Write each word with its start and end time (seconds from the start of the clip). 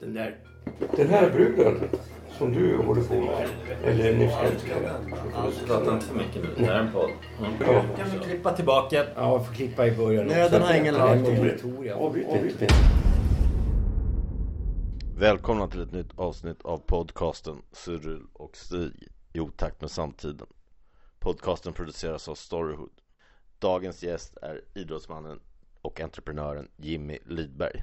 Den 0.00 0.14
där, 0.14 0.38
den 0.96 1.08
här 1.08 1.30
bruden 1.30 1.88
som 2.38 2.52
du 2.52 2.76
håller 2.76 3.02
på 3.02 3.14
med, 3.14 3.48
eller 3.84 4.16
nyss 4.16 4.34
älskade. 4.42 5.00
Prata 5.66 5.94
inte 5.94 6.06
för 6.06 6.14
mycket 6.14 6.42
nu. 6.42 6.48
Det 6.56 6.64
här 6.64 6.74
är 6.74 6.80
en 6.80 6.92
podd. 6.92 7.10
Mm. 7.38 7.52
Ja. 7.60 7.84
Kan 7.96 8.10
vi 8.10 8.18
klippa 8.18 8.52
tillbaka? 8.52 9.04
Ja, 9.14 9.32
jag 9.32 9.46
får 9.46 9.54
klippa 9.54 9.86
i 9.86 9.96
början. 9.96 10.26
Nöden 10.26 10.62
har 10.62 10.74
ingen 10.74 10.94
lag. 10.94 11.16
Inte. 11.16 12.66
Välkomna 15.16 15.68
till 15.68 15.82
ett 15.82 15.92
nytt 15.92 16.18
avsnitt 16.18 16.62
av 16.62 16.78
podcasten 16.78 17.62
Cyril 17.72 18.22
och 18.32 18.56
Stig 18.56 19.08
i 19.32 19.40
otakt 19.40 19.80
med 19.80 19.90
samtiden. 19.90 20.46
Podcasten 21.18 21.72
produceras 21.72 22.28
av 22.28 22.34
Storyhood. 22.34 22.92
Dagens 23.58 24.02
gäst 24.02 24.36
är 24.42 24.60
idrottsmannen 24.74 25.40
och 25.80 26.00
entreprenören 26.00 26.68
Jimmy 26.76 27.18
Lidberg. 27.26 27.82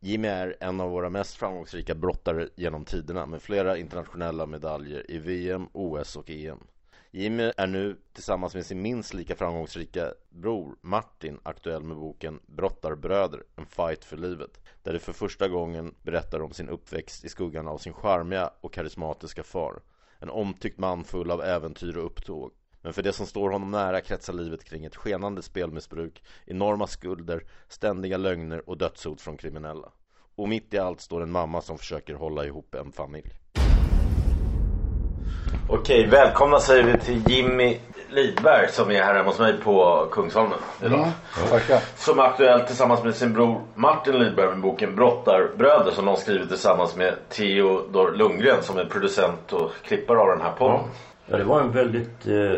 Jimmy 0.00 0.28
är 0.28 0.56
en 0.60 0.80
av 0.80 0.90
våra 0.90 1.10
mest 1.10 1.36
framgångsrika 1.36 1.94
brottare 1.94 2.48
genom 2.56 2.84
tiderna 2.84 3.26
med 3.26 3.42
flera 3.42 3.78
internationella 3.78 4.46
medaljer 4.46 5.10
i 5.10 5.18
VM, 5.18 5.68
OS 5.72 6.16
och 6.16 6.30
EM. 6.30 6.58
Jimmy 7.10 7.52
är 7.56 7.66
nu 7.66 7.96
tillsammans 8.12 8.54
med 8.54 8.66
sin 8.66 8.82
minst 8.82 9.14
lika 9.14 9.34
framgångsrika 9.34 10.12
bror 10.28 10.76
Martin 10.80 11.40
aktuell 11.42 11.82
med 11.82 11.96
boken 11.96 12.40
Brottarbröder, 12.46 13.42
en 13.56 13.66
fight 13.66 14.04
för 14.04 14.16
livet 14.16 14.60
där 14.82 14.92
de 14.92 14.98
för 14.98 15.12
första 15.12 15.48
gången 15.48 15.94
berättar 16.02 16.42
om 16.42 16.52
sin 16.52 16.68
uppväxt 16.68 17.24
i 17.24 17.28
skuggan 17.28 17.68
av 17.68 17.78
sin 17.78 17.92
charmiga 17.92 18.50
och 18.60 18.72
karismatiska 18.72 19.42
far. 19.42 19.80
En 20.18 20.30
omtyckt 20.30 20.78
man 20.78 21.04
full 21.04 21.30
av 21.30 21.42
äventyr 21.42 21.96
och 21.96 22.06
upptåg. 22.06 22.52
Men 22.82 22.92
för 22.92 23.02
det 23.02 23.12
som 23.12 23.26
står 23.26 23.50
honom 23.50 23.70
nära 23.70 24.00
kretsar 24.00 24.32
livet 24.32 24.64
kring 24.64 24.84
ett 24.84 24.96
skenande 24.96 25.42
spelmissbruk, 25.42 26.22
enorma 26.46 26.86
skulder, 26.86 27.44
ständiga 27.68 28.16
lögner 28.16 28.68
och 28.68 28.78
dödshot 28.78 29.20
från 29.20 29.36
kriminella. 29.36 29.92
Och 30.38 30.48
mitt 30.48 30.74
i 30.74 30.78
allt 30.78 31.00
står 31.00 31.22
en 31.22 31.30
mamma 31.30 31.60
som 31.60 31.78
försöker 31.78 32.14
hålla 32.14 32.44
ihop 32.44 32.74
en 32.74 32.92
familj. 32.92 33.30
Okej, 35.68 36.06
välkomna 36.06 36.60
säger 36.60 36.84
vi 36.84 36.98
till 36.98 37.22
Jimmy 37.28 37.78
Lidberg 38.08 38.68
som 38.72 38.90
är 38.90 39.02
här 39.02 39.14
hemma 39.14 39.30
hos 39.30 39.38
mig 39.38 39.54
på 39.64 40.06
Kungsholmen 40.10 40.58
idag. 40.80 40.98
Mm, 40.98 41.10
tackar. 41.50 41.80
Som 41.96 42.18
är 42.18 42.22
aktuell 42.22 42.60
tillsammans 42.60 43.04
med 43.04 43.14
sin 43.14 43.32
bror 43.32 43.60
Martin 43.74 44.18
Lidberg 44.18 44.48
med 44.48 44.60
boken 44.60 44.96
Brottarbröder 44.96 45.90
som 45.90 46.04
de 46.04 46.16
skrivit 46.16 46.48
tillsammans 46.48 46.96
med 46.96 47.14
Theodor 47.28 48.12
Lundgren 48.12 48.62
som 48.62 48.78
är 48.78 48.84
producent 48.84 49.52
och 49.52 49.72
klippare 49.84 50.18
av 50.18 50.28
den 50.28 50.40
här 50.40 50.52
podden. 50.52 50.80
Ja, 51.30 51.36
det 51.36 51.44
var 51.44 51.60
en 51.60 51.70
väldigt 51.70 52.26
eh, 52.26 52.52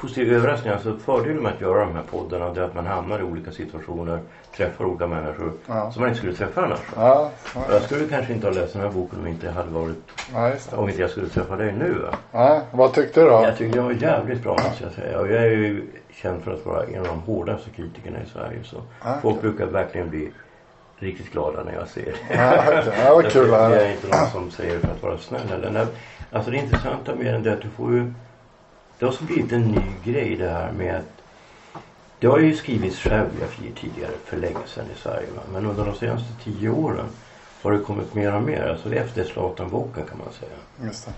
positiv 0.00 0.32
överraskning. 0.34 0.72
Alltså 0.72 0.96
fördelen 0.96 1.42
med 1.42 1.52
att 1.52 1.60
göra 1.60 1.80
de 1.84 1.94
här 1.94 2.02
poddarna 2.10 2.52
det 2.54 2.60
är 2.60 2.64
att 2.64 2.74
man 2.74 2.86
hamnar 2.86 3.18
i 3.20 3.22
olika 3.22 3.50
situationer, 3.50 4.20
träffar 4.56 4.84
olika 4.84 5.06
människor 5.06 5.52
Ja. 5.66 5.90
som 5.92 6.00
man 6.00 6.08
inte 6.08 6.18
skulle 6.18 6.34
träffa 6.34 6.62
annars. 6.64 6.78
Ja, 6.96 7.30
Jag 7.70 7.82
skulle 7.82 8.08
kanske 8.08 8.32
inte 8.32 8.46
ha 8.46 8.54
läst 8.54 8.72
den 8.72 8.82
här 8.82 8.88
boken 8.90 9.18
om 9.20 9.26
inte 9.26 9.46
jag 9.46 9.52
hade 9.52 9.70
varit, 9.70 9.96
ja, 10.34 10.50
det. 10.70 10.76
om 10.76 10.88
inte 10.88 11.00
jag 11.00 11.10
skulle 11.10 11.28
träffa 11.28 11.56
dig 11.56 11.72
nu. 11.72 11.92
Va? 11.98 12.14
Ja, 12.32 12.62
vad 12.72 12.92
tyckte 12.92 13.20
du 13.20 13.26
då? 13.26 13.40
Jag 13.44 13.56
tycker 13.56 13.74
den 13.76 13.84
var 13.84 13.92
jävligt 13.92 14.42
bra 14.42 14.52
måste 14.52 14.84
jag 14.84 14.92
säga. 14.92 15.18
Och 15.20 15.28
jag 15.28 15.42
är 15.42 15.50
ju 15.50 15.86
känd 16.10 16.42
för 16.42 16.50
att 16.52 16.66
vara 16.66 16.84
en 16.84 16.98
av 17.00 17.06
de 17.06 17.20
hårdaste 17.20 17.70
kritikerna 17.70 18.18
i 18.22 18.26
Sverige. 18.32 18.58
Så 18.64 18.76
folk 19.22 19.40
brukar 19.40 19.66
verkligen 19.66 20.10
bli 20.10 20.30
riktigt 20.98 21.32
glada 21.32 21.64
när 21.64 21.72
jag 21.74 21.88
ser 21.88 22.14
Ja, 22.30 22.54
okej. 22.68 22.92
Ja, 23.04 23.14
vad 23.14 23.24
kul 23.32 23.48
Jag 23.48 23.72
är 23.72 23.90
inte 23.92 24.06
någon 24.16 24.30
som 24.32 24.50
säger 24.50 24.74
det 24.74 24.80
för 24.80 24.88
att 24.88 25.02
vara 25.02 25.18
snäll. 25.18 25.62
Eller, 25.64 25.86
alltså 26.30 26.50
det 26.50 26.56
intressanta 26.56 27.14
med 27.14 27.34
den 27.34 27.46
är 27.46 27.52
att 27.52 27.62
du 27.62 27.68
får 27.68 27.92
ju... 27.92 28.12
Det 28.98 29.06
har 29.06 29.26
blivit 29.26 29.52
en 29.52 29.62
ny 29.62 30.12
grej 30.12 30.36
det 30.36 30.48
här 30.48 30.72
med 30.72 30.96
att 30.96 31.20
det 32.18 32.26
har 32.26 32.38
ju 32.38 32.56
skrivits 32.56 32.98
självbiografier 32.98 33.72
tidigare 33.80 34.12
för 34.24 34.36
länge 34.36 34.66
sedan 34.66 34.84
i 34.96 34.98
Sverige. 34.98 35.26
Va? 35.36 35.42
Men 35.52 35.66
under 35.66 35.84
de 35.84 35.94
senaste 35.94 36.32
tio 36.44 36.70
åren 36.70 37.06
har 37.62 37.72
det 37.72 37.78
kommit 37.78 38.14
mer 38.14 38.34
och 38.34 38.42
mer. 38.42 38.62
Alltså 38.62 38.94
efter 38.94 39.24
Zlatan-boken 39.24 40.06
kan 40.06 40.18
man 40.18 40.32
säga. 40.32 40.86
Just 40.86 41.06
det. 41.06 41.12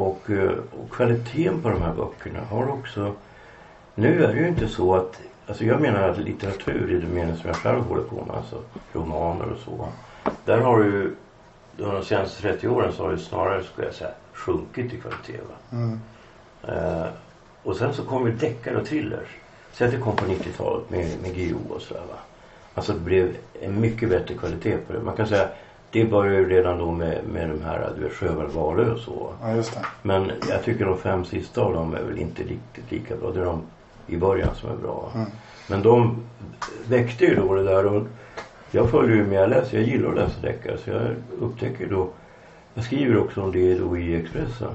Och, 0.00 0.30
eh, 0.30 0.50
och 0.50 0.90
kvaliteten 0.90 1.62
på 1.62 1.68
de 1.68 1.82
här 1.82 1.92
böckerna 1.94 2.40
har 2.50 2.68
också... 2.70 3.14
Nu 3.94 4.24
är 4.24 4.34
det 4.34 4.40
ju 4.40 4.48
inte 4.48 4.68
så 4.68 4.94
att... 4.94 5.20
Alltså 5.46 5.64
jag 5.64 5.80
menar 5.80 6.08
att 6.08 6.18
litteratur 6.18 6.92
i 6.92 7.00
den 7.00 7.14
mening 7.14 7.36
som 7.36 7.46
jag 7.46 7.56
själv 7.56 7.80
håller 7.80 8.02
på 8.02 8.24
med, 8.24 8.36
alltså 8.36 8.62
romaner 8.92 9.52
och 9.52 9.58
så. 9.58 9.88
Där 10.44 10.58
har 10.58 10.78
det 10.78 10.84
ju... 10.84 11.14
Under 11.76 11.94
de 11.94 12.04
senaste 12.04 12.42
30 12.42 12.68
åren 12.68 12.92
så 12.92 13.02
har 13.02 13.12
det 13.12 13.18
snarare, 13.18 13.64
skulle 13.64 13.86
jag 13.86 13.94
säga, 13.94 14.10
sjunkit 14.32 14.92
i 14.92 15.00
kvalitet. 15.00 15.40
Va? 15.48 15.78
Mm. 15.78 16.00
Eh, 16.68 17.06
och 17.62 17.76
sen 17.76 17.94
så 17.94 18.04
kom 18.04 18.26
ju 18.26 18.32
deckare 18.32 18.76
och 18.76 18.86
thrillers. 18.86 19.28
Att 19.80 19.90
det 19.90 19.96
kom 19.96 20.16
på 20.16 20.24
90-talet 20.24 20.90
med, 20.90 21.20
med 21.22 21.34
Guillou 21.34 21.58
och 21.68 21.82
sådär 21.82 22.02
va. 22.08 22.18
Alltså 22.74 22.92
det 22.92 23.00
blev 23.00 23.36
en 23.60 23.80
mycket 23.80 24.08
bättre 24.08 24.34
kvalitet 24.34 24.76
på 24.76 24.92
det. 24.92 25.00
Man 25.00 25.16
kan 25.16 25.26
säga 25.26 25.48
det 25.92 26.04
började 26.04 26.38
ju 26.38 26.48
redan 26.48 26.78
då 26.78 26.90
med, 26.90 27.24
med 27.32 27.48
de 27.48 27.62
här, 27.62 27.92
du 27.96 28.02
vet, 28.02 28.12
Sjöwall 28.12 28.46
Wahlöö 28.46 28.92
och 28.92 28.98
så. 28.98 29.32
Ja, 29.42 29.54
just 29.54 29.74
det. 29.74 29.80
Men 30.02 30.32
jag 30.48 30.64
tycker 30.64 30.84
de 30.84 30.98
fem 30.98 31.24
sista 31.24 31.60
av 31.60 31.72
dem 31.72 31.94
är 31.94 32.02
väl 32.02 32.18
inte 32.18 32.42
riktigt 32.42 32.90
lika 32.90 33.16
bra. 33.16 33.30
Det 33.30 33.40
är 33.40 33.44
de 33.44 33.62
i 34.06 34.16
början 34.16 34.54
som 34.54 34.70
är 34.70 34.76
bra. 34.76 35.12
Mm. 35.14 35.26
Men 35.68 35.82
de 35.82 36.22
väckte 36.88 37.24
ju 37.24 37.34
då 37.34 37.54
det 37.54 37.64
där. 37.64 37.86
Och 37.86 38.06
jag 38.70 38.90
följer 38.90 39.16
ju 39.16 39.26
med, 39.26 39.42
jag 39.42 39.50
läser, 39.50 39.78
jag 39.78 39.86
gillar 39.86 40.08
att 40.08 40.14
läsa 40.14 40.40
deckare. 40.40 40.78
Så 40.78 40.90
jag 40.90 41.02
upptäcker 41.40 41.86
då, 41.86 42.08
jag 42.74 42.84
skriver 42.84 43.16
också 43.18 43.42
om 43.42 43.52
det 43.52 43.74
då 43.74 43.98
i 43.98 44.16
Expressen. 44.16 44.70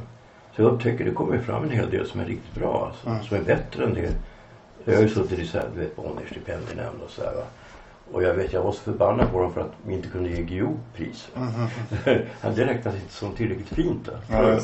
Så 0.55 0.61
jag 0.61 0.73
upptäcker 0.73 1.05
det 1.05 1.11
kommer 1.11 1.39
fram 1.39 1.63
en 1.63 1.69
hel 1.69 1.89
del 1.89 2.07
som 2.07 2.19
är 2.19 2.25
riktigt 2.25 2.53
bra. 2.55 2.85
Alltså, 2.87 3.09
Mm. 3.09 3.23
Som 3.23 3.37
är 3.37 3.41
bättre 3.41 3.83
än 3.83 3.93
det. 3.93 4.13
Jag 4.85 4.95
har 4.95 5.01
ju 5.01 5.09
suttit 5.09 5.39
i 5.39 5.47
så 5.47 5.57
här, 5.57 5.69
du 5.73 5.79
vet, 5.79 5.95
Bonnierstipendienämnd 5.95 7.01
och 7.05 7.09
sådär 7.09 7.33
va. 7.35 7.43
Och 8.11 8.23
jag 8.23 8.33
vet, 8.33 8.53
jag 8.53 8.61
var 8.63 8.71
så 8.71 8.79
förbannad 8.79 9.31
på 9.31 9.39
dem 9.39 9.53
för 9.53 9.61
att 9.61 9.71
de 9.83 9.93
inte 9.93 10.07
kunde 10.07 10.29
ge 10.29 10.41
Guillou 10.41 10.77
pris. 10.95 11.27
det 12.55 12.65
räknas 12.65 12.95
inte 12.95 13.13
som 13.13 13.31
tillräckligt 13.31 13.69
fint. 13.69 14.05
Där. 14.05 14.19
Ja. 14.29 14.59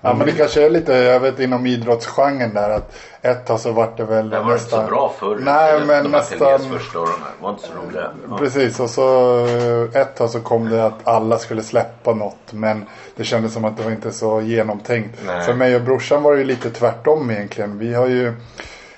Ja, 0.00 0.14
men 0.14 0.26
det 0.26 0.32
kanske 0.32 0.66
är 0.66 0.70
lite, 0.70 0.92
jag 0.92 1.20
vet 1.20 1.40
inom 1.40 1.66
idrottsgenren 1.66 2.54
där 2.54 2.70
att 2.70 2.96
ett 3.22 3.46
tag 3.46 3.60
så 3.60 3.72
vart 3.72 3.96
det 3.96 4.04
väl 4.04 4.30
Det 4.30 4.40
var 4.40 4.52
inte 4.52 4.64
så 4.64 4.82
bra 4.82 5.14
förr. 5.18 5.38
Nej, 5.40 5.80
men 5.86 6.04
de 6.04 6.10
nästan. 6.10 6.58
Första 6.58 7.00
och 7.00 7.06
de 7.06 7.12
här 7.12 7.32
var 7.40 7.50
inte 7.50 7.62
så 7.62 7.72
roliga. 7.86 8.10
Ja. 8.30 8.38
Precis 8.38 8.80
och 8.80 8.90
så 8.90 9.46
ett 9.94 10.16
tag 10.16 10.30
så 10.30 10.40
kom 10.40 10.68
det 10.68 10.86
att 10.86 11.08
alla 11.08 11.38
skulle 11.38 11.62
släppa 11.62 12.14
något 12.14 12.52
men 12.52 12.84
det 13.16 13.24
kändes 13.24 13.52
som 13.52 13.64
att 13.64 13.76
det 13.76 13.82
var 13.82 13.90
inte 13.90 14.12
så 14.12 14.40
genomtänkt. 14.40 15.18
Nej. 15.26 15.44
För 15.44 15.54
mig 15.54 15.76
och 15.76 15.82
brorsan 15.82 16.22
var 16.22 16.32
det 16.32 16.38
ju 16.38 16.44
lite 16.44 16.70
tvärtom 16.70 17.30
egentligen. 17.30 17.78
Vi 17.78 17.94
har 17.94 18.06
ju 18.06 18.32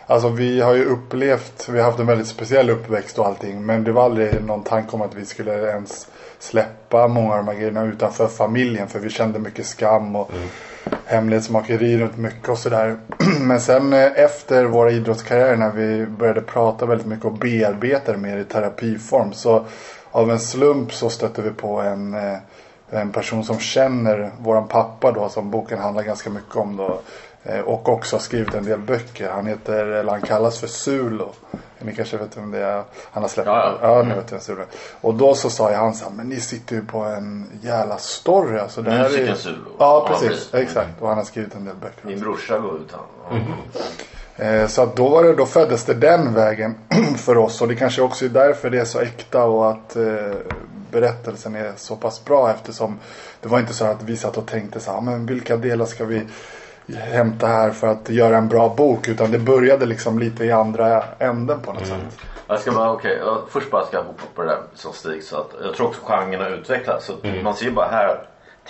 Alltså 0.08 0.28
vi 0.28 0.60
har 0.60 0.74
ju 0.74 0.84
upplevt, 0.84 1.68
vi 1.68 1.78
har 1.78 1.84
haft 1.84 1.98
en 1.98 2.06
väldigt 2.06 2.26
speciell 2.26 2.70
uppväxt 2.70 3.18
och 3.18 3.26
allting. 3.26 3.66
Men 3.66 3.84
det 3.84 3.92
var 3.92 4.04
aldrig 4.04 4.44
någon 4.44 4.62
tanke 4.62 4.92
om 4.92 5.02
att 5.02 5.14
vi 5.14 5.24
skulle 5.24 5.70
ens 5.70 6.08
släppa 6.38 7.08
många 7.08 7.32
av 7.32 7.36
de 7.36 7.48
här 7.48 7.54
grejerna 7.54 7.84
utanför 7.84 8.26
familjen. 8.26 8.88
För 8.88 8.98
vi 8.98 9.10
kände 9.10 9.38
mycket 9.38 9.66
skam 9.66 10.16
och 10.16 10.30
hemlighetsmakeri 11.04 11.98
runt 11.98 12.16
mycket 12.16 12.48
och 12.48 12.58
sådär. 12.58 12.96
Men 13.40 13.60
sen 13.60 13.92
eh, 13.92 14.12
efter 14.16 14.64
våra 14.64 14.90
idrottskarriärer 14.90 15.56
när 15.56 15.70
vi 15.70 16.06
började 16.06 16.40
prata 16.40 16.86
väldigt 16.86 17.06
mycket 17.06 17.24
och 17.24 17.32
bearbeta 17.32 18.12
det 18.12 18.18
mer 18.18 18.38
i 18.38 18.44
terapiform. 18.44 19.32
Så 19.32 19.64
av 20.10 20.30
en 20.30 20.40
slump 20.40 20.92
så 20.92 21.10
stötte 21.10 21.42
vi 21.42 21.50
på 21.50 21.80
en, 21.80 22.14
eh, 22.14 22.38
en 22.90 23.12
person 23.12 23.44
som 23.44 23.58
känner 23.58 24.30
våran 24.38 24.68
pappa 24.68 25.12
då 25.12 25.28
som 25.28 25.50
boken 25.50 25.78
handlar 25.78 26.02
ganska 26.02 26.30
mycket 26.30 26.56
om 26.56 26.76
då. 26.76 27.00
Eh, 27.48 27.60
Och 27.60 27.88
också 27.88 28.16
har 28.16 28.20
skrivit 28.20 28.54
en 28.54 28.64
del 28.64 28.78
böcker. 28.78 29.30
Han 29.30 29.46
heter, 29.46 29.86
eller 29.86 30.12
han 30.12 30.20
kallas 30.22 30.58
för 30.58 30.66
Sulo. 30.66 31.32
Ni 31.78 31.94
kanske 31.94 32.16
vet 32.16 32.36
vem 32.36 32.50
det 32.50 32.58
är. 32.58 32.82
Han 33.10 33.22
har 33.22 33.28
släppt. 33.28 33.46
Ja, 33.46 33.78
ja. 33.82 33.96
ja 33.96 34.02
ni 34.02 34.14
vet 34.14 34.32
vem 34.32 34.40
Sulo. 34.40 34.62
Och 35.00 35.14
då 35.14 35.34
så 35.34 35.50
sa 35.50 35.70
jag 35.72 35.78
han 35.78 35.94
så 35.94 36.04
här, 36.04 36.12
men 36.12 36.28
ni 36.28 36.40
sitter 36.40 36.76
ju 36.76 36.84
på 36.84 36.98
en 36.98 37.46
jävla 37.62 37.98
story. 37.98 38.58
Alltså, 38.58 38.82
det 38.82 38.90
här 38.90 39.18
är... 39.18 39.34
Sulo. 39.34 39.56
Ja 39.78 40.06
Ja, 40.08 40.08
precis, 40.08 40.28
precis. 40.28 40.54
exakt. 40.54 40.90
Och 41.02 41.08
han 41.08 41.16
har 41.18 41.24
skrivit 41.24 41.54
en 41.54 41.64
del 41.64 41.74
böcker. 41.76 42.00
Min 42.06 42.20
brorsa 42.20 42.58
går 42.58 42.76
ut 42.76 42.92
han. 42.92 43.38
Ja. 44.38 44.44
Eh, 44.44 44.66
Så 44.68 44.82
att 44.82 44.96
då, 44.96 45.08
var 45.08 45.24
det, 45.24 45.34
då 45.34 45.46
föddes 45.46 45.84
det 45.84 45.94
den 45.94 46.34
vägen 46.34 46.74
för 47.16 47.36
oss. 47.38 47.62
Och 47.62 47.68
det 47.68 47.74
kanske 47.74 48.02
också 48.02 48.24
är 48.24 48.28
därför 48.28 48.70
det 48.70 48.78
är 48.78 48.84
så 48.84 49.00
äkta 49.00 49.44
och 49.44 49.70
att 49.70 49.96
eh, 49.96 50.04
berättelsen 50.90 51.54
är 51.54 51.72
så 51.76 51.96
pass 51.96 52.24
bra. 52.24 52.50
Eftersom 52.50 52.98
det 53.40 53.48
var 53.48 53.58
inte 53.60 53.74
så 53.74 53.84
att 53.84 54.02
vi 54.02 54.16
satt 54.16 54.36
och 54.36 54.46
tänkte 54.46 54.80
så 54.80 54.92
här, 54.92 55.00
men 55.00 55.26
vilka 55.26 55.56
delar 55.56 55.86
ska 55.86 56.04
vi 56.04 56.26
hämta 56.94 57.46
här 57.46 57.70
för 57.70 57.86
att 57.86 58.08
göra 58.08 58.36
en 58.36 58.48
bra 58.48 58.74
bok. 58.76 59.08
Utan 59.08 59.30
det 59.30 59.38
började 59.38 59.86
liksom 59.86 60.18
lite 60.18 60.44
i 60.44 60.52
andra 60.52 61.02
änden 61.18 61.60
på 61.60 61.72
något 61.72 61.86
sätt. 61.86 62.18
Jag 62.48 62.60
ska 62.60 62.72
bara, 62.72 62.92
okej, 62.92 63.18
ja, 63.24 63.42
först 63.50 63.70
bara 63.70 63.86
ska 63.86 63.96
jag 63.96 64.04
hoppa 64.04 64.22
på 64.34 64.42
det 64.42 64.48
där 64.48 64.58
som 64.74 64.92
Stig 64.92 65.22
sa. 65.22 65.40
Att 65.40 65.50
jag 65.64 65.74
tror 65.74 65.86
också 65.86 66.00
genren 66.04 66.40
har 66.40 66.50
utvecklats. 66.50 67.06
Så 67.06 67.12
Mm. 67.22 67.44
Man 67.44 67.54
ser 67.54 67.64
ju 67.66 67.72
bara 67.72 67.86
här, 67.86 68.18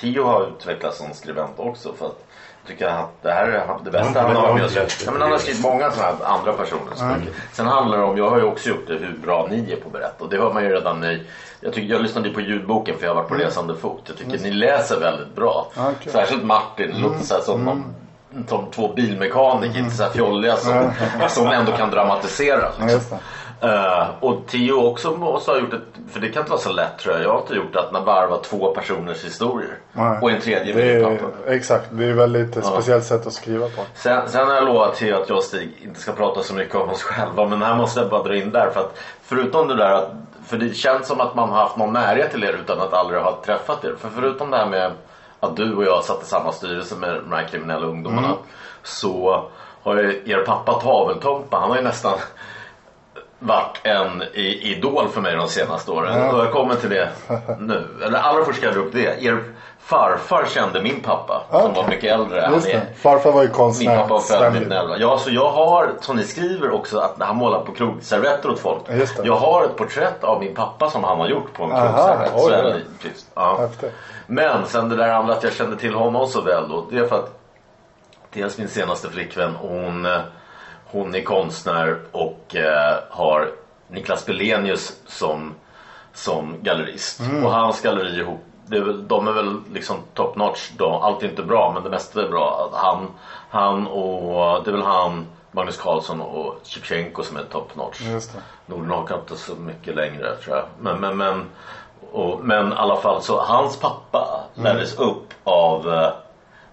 Tio 0.01 0.23
har 0.23 0.49
utvecklats 0.49 0.99
som 0.99 1.07
skribent 1.15 1.53
också. 1.57 1.93
För 1.93 2.07
att 2.07 2.25
jag 2.63 2.69
tycker 2.69 2.87
att 2.87 3.23
det 3.23 3.31
här 3.33 3.49
är 3.49 3.85
det 3.85 3.91
bästa 3.91 4.21
han 4.21 4.37
har 4.37 4.43
jag 4.43 4.49
har 4.49 4.59
med 4.59 4.71
sig. 4.71 4.87
Ja, 5.07 5.13
men 5.13 5.23
han 5.23 5.31
har 5.31 5.39
skrivit 5.39 5.63
många 5.63 5.91
sådana 5.91 6.17
här 6.17 6.39
andra 6.39 6.53
personers 6.53 7.01
böcker. 7.01 7.33
Sen 7.53 7.67
handlar 7.67 7.99
det 7.99 8.05
om, 8.05 8.17
jag 8.19 8.31
har 8.31 8.39
ju 8.39 8.45
också 8.45 8.69
gjort 8.69 8.87
det, 8.87 8.95
hur 8.95 9.19
bra 9.23 9.47
ni 9.51 9.73
är 9.73 9.77
på 9.77 9.87
att 9.87 9.93
berätta. 9.93 10.25
Och 10.25 10.31
det 10.31 10.37
hör 10.37 10.53
man 10.53 10.63
ju 10.63 10.69
redan 10.69 11.05
i, 11.05 11.23
jag, 11.61 11.73
tycker, 11.73 11.93
jag 11.95 12.03
lyssnade 12.03 12.29
ju 12.29 12.35
på 12.35 12.41
ljudboken 12.41 12.97
för 12.99 13.07
jag 13.07 13.15
har 13.15 13.23
varit 13.23 13.29
på 13.29 13.35
resande 13.35 13.77
fot. 13.77 14.03
Jag 14.07 14.17
tycker 14.17 14.39
ni 14.39 14.51
läser 14.51 15.01
väldigt 15.01 15.35
bra. 15.35 15.67
Okej. 15.77 16.13
Särskilt 16.13 16.45
Martin, 16.45 16.91
det 16.95 16.99
låter 16.99 17.25
så 17.25 17.35
här 17.35 17.41
som 17.41 17.65
någon 17.65 17.95
som 18.49 18.71
två 18.71 18.93
bilmekaniker, 18.93 19.79
inte 19.79 19.97
så 19.97 20.03
här 20.03 20.11
fjolliga 20.11 20.57
som, 20.57 20.91
som 21.29 21.47
ändå 21.47 21.73
kan 21.73 21.91
dramatisera. 21.91 22.69
Liksom. 22.81 23.19
Eh, 23.61 24.09
och 24.21 24.47
Theo 24.47 24.87
också 24.87 25.11
måste 25.11 25.51
ha 25.51 25.59
gjort 25.59 25.73
ett, 25.73 25.83
för 26.13 26.21
det 26.21 26.29
kan 26.29 26.41
inte 26.41 26.51
vara 26.51 26.61
så 26.61 26.73
lätt 26.73 26.99
tror 26.99 27.15
jag. 27.15 27.25
Jag 27.25 27.33
har 27.33 27.41
inte 27.41 27.55
gjort 27.55 27.77
att 27.77 27.93
varva 27.93 28.37
två 28.37 28.75
personers 28.75 29.25
historier. 29.25 29.79
Nej. 29.93 30.19
Och 30.23 30.31
en 30.31 30.41
tredje 30.41 31.03
pappa. 31.03 31.53
exakt, 31.53 31.89
det 31.91 32.05
är 32.05 32.13
väldigt 32.13 32.57
ett 32.57 32.67
speciellt 32.67 33.05
sätt 33.05 33.27
att 33.27 33.33
skriva 33.33 33.67
på. 33.67 33.83
Sen, 33.95 34.29
sen 34.29 34.47
har 34.47 34.55
jag 34.55 34.65
lovat 34.65 34.95
Theo 34.95 35.23
att 35.23 35.29
jag 35.29 35.39
och 35.39 35.45
Stig 35.45 35.71
inte 35.83 36.01
ska 36.01 36.13
prata 36.13 36.43
så 36.43 36.55
mycket 36.55 36.75
om 36.75 36.91
oss 36.91 37.03
själva. 37.03 37.49
Men 37.49 37.63
här 37.63 37.77
måste 37.77 38.01
jag 38.01 38.11
bara 38.11 38.23
dra 38.23 38.37
in 38.37 38.53
där. 38.53 38.71
För 38.71 38.81
att 38.81 38.99
förutom 39.23 39.69
det 39.69 39.77
där 39.77 39.91
att, 39.91 40.11
för 40.47 40.57
det 40.57 40.75
känns 40.75 41.07
som 41.07 41.21
att 41.21 41.35
man 41.35 41.49
har 41.49 41.57
haft 41.57 41.77
någon 41.77 41.93
närhet 41.93 42.31
till 42.31 42.45
er 42.45 42.59
utan 42.63 42.81
att 42.81 42.93
aldrig 42.93 43.21
ha 43.21 43.43
träffat 43.45 43.85
er. 43.85 43.95
För 43.99 44.09
förutom 44.09 44.51
det 44.51 44.57
här 44.57 44.67
med 44.67 44.93
att 45.47 45.57
du 45.57 45.75
och 45.75 45.85
jag 45.85 46.05
satt 46.05 46.23
i 46.23 46.27
samma 46.27 46.53
styrelse 46.53 46.97
med 46.97 47.15
de 47.15 47.33
här 47.33 47.45
kriminella 47.49 47.87
ungdomarna. 47.87 48.29
Så 48.83 49.45
har 49.83 49.97
ju 49.97 50.23
er 50.27 50.45
pappa 50.47 50.73
Taveltompa, 50.73 51.57
han 51.57 51.71
har 51.71 51.77
ju 51.77 51.83
nästan 51.83 52.19
varit 53.39 53.81
en 53.83 54.23
idol 54.35 55.09
för 55.09 55.21
mig 55.21 55.37
de 55.37 55.49
senaste 55.49 55.91
åren. 55.91 56.35
Och 56.35 56.39
jag 56.45 56.53
kommer 56.53 56.75
till 56.75 56.91
det 56.91 57.09
nu. 57.61 57.87
Eller 58.05 58.19
allra 58.19 58.45
först 58.45 58.59
ska 58.59 58.67
jag 58.67 58.75
dra 58.75 58.83
upp 58.83 58.93
det. 58.93 59.25
Er 59.25 59.45
farfar 59.87 60.47
kände 60.47 60.83
min 60.83 61.01
pappa 61.01 61.43
som 61.51 61.61
Okej. 61.61 61.83
var 61.83 61.89
mycket 61.89 62.13
äldre. 62.13 62.51
Just 62.55 62.69
är-. 62.69 62.87
Farfar 62.97 63.33
var 63.33 63.43
ju 63.43 63.49
min 63.49 63.57
konstnär. 63.57 63.97
pappa 63.97 64.09
var 64.09 64.21
född 64.21 64.39
ständigt. 64.39 64.63
1911. 64.63 64.97
Ja, 64.99 65.19
så 65.19 65.31
jag 65.31 65.51
har, 65.51 65.93
som 66.01 66.17
ni 66.17 66.25
skriver 66.25 66.71
också, 66.71 66.99
att 66.99 67.15
han 67.19 67.37
målar 67.37 67.61
på 67.61 67.73
krogservetter 67.73 68.51
åt 68.51 68.59
folk. 68.59 68.83
Jag 69.23 69.37
har 69.37 69.65
ett 69.65 69.77
porträtt 69.77 70.25
av 70.25 70.41
min 70.41 70.55
pappa 70.55 70.91
som 70.91 71.05
han 71.05 71.19
har 71.19 71.29
gjort 71.29 71.53
på 71.53 71.65
en 71.65 71.71
krogservett. 71.71 72.33
oj. 72.35 73.15
Ja. 73.35 73.69
Men 74.27 74.67
sen 74.67 74.89
det 74.89 74.97
där 74.97 75.09
andra 75.09 75.35
att 75.35 75.43
jag 75.43 75.53
kände 75.53 75.77
till 75.77 75.95
honom 75.95 76.27
så 76.27 76.41
väl 76.41 76.69
då. 76.69 76.87
Det 76.91 76.99
är 76.99 77.07
för 77.07 77.17
att 77.17 77.39
dels 78.33 78.59
min 78.59 78.69
senaste 78.69 79.11
flickvän, 79.11 79.55
hon, 79.55 80.09
hon 80.87 81.15
är 81.15 81.23
konstnär 81.23 81.99
och 82.13 82.57
eh, 82.57 82.95
har 83.11 83.51
Niklas 83.89 84.27
Belenius 84.27 84.93
som, 85.07 85.55
som 86.13 86.57
gallerist. 86.63 87.21
Och 87.45 87.51
hans 87.51 87.81
galleri 87.81 88.19
ihop, 88.21 88.45
det 88.67 88.93
de 88.93 89.29
är 89.29 89.33
väl 89.33 89.61
liksom 89.73 89.97
top 90.15 90.37
notch. 90.37 90.71
De, 90.77 90.93
allt 90.93 91.23
är 91.23 91.29
inte 91.29 91.43
bra 91.43 91.71
men 91.75 91.83
det 91.83 91.91
mesta 91.91 92.23
är 92.23 92.29
bra. 92.29 92.69
Att 92.73 92.79
Han, 92.81 93.09
han 93.51 93.87
och, 93.87 94.65
det 94.65 94.71
är 94.71 94.73
väl 94.73 94.83
han, 94.83 95.27
Magnus 95.51 95.77
Carlsson 95.77 96.21
och 96.21 96.55
Shevchenko 96.65 97.23
som 97.23 97.37
är 97.37 97.43
top 97.43 97.77
notch. 97.77 98.01
Nordnork 98.67 99.11
har 99.11 99.19
inte 99.19 99.37
så 99.37 99.55
mycket 99.55 99.97
längre 99.97 100.37
tror 100.37 100.57
jag. 100.57 100.65
Men, 100.81 101.01
men, 101.01 101.17
men, 101.17 101.45
och, 102.13 102.41
men 102.43 102.73
i 102.73 102.77
alla 102.77 102.97
fall 102.97 103.23
så 103.23 103.41
hans 103.41 103.81
pappa 103.81 104.41
lärdes 104.55 104.99
upp 104.99 105.29
av 105.45 105.93
eh, 105.95 106.09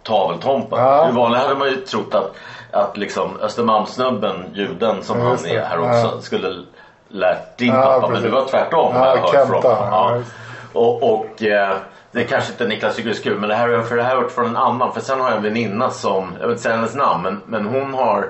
Taveltompa. 0.03 0.79
Ja. 0.79 1.09
I 1.09 1.11
vanliga 1.11 1.41
hade 1.41 1.55
man 1.55 1.67
ju 1.67 1.75
trott 1.75 2.15
att, 2.15 2.35
att 2.71 2.97
liksom 2.97 3.39
Östermalmssnubben, 3.41 4.45
juden 4.53 5.03
som 5.03 5.21
han 5.21 5.45
är 5.45 5.65
här 5.65 5.79
också, 5.79 6.15
Ja. 6.15 6.21
skulle 6.21 6.63
lärt 7.07 7.57
din 7.57 7.73
Ja, 7.73 7.81
pappa. 7.81 7.99
Men 7.99 8.09
precis. 8.09 8.23
det 8.23 8.35
var 8.35 8.45
tvärtom. 8.45 8.95
Ja, 8.95 9.15
jag 9.15 9.39
hört 9.39 9.47
från. 9.47 9.61
Ja, 9.63 10.17
Och, 10.73 11.13
och 11.13 11.43
eh, 11.43 11.77
det 12.11 12.23
kanske 12.23 12.51
inte 12.51 12.67
Niklas 12.67 12.95
tycker 12.95 13.09
är 13.09 13.13
kul 13.13 13.39
men 13.39 13.49
det 13.49 13.55
här, 13.55 13.81
för 13.81 13.95
det 13.95 14.03
här 14.03 14.09
har 14.09 14.15
jag 14.15 14.23
hört 14.23 14.31
från 14.31 14.45
en 14.45 14.57
annan. 14.57 14.93
För 14.93 15.01
sen 15.01 15.19
har 15.19 15.27
jag 15.29 15.37
en 15.37 15.43
väninna 15.43 15.89
som, 15.89 16.31
jag 16.39 16.47
vill 16.47 16.49
inte 16.51 16.63
säga 16.63 16.75
hennes 16.75 16.95
namn 16.95 17.23
men, 17.23 17.41
men 17.45 17.65
hon 17.65 17.93
har 17.93 18.29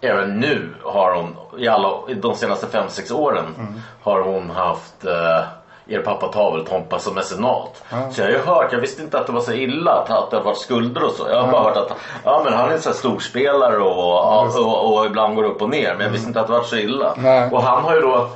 Även 0.00 0.40
nu 0.40 0.74
har 0.84 1.14
hon, 1.14 1.36
i, 1.58 1.68
alla, 1.68 1.88
i 2.08 2.14
de 2.14 2.34
senaste 2.34 2.66
5-6 2.78 3.12
åren 3.14 3.44
Mm. 3.58 3.80
har 4.02 4.20
hon 4.20 4.50
haft 4.50 5.04
eh, 5.04 5.44
er 5.88 6.00
pappa 6.00 6.28
Taveltompa 6.28 6.98
som 6.98 7.14
mecenat. 7.14 7.84
Så 8.12 8.20
jag 8.20 8.26
har 8.26 8.32
ju 8.32 8.38
hört, 8.38 8.72
jag 8.72 8.80
visste 8.80 9.02
inte 9.02 9.18
att 9.18 9.26
det 9.26 9.32
var 9.32 9.40
så 9.40 9.52
illa 9.52 9.92
att, 9.92 10.10
att 10.10 10.30
det 10.30 10.40
varit 10.40 10.56
skulder 10.58 11.04
och 11.04 11.10
så. 11.12 11.28
Jag 11.28 11.42
har 11.42 11.52
bara 11.52 11.62
hört 11.62 11.76
att 11.76 11.96
ja, 12.24 12.40
men 12.44 12.52
han 12.52 12.68
är 12.68 12.72
en 12.72 12.80
sån 12.80 12.92
här 12.92 12.98
storspelare 12.98 13.76
och, 13.78 14.42
och, 14.42 14.56
och, 14.66 14.98
och 14.98 15.06
ibland 15.06 15.36
går 15.36 15.44
upp 15.44 15.62
och 15.62 15.70
ner. 15.70 15.94
Men 15.94 16.04
jag 16.06 16.12
visste 16.12 16.28
inte 16.28 16.40
att 16.40 16.46
det 16.46 16.52
var 16.52 16.62
så 16.62 16.76
illa. 16.76 17.14
Och 17.52 17.62
han 17.62 17.84
har 17.84 17.94
ju 17.94 18.00
då 18.00 18.28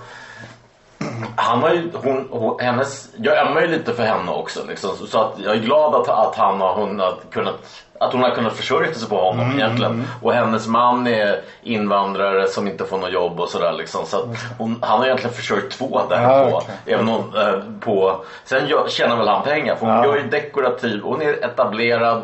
han 1.37 1.63
har 1.63 1.71
ju, 1.71 1.91
hon, 2.05 2.29
hon, 2.31 2.61
hennes, 2.61 3.09
jag 3.19 3.39
ömmar 3.47 3.61
ju 3.61 3.67
lite 3.67 3.93
för 3.95 4.03
henne 4.03 4.33
också 4.33 4.61
liksom, 4.69 4.97
så, 4.97 5.21
att 5.21 5.33
jag 5.45 5.55
är 5.55 5.59
glad 5.61 5.95
att, 5.95 6.09
att 6.09 6.37
han 6.37 6.61
har, 6.61 6.75
hon 6.75 6.99
har 7.01 7.15
kunnat 7.31 7.55
att 8.03 8.13
hon 8.13 8.23
har 8.23 8.31
kunnat 8.31 8.53
försörja 8.57 8.95
sig 8.95 9.09
på 9.09 9.17
honom 9.25 9.53
egentligen. 9.57 10.09
Och 10.23 10.33
hennes 10.33 10.67
man 10.67 11.07
är 11.07 11.41
invandrare 11.63 12.47
som 12.49 12.67
inte 12.69 12.85
får 12.85 12.99
något 12.99 13.13
jobb 13.13 13.41
och 13.41 13.49
sådär 13.49 13.73
liksom. 13.73 14.07
Så 14.07 14.35
hon, 14.59 14.79
han 14.83 14.99
har 14.99 15.07
egentligen 15.07 15.35
försörjt 15.35 15.71
två 15.71 16.01
där 16.09 16.23
Ja, 16.23 16.51
på. 16.51 16.57
okej. 16.57 16.75
Även 16.87 17.09
om, 17.09 17.35
eh, 17.37 17.81
på. 17.81 18.25
Sen 18.45 18.67
gör, 18.67 18.89
tjänar 18.89 19.17
väl 19.17 19.29
han 19.29 19.43
pengar 19.43 19.77
för 19.77 19.87
hon 19.87 19.95
Ja. 19.97 20.05
gör 20.05 20.17
ju 20.17 20.23
dekorativ, 20.29 21.01
hon 21.03 21.23
är 21.23 21.45
etablerad 21.45 22.23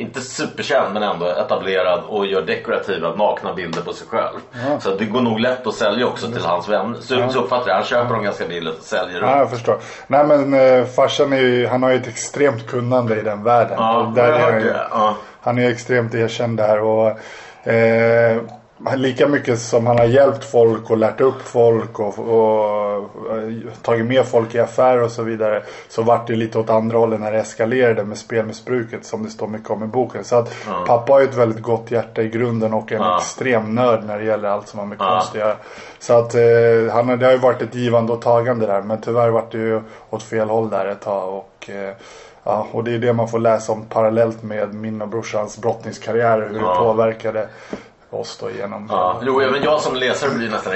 inte 0.00 0.20
superkänd 0.20 0.94
men 0.94 1.02
ändå 1.02 1.26
etablerad 1.26 2.00
och 2.08 2.26
gör 2.26 2.42
dekorativa 2.42 3.14
nakna 3.14 3.54
bilder 3.54 3.82
på 3.82 3.92
sig 3.92 4.06
själv. 4.08 4.38
Så 4.80 4.94
det 4.94 5.04
går 5.04 5.20
nog 5.20 5.40
lätt 5.40 5.66
att 5.66 5.74
sälja 5.74 6.06
också 6.06 6.26
till 6.26 6.44
hans 6.44 6.68
vänner. 6.68 6.98
Så, 7.00 7.30
så 7.30 7.40
uppfattar 7.40 7.68
jag 7.68 7.74
Han 7.74 7.84
köper 7.84 8.14
dem 8.14 8.24
ganska 8.24 8.46
billigt 8.46 8.78
och 8.78 8.84
säljer 8.84 9.20
dem. 9.20 9.30
Ja, 9.30 9.38
jag 9.38 9.50
förstår. 9.50 9.78
Nej 10.06 10.24
men 10.24 10.54
eh, 10.54 10.84
farsan 10.84 11.32
är 11.32 11.36
ju, 11.36 11.66
han 11.66 11.82
har 11.82 11.90
ju 11.90 11.96
ett 11.96 12.08
extremt 12.08 12.66
kunnande 12.66 13.20
i 13.20 13.22
den 13.22 13.42
världen. 13.42 13.76
Ja, 13.78 14.12
där 14.16 14.32
är 14.32 14.52
han, 14.52 14.60
ju. 14.60 14.72
Ja. 14.90 15.16
han 15.40 15.58
är 15.58 15.70
extremt 15.70 16.14
erkänd 16.14 16.56
där. 16.56 16.80
Och, 16.80 17.08
eh, 17.68 18.36
lika 18.96 19.28
mycket 19.28 19.58
som 19.58 19.86
han 19.86 19.98
har 19.98 20.04
hjälpt 20.04 20.44
folk 20.44 20.90
och 20.90 20.96
lärt 20.96 21.20
upp 21.20 21.42
folk 21.42 21.98
och, 21.98 22.18
och, 22.18 22.96
eh, 23.36 23.72
tagit 23.82 24.06
med 24.06 24.26
folk 24.26 24.54
i 24.54 24.60
affärer 24.60 25.02
och 25.02 25.10
så 25.10 25.22
vidare. 25.22 25.62
Så 25.88 26.02
vart 26.02 26.26
det 26.26 26.36
lite 26.36 26.58
åt 26.58 26.70
andra 26.70 26.98
hållet 26.98 27.20
när 27.20 27.32
det 27.32 27.38
eskalerade 27.38 28.04
med 28.04 28.18
spelmissbruket 28.18 29.04
som 29.04 29.22
det 29.22 29.30
står 29.30 29.46
mycket 29.46 29.70
om 29.70 29.84
i 29.84 29.86
boken. 29.86 30.24
Så 30.24 30.36
att 30.36 30.54
pappa 30.86 31.12
har 31.12 31.20
ju 31.20 31.26
ett 31.26 31.34
väldigt 31.36 31.62
gott 31.62 31.90
hjärta 31.90 32.22
i 32.22 32.28
grunden 32.28 32.74
och 32.74 32.92
en 32.92 33.00
Ja. 33.00 33.18
extrem 33.18 33.74
nörd 33.74 34.04
när 34.04 34.18
det 34.18 34.24
gäller 34.24 34.48
allt 34.48 34.68
som 34.68 34.78
har 34.78 34.86
med 34.86 34.98
konst 34.98 35.28
att 35.30 35.40
göra. 35.40 35.56
Så 35.98 36.12
att 36.18 36.34
eh, 36.34 36.92
han, 36.94 37.18
det 37.18 37.24
har 37.26 37.32
ju 37.32 37.38
varit 37.38 37.62
ett 37.62 37.74
givande 37.74 38.12
och 38.12 38.22
tagande 38.22 38.66
där. 38.66 38.82
Men 38.82 39.00
tyvärr 39.00 39.30
vart 39.30 39.52
det 39.52 39.58
ju 39.58 39.80
åt 40.10 40.22
fel 40.22 40.48
håll 40.50 40.70
där 40.70 40.86
ett 40.86 41.00
tag. 41.00 41.34
Och, 41.34 41.70
eh, 41.70 41.94
ja, 42.44 42.66
och 42.72 42.84
det 42.84 42.94
är 42.94 42.98
det 42.98 43.12
man 43.12 43.28
får 43.28 43.38
läsa 43.38 43.72
om 43.72 43.82
parallellt 43.88 44.42
med 44.42 44.74
min 44.74 45.02
och 45.02 45.08
brorsans 45.08 45.58
brottningskarriär. 45.58 46.48
Hur 46.50 46.60
Ja. 46.60 46.68
det 46.72 46.78
påverkade 46.78 47.48
oss 48.10 48.38
då 48.38 48.50
genom... 48.50 48.86
Ja, 48.90 49.20
jo, 49.22 49.38
men 49.50 49.62
jag 49.62 49.80
som 49.80 49.96
läsare 49.96 50.30
blir 50.34 50.50
nästan 50.50 50.72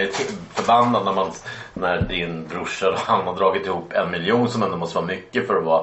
förbannad 0.52 1.04
när, 1.04 1.12
man, 1.12 1.30
när 1.74 2.00
din 2.00 2.46
brorsa 2.48 2.90
och 2.90 2.98
han 2.98 3.26
har 3.26 3.36
dragit 3.36 3.66
ihop 3.66 3.92
en 3.92 4.10
miljon 4.10 4.48
som 4.48 4.62
ändå 4.62 4.76
måste 4.76 4.96
vara 4.96 5.06
mycket 5.06 5.46
för 5.46 5.56
att 5.56 5.64
vara 5.64 5.80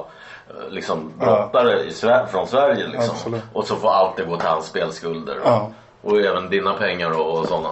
eh, 0.48 0.70
liksom, 0.70 1.12
brottare 1.18 1.80
i 1.80 1.90
Sver- 1.90 2.26
från 2.26 2.46
Sverige. 2.46 2.86
Liksom. 2.86 3.10
Absolut. 3.10 3.42
Och 3.52 3.66
så 3.66 3.76
får 3.76 3.90
allt 3.90 4.16
det 4.16 4.24
gå 4.24 4.36
till 4.36 4.48
hans 4.48 4.66
spelskulder. 4.66 5.38
Ja. 5.44 5.70
Och 6.02 6.20
även 6.20 6.50
dina 6.50 6.74
pengar 6.74 7.10
och, 7.20 7.38
och 7.38 7.46
sådana. 7.46 7.68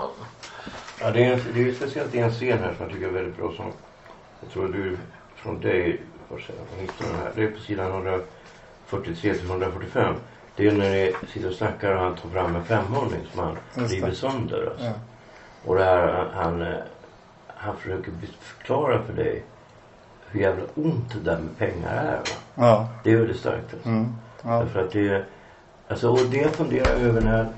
Ja, 1.01 1.11
det 1.11 1.25
är, 1.25 1.33
en, 1.33 1.41
det 1.55 1.69
är 1.69 1.73
speciellt 1.73 2.15
en 2.15 2.31
scen 2.31 2.59
här 2.59 2.75
som 2.77 2.87
jag 2.87 2.91
tycker 2.93 3.07
är 3.07 3.13
väldigt 3.13 3.37
bra. 3.37 3.53
Som 3.57 3.73
jag 4.41 4.53
tror 4.53 4.69
du 4.69 4.99
från 5.37 5.61
dig 5.61 6.01
här. 6.31 7.33
Det 7.35 7.43
är 7.43 7.51
på 7.51 7.61
sidan 7.61 7.91
143 7.91 9.35
till 9.35 9.51
145. 9.51 10.15
Det 10.57 10.67
är 10.67 10.73
när 10.73 10.91
ni 10.91 11.13
sitter 11.33 11.49
och 11.49 11.55
snackar 11.55 11.95
och 11.95 12.01
han 12.01 12.15
tar 12.15 12.29
fram 12.29 12.57
en 12.57 12.65
femhundring 12.65 13.21
som 13.33 13.41
han 13.41 13.87
river 13.89 14.13
sönder. 14.13 14.69
Alltså. 14.71 14.87
Ja. 14.87 14.93
Och 15.65 15.77
det 15.77 15.85
här, 15.85 16.27
han, 16.35 16.67
han 17.47 17.77
försöker 17.77 18.13
förklara 18.41 19.03
för 19.03 19.13
dig 19.13 19.43
hur 20.31 20.41
jävla 20.41 20.63
ont 20.75 21.15
det 21.15 21.31
där 21.31 21.39
med 21.39 21.59
pengar 21.59 21.97
är. 21.97 22.17
Va? 22.17 22.23
Ja. 22.55 22.89
Det 23.05 23.13
är 23.13 23.17
väldigt 23.17 23.37
starkt. 23.37 23.75
Alltså. 23.75 23.89
Mm. 23.89 24.15
Ja. 24.43 24.51
Därför 24.51 24.81
att 24.81 24.93
det, 24.93 25.25
alltså, 25.89 26.11
och 26.11 26.19
det 26.31 26.37
jag 26.37 26.51
funderar 26.51 26.95
över 26.95 27.21
när, 27.21 27.49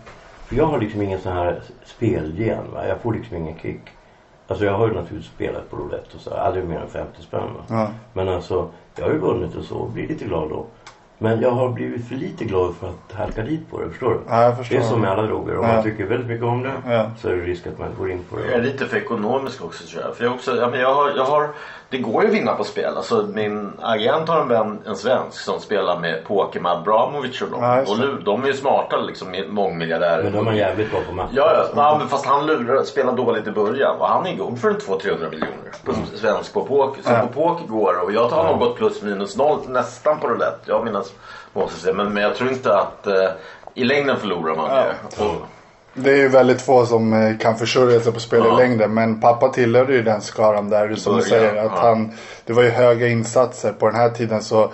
för 0.47 0.57
jag 0.57 0.67
har 0.67 0.81
liksom 0.81 1.03
ingen 1.03 1.21
sån 1.21 1.33
här 1.33 1.63
spelgen. 1.85 2.71
Va? 2.73 2.87
Jag 2.89 3.01
får 3.01 3.15
liksom 3.15 3.37
ingen 3.37 3.59
kick. 3.59 3.81
Alltså 4.47 4.65
jag 4.65 4.79
har 4.79 4.89
ju 4.89 4.95
naturligtvis 4.95 5.33
spelat 5.35 5.71
på 5.71 5.77
roulette 5.77 6.17
och 6.17 6.21
så, 6.21 6.35
aldrig 6.35 6.65
mer 6.65 6.81
än 6.81 6.89
50 6.89 7.23
spänn. 7.23 7.55
Va? 7.55 7.65
Ja. 7.69 7.91
Men 8.13 8.29
alltså, 8.29 8.71
jag 8.97 9.05
har 9.05 9.13
ju 9.13 9.19
vunnit 9.19 9.55
och 9.57 9.65
så 9.65 9.77
och 9.77 9.91
blir 9.91 10.09
lite 10.09 10.25
glad 10.25 10.49
då. 10.51 10.67
Men 11.23 11.41
jag 11.41 11.51
har 11.51 11.69
blivit 11.69 12.09
för 12.09 12.15
lite 12.15 12.45
glad 12.45 12.75
för 12.77 12.89
att 12.89 13.13
halka 13.13 13.43
dit 13.43 13.71
på 13.71 13.81
det, 13.81 13.89
förstår 13.91 14.11
du? 14.11 14.19
Ja, 14.29 14.43
jag 14.43 14.57
förstår. 14.57 14.77
Det 14.77 14.83
är 14.83 14.87
som 14.87 15.01
med 15.01 15.11
alla 15.11 15.23
droger. 15.23 15.59
Om 15.59 15.67
Ja. 15.67 15.73
man 15.75 15.83
tycker 15.85 16.05
väldigt 16.05 16.29
mycket 16.29 16.45
om 16.45 16.63
det 16.63 16.73
Ja. 16.87 17.11
så 17.19 17.29
är 17.29 17.33
det 17.37 17.43
risk 17.43 17.67
att 17.67 17.79
man 17.79 17.89
går 17.99 18.11
in 18.11 18.23
på 18.31 18.41
Jag 18.41 18.49
är 18.49 18.59
det. 18.59 18.65
lite 18.65 18.87
för 18.87 18.97
ekonomisk 18.97 19.65
också 19.65 19.85
tror 19.87 20.03
jag. 20.03 20.17
För 20.17 20.25
jag, 20.25 20.33
också, 20.35 20.57
jag, 20.57 20.95
har, 20.95 21.11
jag 21.17 21.25
har, 21.25 21.49
det 21.93 21.99
går 21.99 22.23
ju 22.23 22.29
att 22.29 22.35
vinna 22.35 22.55
på 22.55 22.65
spel. 22.65 22.97
Alltså, 22.97 23.27
min 23.35 23.73
agent 23.83 24.29
har 24.29 24.41
en 24.41 24.49
vän, 24.49 24.79
en 24.87 24.97
svensk, 24.97 25.41
som 25.41 25.61
spelar 25.61 25.99
med 25.99 26.25
Poker 26.25 26.61
med 26.61 26.73
Abramovic 26.73 27.43
och 27.43 27.51
de. 27.51 27.63
Ja, 27.63 27.81
och 27.81 27.99
det. 27.99 28.07
lu- 28.07 28.23
de 28.25 28.43
är 28.43 28.47
ju 28.47 28.55
smarta 28.55 28.97
liksom, 28.97 29.35
mångmiljardärer. 29.49 30.23
Men 30.23 30.33
de 30.33 30.49
är 30.49 30.53
jävligt 30.53 30.91
bra 30.91 31.01
på 31.09 31.15
matte. 31.15 31.33
Ja, 31.35 31.53
ja. 31.57 31.65
Ja, 31.77 31.97
men 31.99 32.09
fast 32.09 32.27
han 32.27 32.47
lurar, 32.47 32.83
spelar 32.83 33.13
dåligt 33.13 33.47
i 33.47 33.51
början 33.51 33.97
och 34.01 34.09
han 34.09 34.27
är 34.27 34.37
god 34.37 34.59
för 34.61 34.69
en 34.71 34.77
200-300 34.77 35.31
miljoner 35.31 35.73
på 35.85 35.93
svensk 36.17 36.53
på 36.55 36.65
poker. 36.65 37.03
Så 37.03 37.09
Mm. 37.09 37.21
Ja. 37.21 37.27
på 37.27 37.33
poker 37.49 37.67
går 37.67 38.05
och 38.05 38.13
jag 38.13 38.29
har 38.29 38.45
nog 38.45 38.59
gått 38.59 38.77
plus 38.77 39.03
minus 39.03 39.37
noll 39.37 39.59
nästan 39.69 40.21
på 40.21 40.29
roulette. 40.29 40.59
Jag 40.65 40.79
har 40.79 40.85
mina 40.85 41.03
småsystem. 41.53 41.97
Men, 41.97 42.13
men 42.15 42.23
jag 42.23 42.35
tror 42.35 42.51
inte 42.51 42.77
att 42.79 43.07
eh, 43.07 43.31
i 43.75 43.85
längden 43.85 44.17
förlorar 44.17 44.57
man 44.57 44.71
Ja. 44.71 44.77
det. 44.77 45.25
Och, 45.25 45.35
Det 45.95 46.11
är 46.11 46.17
ju 46.17 46.29
väldigt 46.29 46.63
få 46.63 46.87
som 46.87 47.13
eh, 47.13 47.39
kan 47.39 47.57
försörja 47.57 48.01
sig 48.01 48.13
på 48.13 48.21
spel 48.21 48.43
Ja. 48.45 48.55
i 48.55 48.57
längden. 48.57 48.95
Men 48.95 49.21
pappa 49.21 49.49
tillhörde 49.49 49.93
ju 49.93 50.03
den 50.03 50.21
skaran 50.21 50.71
där 50.71 50.95
som 50.95 51.17
du 51.17 51.23
säger. 51.23 51.57
Att 51.57 51.73
ja. 51.77 51.81
han, 51.81 52.13
det 52.47 52.53
var 52.53 52.63
ju 52.63 52.71
höga 52.71 53.09
insatser 53.09 53.73
på 53.73 53.87
den 53.87 53.97
här 53.97 54.09
tiden. 54.09 54.43
så 54.43 54.71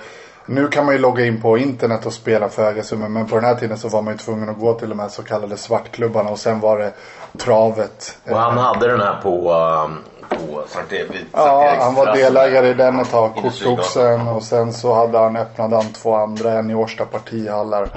nu 0.46 0.68
kan 0.68 0.84
man 0.84 0.94
ju 0.94 1.00
logga 1.00 1.24
in 1.24 1.40
på 1.40 1.58
internet 1.58 2.06
och 2.06 2.12
spela 2.12 2.48
för 2.48 2.64
höga 2.64 2.82
summor. 2.82 3.08
Men 3.08 3.26
på 3.26 3.34
den 3.34 3.44
här 3.44 3.54
tiden 3.54 3.78
så 3.78 3.88
var 3.88 4.02
man 4.02 4.14
ju 4.14 4.18
tvungen 4.18 4.48
att 4.48 4.58
gå 4.58 4.74
till 4.74 4.88
de 4.88 4.98
här 4.98 5.08
så 5.08 5.22
kallade 5.22 5.56
svartklubbarna. 5.56 6.30
Och 6.30 6.38
sen 6.38 6.60
var 6.60 6.78
det 6.78 6.92
travet. 7.38 8.18
och 8.30 8.36
han 8.36 8.58
hade 8.58 8.88
den 8.88 9.00
här 9.00 9.20
på, 9.22 9.52
um, 9.52 9.98
på 10.28 10.62
Sankt 10.68 10.92
Erik. 10.92 11.10
Sankt 11.10 11.28
Ja, 11.32 11.64
Eriks 11.64 11.82
han 11.82 11.94
var 11.94 12.16
delägare 12.16 12.68
i 12.68 12.74
den 12.74 13.00
ett 13.00 13.10
tag. 13.10 13.34
Kortboxen. 13.34 14.28
Och 14.28 14.42
sen 14.42 14.72
så 14.72 14.94
hade 14.94 15.18
han 15.18 15.36
öppnat 15.36 15.70
han 15.72 15.92
två 15.92 16.14
andra. 16.14 16.52
En 16.52 16.70
i 16.70 16.74
Årsta 16.74 17.04
partihallar. 17.04 17.88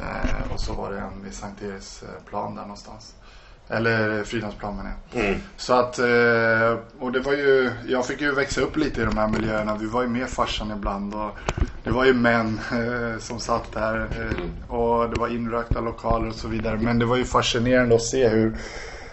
Eh, 0.00 0.52
och 0.52 0.60
så 0.60 0.72
var 0.72 0.92
det 0.92 0.98
en 0.98 1.24
vid 1.24 1.34
Sankt 1.34 1.62
Eriks 1.62 2.02
eh, 2.02 2.32
där 2.32 2.62
någonstans. 2.62 3.14
Eller 3.68 4.24
Fridhemsplan 4.24 4.76
menar 4.76 4.90
jag. 5.12 5.24
Mm. 5.24 5.40
Så 5.56 5.72
att, 5.72 5.98
eh, 5.98 6.78
och 6.98 7.12
det 7.12 7.20
var 7.20 7.32
ju, 7.32 7.70
jag 7.86 8.06
fick 8.06 8.20
ju 8.20 8.34
växa 8.34 8.60
upp 8.60 8.76
lite 8.76 9.02
i 9.02 9.04
de 9.04 9.18
här 9.18 9.28
miljöerna. 9.28 9.76
Vi 9.76 9.86
var 9.86 10.02
ju 10.02 10.08
med 10.08 10.28
farsan 10.28 10.70
ibland 10.70 11.14
och 11.14 11.38
det 11.84 11.90
var 11.90 12.04
ju 12.04 12.14
män 12.14 12.60
eh, 12.72 13.20
som 13.20 13.40
satt 13.40 13.72
där. 13.72 14.00
Eh, 14.00 14.74
och 14.74 15.10
det 15.10 15.16
var 15.16 15.28
inrökta 15.28 15.80
lokaler 15.80 16.28
och 16.28 16.34
så 16.34 16.48
vidare. 16.48 16.78
Men 16.78 16.98
det 16.98 17.04
var 17.04 17.16
ju 17.16 17.24
fascinerande 17.24 17.94
att 17.94 18.02
se 18.02 18.28
hur 18.28 18.58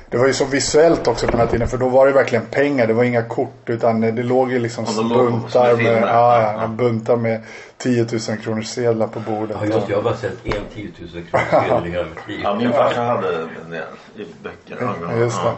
det 0.09 0.17
var 0.17 0.27
ju 0.27 0.33
så 0.33 0.45
visuellt 0.45 1.07
också 1.07 1.25
på 1.25 1.31
den 1.31 1.39
här 1.39 1.47
tiden 1.47 1.67
för 1.67 1.77
då 1.77 1.89
var 1.89 2.05
det 2.07 2.11
verkligen 2.11 2.45
pengar. 2.45 2.87
Det 2.87 2.93
var 2.93 3.03
inga 3.03 3.21
kort 3.23 3.61
utan 3.69 4.01
det 4.01 4.23
låg 4.23 4.51
ju 4.51 4.59
liksom 4.59 4.85
Ja, 4.97 5.03
buntar 5.03 5.67
med, 5.67 5.77
filmer. 5.77 6.01
ja, 6.01 6.41
Ja. 6.41 6.61
ja, 6.61 6.67
buntar 6.67 7.15
med 7.15 7.41
10 7.77 8.07
000 8.29 8.37
kronors 8.43 8.67
sedlar 8.67 9.07
på 9.07 9.19
bordet. 9.19 9.57
Ja, 9.59 9.65
just 9.65 9.87
det. 9.87 9.91
Jag 9.93 9.97
har 9.97 10.03
bara 10.03 10.15
sett 10.17 10.31
en 10.43 10.53
10 10.73 10.89
000 11.13 11.23
kronor 11.67 11.87
i 11.87 11.91
hela 11.91 12.03
mitt 12.05 12.27
liv. 12.27 12.39
Ja, 12.43 12.55
min 12.55 12.71
farsa 12.73 13.01
hade 13.01 13.31
det 13.31 13.83
i 14.15 14.25
böcker. 14.43 14.77
Ja, 15.01 15.17
Just 15.19 15.43
det. 15.43 15.51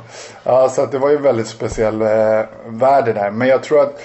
Ja, 0.44 0.70
så 0.70 0.82
att 0.82 0.92
det 0.92 0.98
var 0.98 1.10
ju 1.10 1.16
en 1.16 1.22
väldigt 1.24 1.48
speciell 1.48 2.02
eh, 2.02 2.08
värld 2.66 3.06
det 3.06 3.14
där. 3.14 3.32
Men 3.32 3.48
jag 3.48 3.64
tror 3.64 3.82
att 3.82 4.02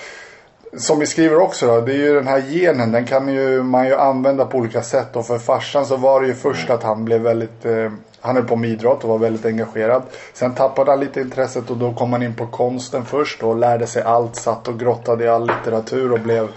som 0.77 0.99
vi 0.99 1.07
skriver 1.07 1.39
också 1.39 1.67
då, 1.67 1.81
det 1.81 1.93
är 1.93 1.97
ju 1.97 2.15
den 2.15 2.27
här 2.27 2.41
genen, 2.41 2.93
den 2.93 3.07
kan 3.07 3.29
ju 3.29 3.63
man 3.63 3.87
ju 3.87 3.95
använda 3.95 4.47
på 4.47 4.59
olika 4.59 4.83
sätt. 4.83 5.17
Och 5.17 5.27
för 5.27 5.39
farsan 5.39 5.87
så 5.87 5.97
var 5.97 6.21
det 6.21 6.27
ju 6.27 6.35
först 6.35 6.71
att 6.71 6.83
han 6.83 7.05
blev 7.05 7.21
väldigt, 7.21 7.65
eh, 7.65 7.93
han 8.21 8.37
höll 8.37 8.45
på 8.45 8.57
med 8.57 8.71
idrott 8.71 9.05
och 9.05 9.11
var 9.11 9.19
väldigt 9.19 9.47
engagerad. 9.47 10.03
Sen 10.33 10.55
tappade 10.55 10.91
han 10.91 11.01
lite 11.01 11.21
intresset 11.21 11.71
och 11.71 11.77
då 11.77 11.93
kom 11.93 12.13
han 12.13 12.23
in 12.23 12.35
på 12.35 12.47
konsten 12.47 13.05
först 13.05 13.43
och 13.43 13.57
lärde 13.57 13.87
sig 13.87 14.03
allt, 14.03 14.37
satt 14.37 14.69
och 14.69 14.81
grottade 14.81 15.25
i 15.25 15.29
all 15.29 15.47
litteratur 15.47 16.13
och 16.13 16.21
blev 16.21 16.49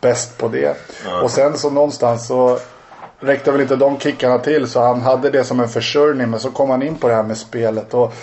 bäst 0.00 0.38
på 0.38 0.48
det. 0.48 0.76
Och 1.22 1.30
sen 1.30 1.58
så 1.58 1.70
någonstans 1.70 2.26
så 2.26 2.58
räckte 3.20 3.52
väl 3.52 3.60
inte 3.60 3.76
de 3.76 3.98
kickarna 3.98 4.38
till 4.38 4.66
så 4.66 4.80
han 4.80 5.00
hade 5.00 5.30
det 5.30 5.44
som 5.44 5.60
en 5.60 5.68
försörjning 5.68 6.30
men 6.30 6.40
så 6.40 6.50
kom 6.50 6.70
han 6.70 6.82
in 6.82 6.96
på 6.96 7.08
det 7.08 7.14
här 7.14 7.22
med 7.22 7.38
spelet 7.38 7.94
och 7.94 8.14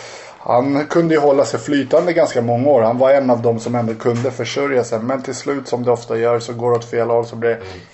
han 0.41 0.85
kunde 0.85 1.13
ju 1.13 1.19
hålla 1.19 1.45
sig 1.45 1.59
flytande 1.59 2.13
ganska 2.13 2.41
många 2.41 2.69
år. 2.69 2.81
Han 2.81 2.97
var 2.97 3.11
en 3.11 3.29
av 3.29 3.41
dem 3.41 3.59
som 3.59 3.75
ändå 3.75 3.93
kunde 3.93 4.31
försörja 4.31 4.83
sig. 4.83 4.99
Men 4.99 5.21
till 5.21 5.35
slut 5.35 5.67
som 5.67 5.83
det 5.83 5.91
ofta 5.91 6.17
gör 6.17 6.39
så 6.39 6.53
går 6.53 6.71
det 6.71 6.77
åt 6.77 6.85
fel 6.89 7.09
håll. 7.09 7.25
Så 7.25 7.35
blir 7.35 7.49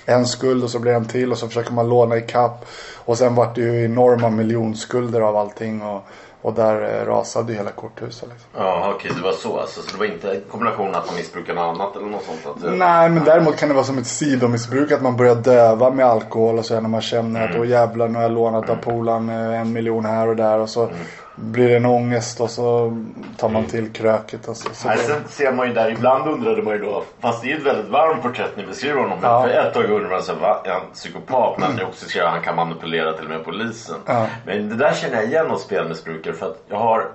det 0.05 0.11
en 0.11 0.25
skuld 0.25 0.63
och 0.63 0.69
så 0.69 0.79
blir 0.79 0.91
det 0.91 0.97
en 0.97 1.05
till 1.07 1.31
och 1.31 1.37
så 1.37 1.47
försöker 1.47 1.71
man 1.73 1.89
låna 1.89 2.17
i 2.17 2.21
kapp. 2.21 2.65
Och 3.05 3.17
sen 3.17 3.35
vart 3.35 3.55
det 3.55 3.61
ju 3.61 3.85
enorma 3.85 4.29
miljonskulder 4.29 5.21
av 5.21 5.35
allting. 5.37 5.81
Och, 5.81 6.01
och 6.41 6.53
där 6.53 6.81
eh, 7.01 7.05
rasade 7.05 7.51
ju 7.51 7.57
hela 7.57 7.71
korthuset. 7.71 8.29
Liksom. 8.29 8.49
Ja, 8.57 8.91
okej, 8.95 9.11
det 9.15 9.23
var 9.23 9.31
så 9.31 9.59
alltså. 9.59 9.81
Så 9.81 9.91
det 9.91 9.97
var 9.97 10.05
inte 10.05 10.41
kombinationen 10.51 10.95
att 10.95 11.05
man 11.07 11.15
missbrukade 11.15 11.61
något 11.61 11.75
annat 11.79 11.95
eller 11.95 12.07
något 12.07 12.23
sånt? 12.43 12.61
Det- 12.61 12.71
Nej 12.71 13.09
men 13.09 13.23
däremot 13.23 13.57
kan 13.57 13.69
det 13.69 13.75
vara 13.75 13.85
som 13.85 13.97
ett 13.97 14.07
sidomissbruk 14.07 14.91
att 14.91 15.01
man 15.01 15.17
börjar 15.17 15.35
döva 15.35 15.89
med 15.89 16.05
alkohol 16.05 16.57
och 16.59 16.65
så 16.65 16.79
när 16.79 16.89
man 16.89 17.01
känner 17.01 17.49
att 17.49 17.55
åh 17.59 17.67
jävlar 17.67 18.07
nu 18.07 18.15
har 18.15 18.21
jag 18.23 18.31
lånat 18.31 18.69
av 18.69 18.75
polaren 18.75 19.29
eh, 19.29 19.61
en 19.61 19.73
miljon 19.73 20.05
här 20.05 20.27
och 20.27 20.35
där 20.35 20.59
och 20.59 20.69
så 20.69 20.89
blir 21.35 21.69
det 21.69 21.75
en 21.75 21.85
ångest 21.85 22.41
och 22.41 22.49
så 22.49 22.97
tar 23.37 23.49
man 23.49 23.65
till 23.65 23.93
kröket 23.93 24.47
och 24.47 24.57
så. 24.57 24.69
Nej, 24.87 24.97
det- 24.97 25.03
sen 25.03 25.23
ser 25.27 25.51
man 25.51 25.67
ju 25.67 25.73
där, 25.73 25.91
ibland 25.91 26.27
undrade 26.27 26.61
man 26.61 26.73
ju 26.73 26.79
då, 26.79 27.03
fast 27.19 27.41
det 27.41 27.47
är 27.47 27.49
ju 27.49 27.57
ett 27.57 27.63
väldigt 27.65 27.91
varmt 27.91 28.21
porträtt 28.23 28.57
ni 28.57 28.65
beskriver 28.65 29.01
honom. 29.01 29.19
Ja. 29.21 29.41
för 29.41 29.49
ett 29.49 29.73
tag 29.73 29.83
undrade 29.83 30.07
man 30.09 30.21
här, 30.27 30.35
va? 30.35 30.61
Är 30.65 30.69
han 30.71 30.81
psykopat? 30.93 31.57
Men 31.59 31.77
jag 31.77 31.87
också 31.87 32.05
skrev 32.09 32.25
att 32.25 32.31
han 32.31 32.41
kan 32.41 32.55
manipulera 32.55 33.13
till 33.13 33.23
och 33.23 33.29
med 33.31 33.45
polisen. 33.45 33.95
Ja. 34.05 34.27
Men 34.45 34.69
det 34.69 34.75
där 34.75 34.93
känner 34.93 35.15
jag 35.15 35.25
igen 35.25 35.49
hos 35.49 35.63
spelmissbrukare 35.63 36.33
för 36.33 36.45
att 36.45 36.57
jag 36.69 36.77
har 36.77 37.07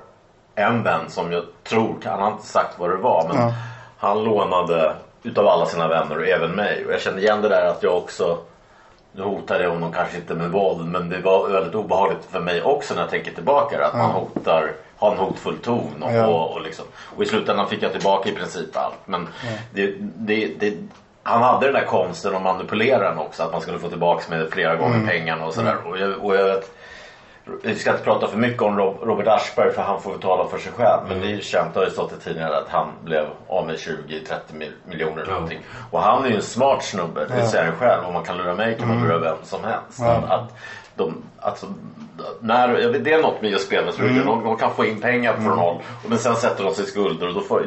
en 0.54 0.82
vän 0.82 1.00
som 1.08 1.32
jag 1.32 1.44
tror, 1.68 1.96
han 2.04 2.20
har 2.22 2.30
inte 2.32 2.46
sagt 2.46 2.78
vad 2.78 2.90
det 2.90 2.96
var, 2.96 3.28
men 3.28 3.36
Ja. 3.42 3.52
han 3.98 4.24
lånade 4.24 4.92
utav 5.22 5.46
alla 5.48 5.66
sina 5.66 5.88
vänner 5.88 6.18
och 6.18 6.26
även 6.26 6.50
mig. 6.50 6.86
Och 6.86 6.92
jag 6.92 7.00
kände 7.00 7.20
igen 7.22 7.42
det 7.42 7.48
där 7.48 7.66
att 7.66 7.82
jag 7.82 7.96
också 7.96 8.38
nu 9.12 9.22
hotade 9.22 9.64
jag 9.64 9.70
honom 9.70 9.92
kanske 9.92 10.16
inte 10.16 10.34
med 10.34 10.50
våld 10.50 10.88
men 10.88 11.08
det 11.08 11.20
var 11.20 11.48
väldigt 11.48 11.74
obehagligt 11.74 12.24
för 12.30 12.40
mig 12.40 12.62
också 12.62 12.94
när 12.94 13.00
jag 13.00 13.10
tänker 13.10 13.32
tillbaka 13.32 13.86
att 13.86 13.94
man 13.94 14.10
hotar, 14.10 14.72
har 14.96 15.12
en 15.12 15.18
hotfull 15.18 15.56
ton 15.58 16.02
och, 16.02 16.12
Ja. 16.12 16.26
och, 16.26 16.52
och, 16.52 16.62
liksom, 16.62 16.84
och 17.16 17.22
i 17.22 17.26
slutändan 17.26 17.68
fick 17.68 17.82
jag 17.82 17.92
tillbaka 17.92 18.28
i 18.28 18.32
princip 18.32 18.76
allt. 18.76 18.98
Men 19.04 19.28
det, 19.74 19.94
det, 20.16 20.46
det, 20.60 20.74
han 21.22 21.42
hade 21.42 21.66
den 21.66 21.74
där 21.74 21.84
konsten 21.84 22.34
att 22.36 22.42
manipulera 22.42 23.08
den 23.08 23.18
också 23.18 23.42
att 23.42 23.52
man 23.52 23.60
skulle 23.60 23.78
få 23.78 23.88
tillbaka 23.88 24.24
med 24.30 24.50
flera 24.50 24.76
gånger 24.76 25.06
pengarna 25.06 25.44
och 25.46 25.54
sådär. 25.54 25.76
Och 25.86 25.98
jag, 25.98 26.24
och 26.24 26.36
jag 26.36 26.44
vet, 26.44 26.70
vi 27.62 27.74
ska 27.74 27.90
inte 27.90 28.02
prata 28.04 28.26
för 28.26 28.38
mycket 28.38 28.62
om 28.62 28.78
Rob- 28.78 28.98
Robert 29.04 29.26
Aschberg 29.26 29.72
för 29.72 29.82
han 29.82 30.00
får 30.00 30.18
tala 30.18 30.48
för 30.48 30.58
sig 30.58 30.72
själv. 30.72 31.00
Men 31.08 31.20
det 31.20 31.26
är 31.26 31.30
ju 31.30 31.40
känt, 31.40 31.74
det 31.74 31.80
har 31.80 31.84
ju 31.84 31.90
stått 31.92 32.12
i 32.12 32.16
tidningarna 32.24 32.56
att 32.56 32.68
han 32.68 32.88
blev 33.04 33.26
av 33.46 33.66
med 33.66 33.76
20-30 33.76 34.38
mil- 34.52 34.72
miljoner 34.84 35.22
eller 35.22 35.32
någonting. 35.32 35.60
Och 35.90 36.00
han 36.00 36.24
är 36.24 36.28
ju 36.28 36.34
en 36.36 36.42
smart 36.42 36.82
snubbe, 36.84 37.26
det 37.26 37.42
säger 37.46 37.64
han 37.64 37.76
själv. 37.76 38.04
Om 38.04 38.12
man 38.12 38.22
kan 38.22 38.36
lura 38.36 38.54
mig 38.54 38.78
kan 38.78 38.88
man 38.88 39.02
lura 39.08 39.18
vem 39.18 39.36
som 39.42 39.64
helst. 39.64 39.98
Ja. 40.00 40.22
Att 40.28 40.54
de, 40.94 41.22
alltså, 41.40 41.66
när, 42.40 42.68
det 42.98 43.12
är 43.12 43.22
något 43.22 43.42
med 43.42 43.50
just 43.50 43.66
spelmissbrukare. 43.66 44.24
De, 44.24 44.44
de 44.44 44.56
kan 44.56 44.70
få 44.70 44.84
in 44.84 45.00
pengar 45.00 45.34
från 45.36 45.58
håll 45.58 45.82
men 46.08 46.18
sen 46.18 46.34
sätter 46.36 46.64
de 46.64 46.74
sig 46.74 46.84
i 46.84 46.88
skulder 46.88 47.28
och 47.28 47.34
då 47.34 47.40
får 47.40 47.66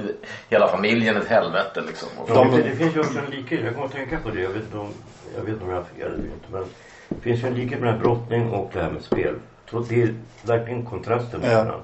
hela 0.49 0.67
familjen 0.67 1.17
ett 1.17 1.27
helvete 1.27 1.81
liksom. 1.87 2.09
Ja, 2.27 2.33
De- 2.33 2.51
det, 2.51 2.61
det 2.63 2.75
finns 2.75 2.95
ju 2.95 2.99
också 2.99 3.19
en 3.19 3.25
likhet, 3.31 3.61
jag 3.63 3.73
kommer 3.73 3.85
att 3.87 3.91
tänka 3.93 4.17
på 4.19 4.29
det, 4.29 4.41
jag 4.41 4.49
vet 4.49 4.63
inte 4.63 4.77
om 4.77 4.89
jag, 5.35 5.41
vet 5.43 5.49
inte 5.53 5.63
om 5.63 5.69
jag 5.69 5.77
har 5.77 5.83
fel 5.83 6.07
eller 6.07 6.23
inte. 6.25 6.47
Men 6.51 6.65
det 7.09 7.21
finns 7.21 7.43
ju 7.43 7.47
en 7.47 7.53
likhet 7.55 7.79
mellan 7.79 7.99
brottning 7.99 8.49
och 8.49 8.69
det 8.73 8.81
här 8.81 8.89
med 8.89 9.01
spel. 9.03 9.35
Så 9.73 9.79
det 9.79 10.01
är 10.03 10.15
verkligen 10.45 10.85
kontrasten 10.85 11.41
Ja. 11.43 11.47
mellan. 11.49 11.79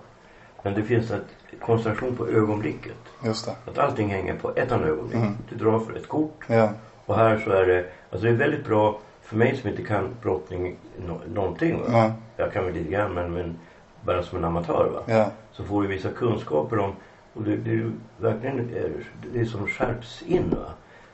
Men 0.64 0.74
det 0.74 0.84
finns 0.84 1.12
en 1.12 1.22
koncentration 1.62 2.16
på 2.16 2.28
ögonblicket. 2.28 2.98
Just 3.26 3.46
det. 3.46 3.56
Att 3.72 3.78
allting 3.78 4.10
hänger 4.10 4.36
på 4.36 4.52
ett 4.56 4.72
enda 4.72 4.88
ögonblick. 4.88 5.22
Mm. 5.22 5.38
Du 5.50 5.56
drar 5.56 5.80
för 5.80 5.94
ett 5.96 6.08
kort 6.08 6.44
Ja. 6.48 6.70
och 7.06 7.16
här 7.16 7.38
så 7.46 7.52
är 7.52 7.66
det, 7.66 7.86
alltså 8.12 8.28
det 8.28 8.34
är 8.34 8.38
väldigt 8.38 8.66
bra 8.66 9.00
för 9.22 9.36
mig 9.36 9.58
som 9.58 9.70
inte 9.70 9.84
kan 9.84 10.10
brottning 10.22 10.76
no, 11.08 11.22
någonting. 11.34 11.82
Ja. 11.92 12.12
Jag 12.38 12.54
kan 12.54 12.66
väl 12.66 12.74
lite 12.74 12.92
grann 12.92 13.14
men, 13.14 13.34
men 13.34 13.60
bara 14.02 14.24
som 14.24 14.38
en 14.38 14.44
amatör. 14.46 14.90
Va? 14.94 15.14
Ja. 15.14 15.32
så 15.52 15.64
får 15.64 15.82
du 15.82 15.88
vissa 15.88 16.10
kunskaper 16.10 16.80
om 16.80 16.92
och 17.34 17.44
det, 17.44 17.56
det 17.56 17.72
är 17.72 17.92
verkligen 18.18 18.60
är, 18.60 18.92
det 19.34 19.46
som 19.46 19.68
skärps 19.68 20.22
in 20.22 20.50
va? 20.50 20.72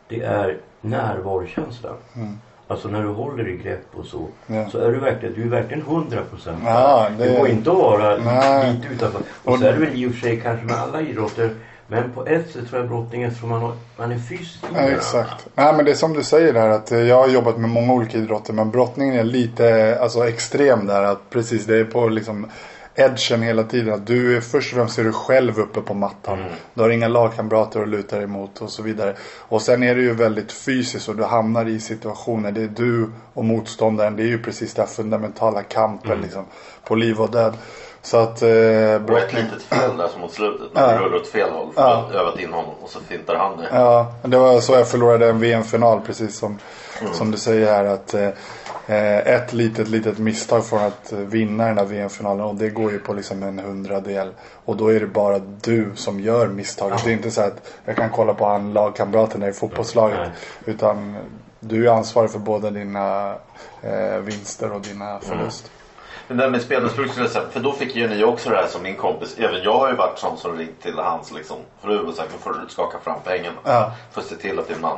det 0.07 0.21
är 0.21 0.57
närvarokänslan. 0.81 1.95
Mm. 2.15 2.37
Alltså 2.67 2.87
när 2.87 3.01
du 3.03 3.07
håller 3.09 3.47
i 3.47 3.57
grepp 3.57 3.85
och 3.93 4.05
så. 4.05 4.27
Ja. 4.47 4.69
Så 4.69 4.77
är 4.77 4.91
du 4.91 4.99
verkligen, 4.99 5.35
du 5.35 5.41
är 5.43 5.47
verkligen 5.47 5.81
hundra 5.83 6.21
procent 6.21 6.57
Ja, 6.65 7.07
det... 7.17 7.25
det- 7.25 7.37
går 7.37 7.47
inte 7.47 7.71
att 7.71 7.77
vara 7.77 8.17
Nej. 8.17 8.73
lite 8.73 8.93
utanför. 8.93 9.19
Och, 9.43 9.51
Och- 9.53 9.59
så 9.59 9.65
är 9.65 9.71
det 9.73 9.79
väl 9.79 9.93
i 9.95 10.07
och 10.07 10.11
för 10.11 10.19
sig 10.19 10.39
kanske 10.41 10.65
med 10.65 10.75
alla 10.75 11.01
idrotter. 11.01 11.49
Men 11.87 12.11
på 12.11 12.25
ett 12.27 12.51
sätt 12.51 12.69
tror 12.69 12.81
jag 12.81 12.89
brottningen 12.89 13.27
eftersom 13.27 13.49
man, 13.49 13.61
har, 13.61 13.73
man 13.97 14.11
är 14.11 14.17
fysiskt 14.17 14.65
Ja, 14.75 14.79
exakt. 14.81 15.47
Nej 15.55 15.73
men 15.75 15.85
det 15.85 15.91
är 15.91 15.95
som 15.95 16.13
du 16.13 16.23
säger 16.23 16.53
där 16.53 16.69
att 16.69 16.91
eh, 16.91 16.99
jag 16.99 17.15
har 17.15 17.27
jobbat 17.27 17.57
med 17.57 17.69
många 17.69 17.93
olika 17.93 18.17
idrotter 18.17 18.53
men 18.53 18.71
brottningen 18.71 19.15
är 19.15 19.23
lite 19.23 19.97
alltså, 20.01 20.27
extrem 20.27 20.85
där. 20.85 21.03
Att 21.03 21.29
precis 21.29 21.65
det 21.65 21.77
är 21.79 21.83
på 21.83 22.07
liksom 22.07 22.47
edgen 22.95 23.41
hela 23.41 23.63
tiden. 23.63 24.01
Du 24.05 24.37
är 24.37 24.41
först 24.41 24.73
och 24.73 24.77
främst 24.77 24.99
är 24.99 25.03
du 25.03 25.11
själv 25.13 25.59
uppe 25.59 25.81
på 25.81 25.93
mattan. 25.93 26.37
Du 26.73 26.81
har 26.81 26.89
inga 26.89 27.07
lagkamrater 27.07 27.81
att 27.81 27.87
luta 27.89 28.15
dig 28.15 28.23
emot 28.25 28.61
och 28.61 28.69
så 28.69 28.83
vidare. 28.83 29.15
Och 29.39 29.61
sen 29.61 29.83
är 29.83 29.95
det 29.95 30.01
ju 30.01 30.13
väldigt 30.13 30.51
fysiskt 30.51 31.09
och 31.09 31.15
du 31.15 31.23
hamnar 31.23 31.65
i 31.65 31.79
situationer. 31.79 32.51
Det 32.51 32.61
är 32.61 32.67
du 32.67 33.09
och 33.33 33.45
motståndaren. 33.45 34.15
Det 34.15 34.23
är 34.23 34.27
ju 34.27 34.43
precis 34.43 34.73
den 34.73 34.87
fundamentala 34.87 35.63
kampen 35.63 36.21
liksom. 36.21 36.45
På 36.83 36.95
liv 36.95 37.21
och 37.21 37.31
död. 37.31 37.53
Så 38.01 38.17
att 38.17 38.41
eh, 38.41 38.49
Och 38.49 39.17
ett 39.19 39.33
litet 39.33 39.61
fel 39.69 39.97
där 39.97 40.07
som 40.07 40.21
mot 40.21 40.31
slutet. 40.33 40.67
När 40.73 40.81
Ja. 40.93 40.97
du 40.99 41.05
rullar 41.05 41.17
åt 41.17 41.27
fel 41.27 41.49
håll. 41.49 41.73
För 41.73 41.81
Ja. 41.81 42.09
övat 42.13 42.39
in 42.39 42.53
honom 42.53 42.73
och 42.81 42.89
så 42.89 42.99
fintar 42.99 43.35
han 43.35 43.57
dig. 43.57 43.67
Ja, 43.71 44.13
det 44.23 44.37
var 44.37 44.59
så 44.59 44.73
jag 44.73 44.87
förlorade 44.89 45.29
en 45.29 45.39
VM-final 45.39 46.01
precis 46.05 46.37
som, 46.37 46.59
Mm. 47.01 47.13
som 47.13 47.31
du 47.31 47.37
säger 47.37 47.73
här. 47.73 47.85
Att, 47.85 48.13
eh, 48.13 48.29
ett 49.17 49.53
litet, 49.53 49.87
litet 49.87 50.17
misstag 50.17 50.65
från 50.65 50.83
att 50.83 51.11
vinna 51.11 51.65
den 51.65 51.77
här 51.77 51.85
VM-finalen 51.85 52.45
och 52.45 52.55
det 52.55 52.69
går 52.69 52.91
ju 52.91 52.99
på 52.99 53.13
liksom 53.13 53.43
en 53.43 53.59
hundradel. 53.59 54.29
Och 54.65 54.77
då 54.77 54.93
är 54.93 54.99
det 54.99 55.07
bara 55.07 55.39
du 55.39 55.91
som 55.95 56.19
gör 56.19 56.47
misstaget. 56.47 57.03
Det 57.03 57.09
är 57.09 57.13
inte 57.13 57.31
så 57.31 57.41
att 57.41 57.71
jag 57.85 57.95
kan 57.95 58.09
kolla 58.09 58.33
på 58.33 58.45
han 58.45 58.73
lagkamraterna 58.73 59.47
i 59.47 59.53
fotbollslaget. 59.53 60.29
Utan 60.65 61.15
du 61.59 61.87
är 61.87 61.91
ansvarig 61.91 62.31
för 62.31 62.39
båda 62.39 62.71
dina 62.71 63.35
eh, 63.81 64.17
vinster 64.17 64.71
och 64.71 64.81
dina 64.81 65.19
förluster. 65.19 65.71
Men 66.27 66.37
det 66.37 66.43
där 66.43 66.49
med 66.49 66.61
spelmissbruk 66.61 67.11
skulle 67.11 67.25
jag 67.25 67.31
säga, 67.31 67.45
för 67.51 67.59
då 67.59 67.71
fick 67.71 67.95
ju 67.95 68.07
ni 68.07 68.23
också 68.23 68.49
det 68.49 68.55
här 68.55 68.67
som 68.67 68.83
min 68.83 68.95
kompis. 68.95 69.35
Även 69.37 69.63
jag 69.63 69.79
har 69.79 69.89
ju 69.89 69.95
varit 69.95 70.19
sån 70.19 70.37
som 70.37 70.57
ringt 70.57 70.81
till 70.81 70.93
hans 70.93 71.31
liksom, 71.31 71.57
fru 71.81 71.99
och 71.99 72.13
sagt 72.13 72.31
nu 72.31 72.37
får 72.39 72.53
du 72.53 72.69
skaka 72.69 72.97
fram 72.99 73.19
pengarna. 73.23 73.57
Ja. 73.63 73.91
För 74.11 74.21
att 74.21 74.27
se 74.27 74.35
till 74.35 74.59
att 74.59 74.67
din 74.67 74.81
man. 74.81 74.97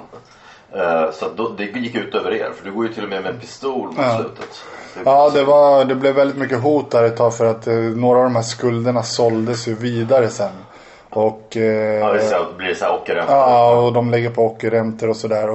Eh, 0.75 1.11
så 1.11 1.25
då, 1.35 1.49
det 1.49 1.63
gick 1.63 1.95
ut 1.95 2.15
över 2.15 2.33
er. 2.33 2.51
För 2.55 2.65
du 2.65 2.71
går 2.71 2.87
ju 2.87 2.93
till 2.93 3.03
och 3.03 3.09
med 3.09 3.23
med 3.23 3.33
en 3.33 3.39
pistol 3.39 3.87
mot 3.87 3.97
Ja. 3.97 4.17
slutet. 4.17 4.63
Ja, 5.05 5.29
det, 5.29 5.43
var, 5.43 5.85
det 5.85 5.95
blev 5.95 6.15
väldigt 6.15 6.37
mycket 6.37 6.61
hot 6.61 6.91
där 6.91 7.03
ett 7.03 7.17
tag 7.17 7.35
för 7.35 7.45
att 7.45 7.67
eh, 7.67 7.73
några 7.75 8.17
av 8.17 8.23
de 8.23 8.35
här 8.35 8.43
skulderna 8.43 9.03
såldes 9.03 9.67
ju 9.67 9.73
vidare 9.75 10.29
sen. 10.29 10.51
Och, 11.09 11.57
eh, 11.57 11.63
Ja, 11.99 12.13
det 12.13 12.21
så 12.21 12.45
blir 12.57 12.67
det 12.67 12.75
så 12.75 12.85
här 12.85 12.93
ockerränta. 12.95 13.31
Ja, 13.33 13.75
och 13.81 13.93
de 13.93 14.11
lägger 14.11 14.29
på 14.29 14.45
ockerräntor 14.45 15.09
och 15.09 15.15
sådär. 15.15 15.47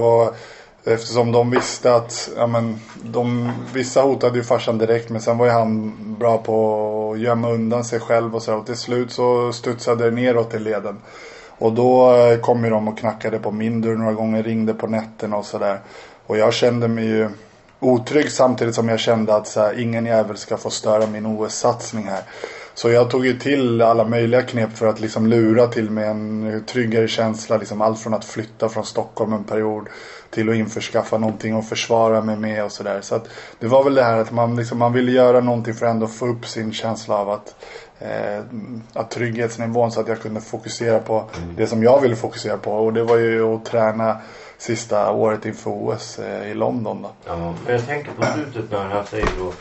Eftersom 0.84 1.32
de 1.32 1.50
visste 1.50 1.94
att, 1.94 2.30
ja 2.36 2.46
men, 2.46 2.80
de, 3.02 3.52
vissa 3.72 4.02
hotade 4.02 4.38
ju 4.38 4.44
farsan 4.44 4.78
direkt 4.78 5.10
men 5.10 5.20
sen 5.20 5.38
var 5.38 5.46
ju 5.46 5.52
han 5.52 5.92
bra 6.18 6.38
på 6.38 7.12
att 7.14 7.20
gömma 7.20 7.50
undan 7.50 7.84
sig 7.84 8.00
själv 8.00 8.34
och 8.36 8.42
så. 8.42 8.54
Och 8.54 8.66
till 8.66 8.76
slut 8.76 9.12
så 9.12 9.52
studsade 9.52 10.04
det 10.04 10.10
neråt 10.10 10.54
i 10.54 10.58
leden. 10.58 10.98
Och 11.58 11.72
då 11.72 12.16
eh, 12.16 12.38
kom 12.38 12.64
ju 12.64 12.70
de 12.70 12.88
och 12.88 12.98
knackade 12.98 13.38
på 13.38 13.50
min 13.50 13.80
dörr 13.80 13.96
några 13.96 14.12
gånger, 14.12 14.42
ringde 14.42 14.74
på 14.74 14.86
nätterna 14.86 15.36
och 15.36 15.46
sådär. 15.46 15.78
Och 16.26 16.38
jag 16.38 16.54
kände 16.54 16.88
mig 16.88 17.04
ju 17.04 17.28
otrygg 17.80 18.30
samtidigt 18.30 18.74
som 18.74 18.88
jag 18.88 19.00
kände 19.00 19.34
att 19.34 19.46
så 19.46 19.60
här, 19.60 19.80
ingen 19.80 20.06
jävel 20.06 20.36
ska 20.36 20.56
få 20.56 20.70
störa 20.70 21.06
min 21.06 21.26
OS-satsning 21.26 22.04
här. 22.04 22.22
Så 22.74 22.90
jag 22.90 23.10
tog 23.10 23.26
ju 23.26 23.38
till 23.38 23.82
alla 23.82 24.04
möjliga 24.04 24.42
knep 24.42 24.76
för 24.76 24.86
att 24.86 25.00
liksom 25.00 25.26
lura 25.26 25.66
till 25.66 25.90
mig 25.90 26.04
en 26.04 26.64
tryggare 26.66 27.08
känsla. 27.08 27.56
Liksom 27.56 27.80
allt 27.80 28.00
från 28.00 28.14
att 28.14 28.24
flytta 28.24 28.68
från 28.68 28.84
Stockholm 28.84 29.32
en 29.32 29.44
period 29.44 29.88
till 30.32 30.48
att 30.48 30.54
införskaffa 30.54 31.18
någonting 31.18 31.54
och 31.54 31.64
försvara 31.64 32.20
mig 32.20 32.36
med 32.36 32.64
och 32.64 32.72
sådär. 32.72 33.00
Så 33.00 33.14
att 33.14 33.28
det 33.58 33.66
var 33.66 33.84
väl 33.84 33.94
det 33.94 34.02
här 34.02 34.18
att 34.18 34.32
man, 34.32 34.56
liksom, 34.56 34.78
man 34.78 34.92
ville 34.92 35.12
göra 35.12 35.40
någonting 35.40 35.74
för 35.74 35.86
att 35.86 35.92
ändå 35.92 36.06
få 36.06 36.26
upp 36.26 36.46
sin 36.46 36.72
känsla 36.72 37.16
av 37.16 37.30
att, 37.30 37.54
eh, 37.98 38.44
att 38.92 39.10
trygghetsnivån 39.10 39.92
så 39.92 40.00
att 40.00 40.08
jag 40.08 40.20
kunde 40.20 40.40
fokusera 40.40 40.98
på 40.98 41.24
det 41.56 41.66
som 41.66 41.82
jag 41.82 42.00
ville 42.00 42.16
fokusera 42.16 42.56
på. 42.56 42.72
Och 42.72 42.92
det 42.92 43.04
var 43.04 43.16
ju 43.16 43.54
att 43.54 43.64
träna 43.64 44.16
sista 44.58 45.12
året 45.12 45.46
inför 45.46 45.70
OS 45.70 46.18
eh, 46.18 46.50
i 46.50 46.54
London 46.54 47.02
då. 47.02 47.10
Ja, 47.26 47.54
men 47.64 47.72
jag 47.72 47.86
tänker 47.86 48.12
på 48.12 48.24
slutet 48.24 48.70
när 48.70 48.84
han 48.84 49.06
säger 49.06 49.28
då 49.38 49.52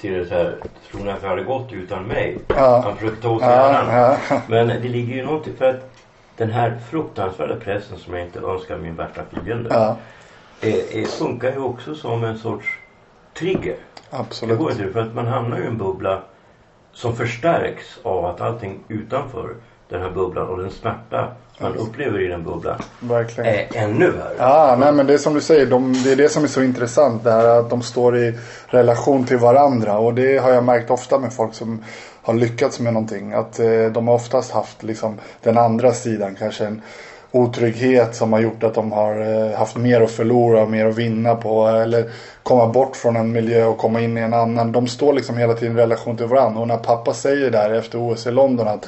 till 0.00 0.12
det 0.12 0.26
så 0.26 0.34
här, 0.34 0.56
tror 0.90 1.04
ni 1.04 1.10
att 1.10 1.20
det 1.20 1.28
hade 1.28 1.44
gått 1.44 1.72
utan 1.72 2.04
mig? 2.04 2.38
Ja. 2.48 2.80
Han 2.84 2.96
försöker 2.96 3.22
ta 3.22 3.30
åt 3.30 3.40
sig 3.40 3.50
Ja, 3.50 4.16
ja. 4.30 4.40
Men 4.48 4.68
det 4.68 4.88
ligger 4.88 5.14
ju 5.14 5.24
någonting 5.24 5.56
för 5.58 5.64
att 5.64 5.95
den 6.36 6.50
här 6.50 6.78
fruktansvärda 6.90 7.56
pressen 7.56 7.98
som 7.98 8.14
jag 8.14 8.26
inte 8.26 8.38
önskar 8.38 8.78
min 8.78 8.96
värsta 8.96 9.22
fiende. 9.44 9.70
Ja, 9.72 9.96
är, 10.60 10.96
är, 10.96 11.04
funkar 11.06 11.52
ju 11.52 11.58
också 11.58 11.94
som 11.94 12.24
en 12.24 12.38
sorts 12.38 12.66
trigger. 13.38 13.76
Det 14.10 14.16
absolut. 14.16 14.58
går 14.58 14.70
inte 14.70 14.92
för 14.92 15.00
att 15.00 15.14
man 15.14 15.26
hamnar 15.26 15.58
i 15.58 15.66
en 15.66 15.78
bubbla 15.78 16.22
som 16.92 17.16
förstärks 17.16 17.98
av 18.02 18.24
att 18.24 18.40
allting 18.40 18.80
utanför 18.88 19.54
den 19.88 20.02
här 20.02 20.10
bubblan 20.10 20.48
och 20.48 20.58
den 20.58 20.70
smärta 20.70 21.28
man 21.60 21.76
upplever 21.76 22.20
i 22.20 22.26
den 22.26 22.44
bubblan 22.44 22.78
Verkligen. 23.00 23.54
är 23.54 23.66
ännu 23.74 24.10
värre. 24.10 24.34
Ja, 24.38 24.76
nej 24.80 24.92
men 24.92 25.06
det 25.06 25.14
är 25.14 25.18
som 25.18 25.34
du 25.34 25.40
säger. 25.40 25.66
De, 25.66 25.92
det 26.04 26.12
är 26.12 26.16
det 26.16 26.28
som 26.28 26.44
är 26.44 26.48
så 26.48 26.62
intressant. 26.62 27.24
Det 27.24 27.30
här 27.32 27.60
att 27.60 27.70
de 27.70 27.82
står 27.82 28.16
i 28.18 28.38
relation 28.66 29.24
till 29.24 29.38
varandra. 29.38 29.98
Och 29.98 30.14
det 30.14 30.38
har 30.38 30.50
jag 30.50 30.64
märkt 30.64 30.90
ofta 30.90 31.18
med 31.18 31.32
folk 31.32 31.54
som 31.54 31.84
har 32.26 32.34
lyckats 32.34 32.80
med 32.80 32.92
någonting. 32.92 33.32
Att 33.32 33.58
eh, 33.58 33.86
de 33.92 34.08
har 34.08 34.14
oftast 34.14 34.50
haft 34.50 34.82
liksom 34.82 35.20
den 35.42 35.58
andra 35.58 35.92
sidan. 35.92 36.34
Kanske 36.34 36.66
en 36.66 36.82
otrygghet 37.30 38.14
som 38.14 38.32
har 38.32 38.40
gjort 38.40 38.62
att 38.62 38.74
de 38.74 38.92
har 38.92 39.20
eh, 39.20 39.58
haft 39.58 39.76
mer 39.76 40.00
att 40.00 40.10
förlora 40.10 40.62
och 40.62 40.70
mer 40.70 40.86
att 40.86 40.98
vinna 40.98 41.34
på. 41.34 41.66
Eller 41.66 42.10
komma 42.42 42.66
bort 42.66 42.96
från 42.96 43.16
en 43.16 43.32
miljö 43.32 43.64
och 43.64 43.78
komma 43.78 44.00
in 44.00 44.18
i 44.18 44.20
en 44.20 44.34
annan. 44.34 44.72
De 44.72 44.86
står 44.86 45.12
liksom 45.12 45.36
hela 45.36 45.54
tiden 45.54 45.78
i 45.78 45.80
relation 45.80 46.16
till 46.16 46.26
varandra. 46.26 46.60
Och 46.60 46.68
när 46.68 46.76
pappa 46.76 47.14
säger 47.14 47.50
där 47.50 47.70
efter 47.70 48.12
OS 48.12 48.26
i 48.26 48.30
London 48.30 48.68
att 48.68 48.86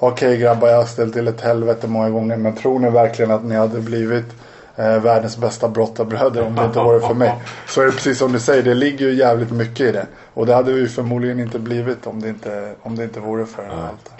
Okej 0.00 0.36
grabbar, 0.36 0.68
jag 0.68 0.76
har 0.76 0.84
ställt 0.84 1.12
till 1.12 1.28
ett 1.28 1.40
helvete 1.40 1.86
många 1.86 2.10
gånger. 2.10 2.36
Men 2.36 2.54
tror 2.54 2.78
ni 2.78 2.90
verkligen 2.90 3.30
att 3.30 3.44
ni 3.44 3.54
hade 3.54 3.80
blivit 3.80 4.26
eh, 4.78 5.00
världens 5.00 5.36
bästa 5.36 5.68
brottarbröder 5.68 6.46
om 6.46 6.54
det 6.54 6.64
inte 6.64 6.78
vore 6.78 7.00
för 7.00 7.14
mig? 7.14 7.42
Så 7.66 7.80
är 7.80 7.86
det 7.86 7.92
precis 7.92 8.18
som 8.18 8.32
du 8.32 8.40
säger, 8.40 8.62
det 8.62 8.74
ligger 8.74 9.06
ju 9.06 9.14
jävligt 9.14 9.50
mycket 9.50 9.80
i 9.80 9.92
det. 9.92 10.06
Och 10.34 10.46
det 10.46 10.54
hade 10.54 10.72
vi 10.72 10.88
förmodligen 10.88 11.40
inte 11.40 11.58
blivit 11.58 12.06
om 12.06 12.20
det 12.20 12.28
inte, 12.28 12.74
om 12.82 12.96
det 12.96 13.04
inte 13.04 13.20
vore 13.20 13.46
för 13.46 13.62
allt 13.62 14.04
det. 14.04 14.10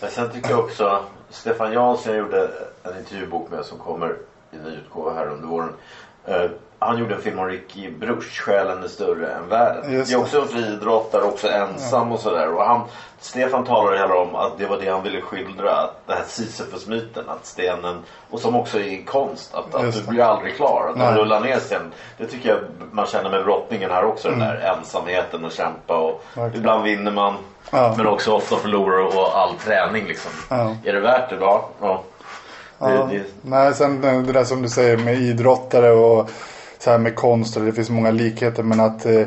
Men 0.00 0.10
sen 0.10 0.30
tycker 0.30 0.50
jag 0.50 0.58
också 0.58 1.04
Stefan 1.30 1.72
Jansson 1.72 2.12
jag 2.12 2.18
gjorde 2.18 2.50
en 2.82 2.98
intervjubok 2.98 3.50
med 3.50 3.64
som 3.64 3.78
kommer 3.78 4.16
i 4.52 4.56
ny 4.56 4.76
utgåva 4.76 5.14
här 5.14 5.26
under 5.28 5.48
våren. 5.48 5.72
Han 6.78 6.98
gjorde 6.98 7.14
en 7.14 7.22
film 7.22 7.38
om 7.38 7.46
Ricky 7.46 7.90
Bruch, 7.90 8.40
Själen 8.40 8.82
är 8.82 8.88
större 8.88 9.32
än 9.32 9.48
världen. 9.48 9.92
Just 9.92 10.10
Det 10.10 10.16
är 10.16 10.20
också 10.20 10.40
en 10.40 10.48
friidrottare, 10.48 11.22
också 11.22 11.48
ensam 11.50 12.12
och 12.12 12.20
sådär. 12.20 12.48
Och 12.54 12.64
han, 12.64 12.80
Stefan 13.20 13.64
talar 13.64 13.96
hela 13.96 14.14
om 14.16 14.34
att 14.34 14.58
det 14.58 14.66
var 14.66 14.78
det 14.80 14.88
han 14.90 15.02
ville 15.02 15.20
skildra. 15.20 15.70
Att 15.76 16.00
det 16.06 16.12
här 16.12 16.24
Sisyfos-myten, 16.28 17.24
att 17.28 17.46
stenen, 17.46 18.02
och 18.30 18.40
som 18.40 18.56
också 18.56 18.80
är 18.80 19.04
konst, 19.04 19.54
att, 19.54 19.74
att 19.74 19.92
du 19.94 20.02
blir 20.02 20.22
aldrig 20.22 20.56
klar. 20.56 20.88
Att 20.90 20.98
Nej. 20.98 21.14
rullar 21.16 21.40
ner 21.40 21.58
stenen. 21.58 21.92
Det 22.18 22.26
tycker 22.26 22.48
jag 22.48 22.58
man 22.92 23.06
känner 23.06 23.30
med 23.30 23.44
brottningen 23.44 23.90
här 23.90 24.04
också. 24.04 24.28
Den 24.30 24.38
där 24.38 24.74
ensamheten 24.78 25.44
och 25.44 25.52
kämpa 25.52 25.96
och 25.96 26.08
Mm. 26.08 26.44
Verkligen. 26.44 26.62
ibland 26.62 26.82
vinner 26.84 27.12
man. 27.12 27.34
Ja. 27.70 27.94
Men 27.96 28.06
också 28.06 28.32
ofta 28.32 28.56
förlorar 28.56 28.98
och 29.18 29.38
all 29.38 29.54
träning 29.54 30.06
liksom. 30.06 30.30
Ja. 30.50 30.76
Är 30.84 30.92
det 30.92 31.00
värt 31.00 31.30
det? 31.30 31.36
Ja. 31.40 31.68
ja. 31.80 32.02
Det, 32.78 32.94
Ja. 32.94 33.08
det, 33.10 33.22
Nej, 33.42 33.74
sen 33.74 34.00
det 34.00 34.32
där 34.32 34.44
som 34.44 34.62
du 34.62 34.68
säger 34.68 34.96
med 34.96 35.14
idrottare 35.14 35.90
och 35.90 36.30
så 36.78 36.90
här 36.90 36.98
med 36.98 37.14
konst. 37.14 37.56
Och 37.56 37.64
det 37.64 37.72
finns 37.72 37.90
många 37.90 38.10
likheter. 38.10 38.62
Men 38.62 38.80
att 38.80 39.06
eh, 39.06 39.26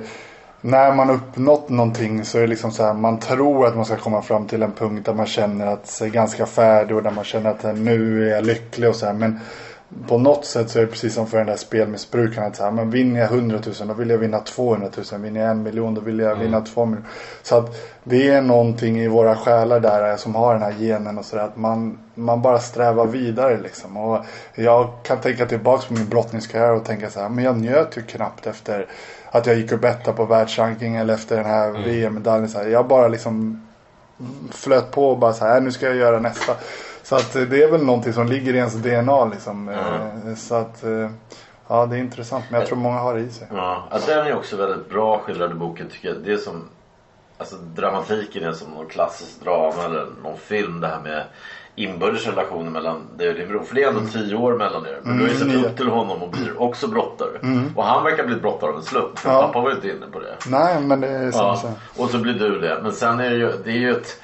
när 0.61 0.95
man 0.95 1.09
uppnått 1.09 1.69
någonting 1.69 2.25
så 2.25 2.37
är 2.37 2.41
det 2.41 2.47
liksom 2.47 2.71
så 2.71 2.83
här. 2.83 2.93
Man 2.93 3.19
tror 3.19 3.67
att 3.67 3.75
man 3.75 3.85
ska 3.85 3.95
komma 3.95 4.21
fram 4.21 4.47
till 4.47 4.63
en 4.63 4.71
punkt 4.71 5.05
där 5.05 5.13
man 5.13 5.25
känner 5.25 5.67
att 5.67 5.87
sig 5.87 6.09
ganska 6.09 6.45
färdig. 6.45 6.97
Och 6.97 7.03
där 7.03 7.11
man 7.11 7.23
känner 7.23 7.49
att 7.49 7.77
nu 7.77 8.27
är 8.29 8.35
jag 8.35 8.45
lycklig 8.45 8.89
och 8.89 8.95
så 8.95 9.05
här. 9.05 9.13
Men 9.13 9.39
på 10.07 10.17
något 10.17 10.45
sätt 10.45 10.69
så 10.69 10.79
är 10.79 10.81
det 10.81 10.87
precis 10.87 11.13
som 11.13 11.27
för 11.27 11.37
den 11.37 11.47
där 11.47 11.55
spelmissbrukaren. 11.55 12.47
Att 12.47 12.55
så 12.55 12.63
här, 12.63 12.71
men 12.71 12.89
vinner 12.89 13.19
jag 13.19 13.31
100 13.31 13.59
000 13.79 13.87
då 13.87 13.93
vill 13.93 14.09
jag 14.09 14.17
vinna 14.17 14.39
200 14.39 14.89
000. 15.11 15.21
Vinner 15.21 15.41
jag 15.41 15.51
en 15.51 15.63
miljon 15.63 15.93
då 15.93 16.01
vill 16.01 16.19
jag 16.19 16.35
vinna 16.35 16.61
2 16.61 16.85
miljoner. 16.85 17.09
Så 17.43 17.57
att 17.57 17.75
det 18.03 18.29
är 18.29 18.41
någonting 18.41 18.99
i 18.99 19.07
våra 19.07 19.35
själar 19.35 19.79
där 19.79 20.09
eh, 20.09 20.15
som 20.15 20.35
har 20.35 20.53
den 20.53 20.63
här 20.63 20.73
genen 20.79 21.17
och 21.17 21.25
sådär. 21.25 21.43
Att 21.43 21.57
man, 21.57 21.99
man 22.15 22.41
bara 22.41 22.59
strävar 22.59 23.05
vidare 23.05 23.57
liksom. 23.57 23.97
Och 23.97 24.25
jag 24.55 24.89
kan 25.03 25.17
tänka 25.17 25.45
tillbaks 25.45 25.85
på 25.85 25.93
min 25.93 26.09
brottningskarriär 26.09 26.71
och 26.71 26.85
tänka 26.85 27.09
så 27.09 27.19
här. 27.19 27.29
Men 27.29 27.43
jag 27.43 27.57
njöt 27.57 27.97
ju 27.97 28.01
knappt 28.01 28.47
efter 28.47 28.85
att 29.31 29.45
jag 29.45 29.55
gick 29.55 29.71
upp 29.71 29.83
etta 29.83 30.13
på 30.13 30.25
världsranking 30.25 30.95
eller 30.95 31.13
efter 31.13 31.35
den 31.35 31.45
här 31.45 31.71
VM-medaljen. 31.71 32.49
Så 32.49 32.57
här. 32.57 32.67
Jag 32.67 32.87
bara 32.87 33.07
liksom 33.07 33.67
flöt 34.51 34.91
på 34.91 35.09
och 35.09 35.17
bara 35.17 35.33
så 35.33 35.45
här, 35.45 35.61
nu 35.61 35.71
ska 35.71 35.85
jag 35.85 35.95
göra 35.95 36.19
nästa. 36.19 36.55
Så 37.11 37.17
att 37.17 37.35
eh, 37.35 37.41
det 37.41 37.63
är 37.63 37.71
väl 37.71 37.83
någonting 37.83 38.13
som 38.13 38.27
ligger 38.27 38.53
i 38.53 38.57
ens 38.57 38.73
DNA 38.73 39.25
liksom. 39.25 39.69
Eh, 39.69 40.35
Så 40.35 40.55
att, 40.55 40.83
eh, 40.83 41.09
ja 41.67 41.85
det 41.85 41.95
är 41.95 41.99
intressant. 41.99 42.43
Men 42.49 42.59
jag 42.59 42.67
tror 42.69 42.77
många 42.77 42.99
har 42.99 43.13
det 43.13 43.19
i 43.21 43.29
sig. 43.29 43.47
ja. 43.51 43.83
den 44.07 44.27
är 44.27 44.35
också 44.35 44.55
väldigt 44.57 44.89
bra 44.89 45.19
skildrad 45.19 45.51
i 45.51 45.53
boken 45.53 45.89
tycker 45.89 46.07
jag. 46.07 46.17
Det 46.17 46.33
är 46.33 46.37
som 46.37 46.63
Alltså 47.37 47.55
dramatiken 47.55 48.43
är 48.43 48.51
som 48.51 48.71
någon 48.71 48.87
klassisk 48.87 49.43
drama 49.43 49.85
eller 49.85 50.05
någon 50.23 50.37
film 50.37 50.81
det 50.81 50.87
här 50.87 50.99
med 50.99 51.23
inbördes 51.75 52.27
relationer 52.27 52.71
mellan 52.71 53.07
dig 53.17 53.29
och 53.29 53.35
din 53.35 53.47
bror. 53.47 53.63
För 53.63 53.75
det 53.75 53.83
är 53.83 53.87
ändå 53.87 54.01
tio 54.13 54.35
år 54.35 54.53
mellan 54.57 54.85
er. 54.85 54.99
Men 55.03 55.17
du 55.17 55.23
har 55.23 55.29
ju 55.29 55.35
sett 55.37 55.47
nio. 55.47 55.65
upp 55.65 55.77
till 55.77 55.87
honom 55.89 56.21
och 56.23 56.29
blir 56.29 56.61
också 56.61 56.87
brottare. 56.87 57.29
Och 57.75 57.83
han 57.83 58.03
verkar 58.03 58.25
bli 58.25 58.35
brottare 58.35 58.69
av 58.69 58.75
en 58.77 58.83
slump. 58.83 59.19
Ja. 59.25 59.41
pappa 59.41 59.59
var 59.61 59.69
ju 59.69 59.75
inte 59.75 59.89
inne 59.89 60.05
på 60.11 60.19
det. 60.19 60.35
Nej 60.47 60.81
men 60.81 61.01
det 61.01 61.07
är 61.07 61.31
som 61.31 61.41
Ja, 61.45 61.55
så. 61.55 62.03
och 62.03 62.09
så 62.09 62.17
blir 62.17 62.33
du 62.33 62.59
det. 62.59 62.79
Men 62.83 62.93
sen 62.93 63.19
är 63.19 63.29
det 63.29 63.35
ju, 63.35 63.51
det 63.63 63.69
är 63.71 63.77
ju 63.77 63.91
ett 63.91 64.17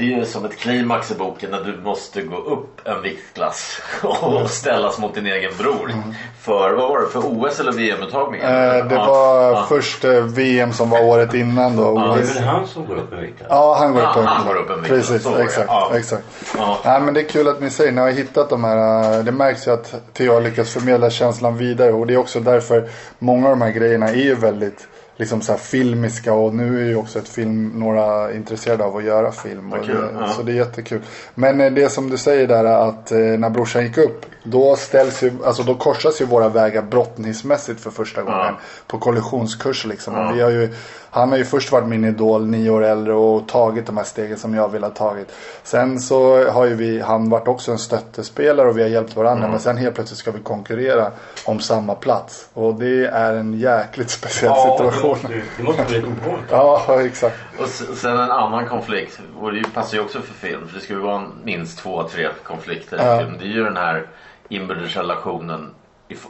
det 0.00 0.12
är 0.14 0.18
ju 0.18 0.24
som 0.24 0.44
ett 0.44 0.56
klimax 0.58 1.10
i 1.10 1.14
boken 1.14 1.50
när 1.50 1.60
du 1.64 1.76
måste 1.82 2.22
gå 2.22 2.36
upp 2.36 2.80
en 2.86 3.02
viktklass 3.02 3.80
och 4.02 4.50
ställas 4.50 4.98
mot 4.98 5.14
din 5.14 5.26
egen 5.26 5.52
bror. 5.58 5.92
För, 6.40 6.70
vad 6.72 6.88
var 6.88 7.00
det, 7.00 7.08
för 7.08 7.18
OS 7.20 7.60
eller 7.60 7.72
VM-uttagningen? 7.72 8.46
Eh, 8.46 8.86
det 8.86 8.94
Ja, 8.94 9.06
var 9.06 9.50
ja. 9.50 9.66
först 9.68 10.04
eh, 10.04 10.12
VM 10.12 10.72
som 10.72 10.90
var 10.90 11.04
året 11.04 11.34
innan 11.34 11.76
då. 11.76 11.94
Det 11.94 12.20
är 12.20 12.34
väl 12.34 12.44
han 12.44 12.66
som 12.66 12.86
går 12.86 12.96
upp 12.96 13.12
en 13.12 13.20
vikt? 13.20 13.42
Ja, 13.48 13.76
han 13.78 13.92
går 13.94 14.00
upp 14.00 14.16
en 14.16 14.46
går 14.46 14.56
upp 14.56 14.70
en 14.70 14.76
vikt. 14.82 14.88
Precis, 14.88 15.22
Så 15.22 15.30
var 15.30 15.38
det. 15.38 15.44
exakt. 15.44 15.70
Exakt. 15.94 16.24
Ja. 16.56 16.78
Nej, 16.84 17.00
men 17.00 17.14
det 17.14 17.20
är 17.20 17.28
kul 17.28 17.48
att 17.48 17.60
ni 17.60 17.70
säger, 17.70 17.92
ni 17.92 18.00
har 18.00 18.10
hittat 18.10 18.50
de 18.50 18.64
här, 18.64 19.18
eh, 19.18 19.24
det 19.24 19.32
märks 19.32 19.66
ju 19.66 19.70
att 19.70 19.94
Theo 20.12 20.32
har 20.34 20.40
lyckats 20.40 20.72
förmedla 20.72 21.10
känslan 21.10 21.56
vidare 21.56 21.92
och 21.92 22.06
det 22.06 22.14
är 22.14 22.18
också 22.18 22.40
därför 22.40 22.88
många 23.18 23.46
av 23.48 23.50
de 23.58 23.62
här 23.62 23.70
grejerna 23.72 24.08
är 24.08 24.14
ju 24.14 24.34
väldigt 24.34 24.88
liksom 25.20 25.40
så 25.40 25.52
här 25.52 25.58
filmiska 25.58 26.32
och 26.32 26.54
nu 26.54 26.82
är 26.82 26.88
ju 26.88 26.96
också 26.96 27.18
ett 27.18 27.28
film, 27.28 27.72
några 27.74 28.32
intresserade 28.34 28.84
av 28.84 28.96
att 28.96 29.04
göra 29.04 29.32
film. 29.32 29.74
Kul, 29.84 29.96
det, 29.96 30.20
ja. 30.20 30.28
Så 30.28 30.42
det 30.42 30.52
är 30.52 30.56
jättekul. 30.56 31.00
Men 31.34 31.60
eh, 31.60 31.72
det 31.72 31.88
som 31.88 32.10
du 32.10 32.18
säger 32.18 32.46
där 32.46 32.64
att 32.64 33.12
eh, 33.12 33.18
när 33.18 33.50
brorsan 33.50 33.82
gick 33.82 33.98
upp 33.98 34.26
då 34.42 34.76
ställs 34.76 35.22
ju, 35.22 35.32
alltså 35.44 35.62
då 35.62 35.74
korsas 35.74 36.20
ju 36.20 36.24
våra 36.24 36.48
vägar 36.48 36.82
brottningsmässigt 36.82 37.80
för 37.80 37.90
första 37.90 38.22
gången. 38.22 38.54
På 38.86 38.98
kollisionskurs 38.98 39.84
liksom. 39.84 40.14
Och 40.14 40.36
vi 40.36 40.40
har 40.40 40.50
ju, 40.50 40.74
han 41.10 41.30
har 41.30 41.38
ju 41.38 41.44
först 41.44 41.72
varit 41.72 41.88
min 41.88 42.04
idol 42.04 42.46
nio 42.46 42.70
år 42.70 42.84
äldre 42.84 43.12
och 43.14 43.48
tagit 43.48 43.86
de 43.86 43.96
här 43.96 44.04
stegen 44.04 44.38
som 44.38 44.54
jag 44.54 44.68
vill 44.68 44.82
ha 44.82 44.90
tagit. 44.90 45.32
Sen 45.62 46.00
så 46.00 46.50
har 46.50 46.64
ju 46.66 46.74
vi, 46.74 47.00
han 47.00 47.30
varit 47.30 47.48
också 47.48 47.70
en 47.72 47.78
stöttespelare 47.78 48.68
och 48.68 48.78
vi 48.78 48.82
har 48.82 48.88
hjälpt 48.88 49.16
varandra. 49.16 49.48
Men 49.48 49.60
sen 49.60 49.76
helt 49.76 49.94
plötsligt 49.94 50.18
ska 50.18 50.30
vi 50.30 50.40
konkurrera 50.40 51.10
om 51.46 51.60
samma 51.60 51.94
plats. 51.94 52.48
Och 52.54 52.74
det 52.74 53.06
är 53.06 53.34
en 53.34 53.58
jäkligt 53.58 54.10
speciell 54.20 54.52
Ja, 54.56 54.78
Det 54.84 54.90
situation. 54.92 55.10
måste, 55.10 55.42
det 55.56 55.62
måste 55.62 55.84
bli 55.84 55.98
ovanligt. 55.98 56.46
Ja, 56.50 57.02
exakt. 57.02 57.36
Och 57.58 57.68
sen 57.68 58.12
en 58.12 58.30
annan 58.30 58.66
konflikt, 58.66 59.20
och 59.40 59.52
det 59.52 59.74
passar 59.74 59.96
ju 59.96 60.02
också 60.04 60.20
för 60.20 60.34
film, 60.48 60.68
för 60.68 60.74
det 60.74 60.80
ska 60.84 60.92
ju 60.92 60.98
vara 61.00 61.22
minst 61.44 61.78
två, 61.78 62.02
tre 62.02 62.28
konflikter 62.44 62.96
i 62.96 63.00
Ja. 63.06 63.18
film. 63.18 63.36
Det 63.38 63.44
är 63.44 63.48
ju 63.48 63.64
den 63.64 63.76
här 63.76 64.06
inbördes 64.48 64.96
relationen 64.96 65.70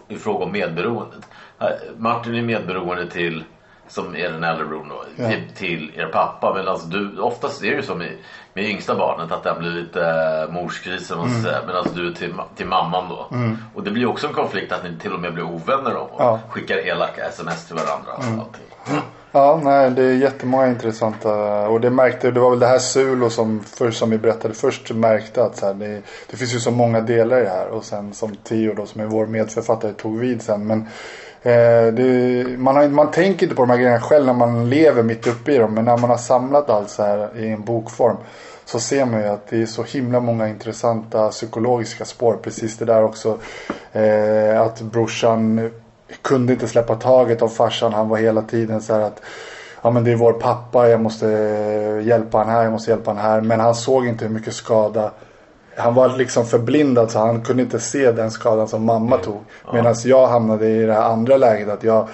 i, 0.08 0.16
fråga 0.18 0.44
om 0.44 0.52
medberoendet. 0.52 1.20
Här, 1.58 1.78
Martin 1.98 2.34
är 2.34 2.42
medberoende 2.42 3.10
till, 3.10 3.44
som 3.90 4.16
är 4.16 4.30
den 4.32 4.44
äldre 4.44 4.64
brodern 4.66 4.88
då, 4.88 5.04
Ja. 5.16 5.28
till, 5.28 5.42
till 5.56 5.92
er 5.96 6.06
pappa. 6.06 6.54
Men 6.54 6.68
alltså 6.68 6.86
du, 6.86 7.18
oftast 7.20 7.62
är 7.62 7.70
det 7.70 7.76
ju 7.76 7.82
så 7.82 7.94
med, 7.94 8.12
med 8.54 8.64
yngsta 8.64 8.94
barnet 8.94 9.32
att 9.32 9.42
den 9.44 9.58
blir 9.58 9.70
lite 9.70 10.00
äh, 10.48 10.54
morskris 10.54 11.10
eller 11.10 11.20
vad 11.20 11.30
man 11.30 11.40
ska 11.42 11.50
säga. 11.50 11.62
Medan 11.66 11.86
du 11.94 12.10
är 12.10 12.14
till, 12.14 12.34
till 12.56 12.66
mamman 12.66 13.08
då. 13.08 13.26
Och 13.74 13.82
det 13.84 13.90
blir 13.90 14.06
också 14.06 14.26
en 14.26 14.32
konflikt 14.32 14.72
att 14.72 14.84
ni 14.84 14.98
till 14.98 15.12
och 15.12 15.20
med 15.20 15.34
blir 15.34 15.44
ovänner 15.44 15.96
om 15.96 16.06
och 16.10 16.20
Ja. 16.22 16.40
skickar 16.50 16.76
elaka 16.76 17.24
sms 17.28 17.66
till 17.66 17.76
varandra. 17.76 18.12
Och 18.12 18.24
allting. 18.24 19.02
Ja, 19.32 19.60
nej, 19.64 19.90
det 19.90 20.02
är 20.02 20.14
jättemånga 20.14 20.66
intressanta. 20.68 21.34
Och 21.68 21.80
det 21.80 21.90
märkte, 21.90 22.30
det 22.30 22.40
var 22.40 22.50
väl 22.50 22.58
det 22.58 22.66
här 22.66 22.78
Sulo 22.78 23.30
som, 23.30 23.60
för, 23.64 23.90
som 23.90 24.10
vi 24.10 24.18
berättade 24.18 24.54
först, 24.54 24.90
märkte 24.94 25.44
att 25.44 25.56
så 25.56 25.66
här, 25.66 25.74
det, 25.74 26.02
det 26.30 26.36
finns 26.36 26.54
ju 26.54 26.58
så 26.60 26.70
många 26.70 27.00
delar 27.00 27.38
i 27.40 27.42
det 27.42 27.48
här. 27.48 27.68
Och 27.68 27.84
sen 27.84 28.12
som 28.14 28.36
Theo 28.36 28.74
då, 28.74 28.86
som 28.86 29.00
är 29.00 29.06
vår 29.06 29.26
medförfattare, 29.26 29.92
tog 29.92 30.18
vid 30.18 30.42
sen. 30.42 30.66
Men 30.66 30.86
Eh, 31.42 31.86
det, 31.92 32.46
man, 32.58 32.76
har, 32.76 32.88
man 32.88 33.10
tänker 33.10 33.46
inte 33.46 33.56
på 33.56 33.62
de 33.62 33.70
här 33.70 33.78
grejerna 33.78 34.00
själv 34.00 34.26
när 34.26 34.32
man 34.32 34.70
lever 34.70 35.02
mitt 35.02 35.26
uppe 35.26 35.52
i 35.52 35.58
dem. 35.58 35.74
Men 35.74 35.84
när 35.84 35.96
man 35.96 36.10
har 36.10 36.16
samlat 36.16 36.70
allt 36.70 36.90
så 36.90 37.02
här 37.02 37.28
i 37.36 37.48
en 37.48 37.64
bokform. 37.64 38.16
Så 38.64 38.80
ser 38.80 39.04
man 39.04 39.20
ju 39.20 39.26
att 39.26 39.46
det 39.46 39.62
är 39.62 39.66
så 39.66 39.82
himla 39.82 40.20
många 40.20 40.48
intressanta 40.48 41.28
psykologiska 41.28 42.04
spår. 42.04 42.38
Precis 42.42 42.76
det 42.78 42.84
där 42.84 43.04
också. 43.04 43.38
Eh, 43.92 44.60
att 44.60 44.80
brorsan 44.80 45.70
kunde 46.22 46.52
inte 46.52 46.68
släppa 46.68 46.94
taget 46.94 47.42
om 47.42 47.50
farsan. 47.50 47.92
Han 47.92 48.08
var 48.08 48.18
hela 48.18 48.42
tiden 48.42 48.80
så 48.80 48.94
här 48.94 49.00
att 49.00 49.20
Ja 49.82 49.90
men 49.90 50.04
det 50.04 50.12
är 50.12 50.16
vår 50.16 50.32
pappa, 50.32 50.88
jag 50.88 51.00
måste 51.00 51.26
hjälpa 52.04 52.38
han 52.38 52.48
här, 52.48 52.62
jag 52.62 52.72
måste 52.72 52.90
hjälpa 52.90 53.10
han 53.10 53.20
här. 53.20 53.40
Men 53.40 53.60
han 53.60 53.74
såg 53.74 54.06
inte 54.06 54.24
hur 54.24 54.32
mycket 54.32 54.54
skada. 54.54 55.10
Han 55.80 55.94
var 55.94 56.16
liksom 56.16 56.46
förblindad 56.46 57.10
så 57.10 57.18
han 57.18 57.40
kunde 57.40 57.62
inte 57.62 57.80
se 57.80 58.12
den 58.12 58.30
skadan 58.30 58.68
som 58.68 58.84
mamma 58.84 59.16
tog. 59.16 59.40
Medan 59.72 59.94
jag 60.04 60.26
hamnade 60.26 60.68
i 60.68 60.82
det 60.86 60.92
här 60.92 61.02
andra 61.02 61.36
läget 61.36 61.68
att 61.68 61.84
jag 61.84 62.08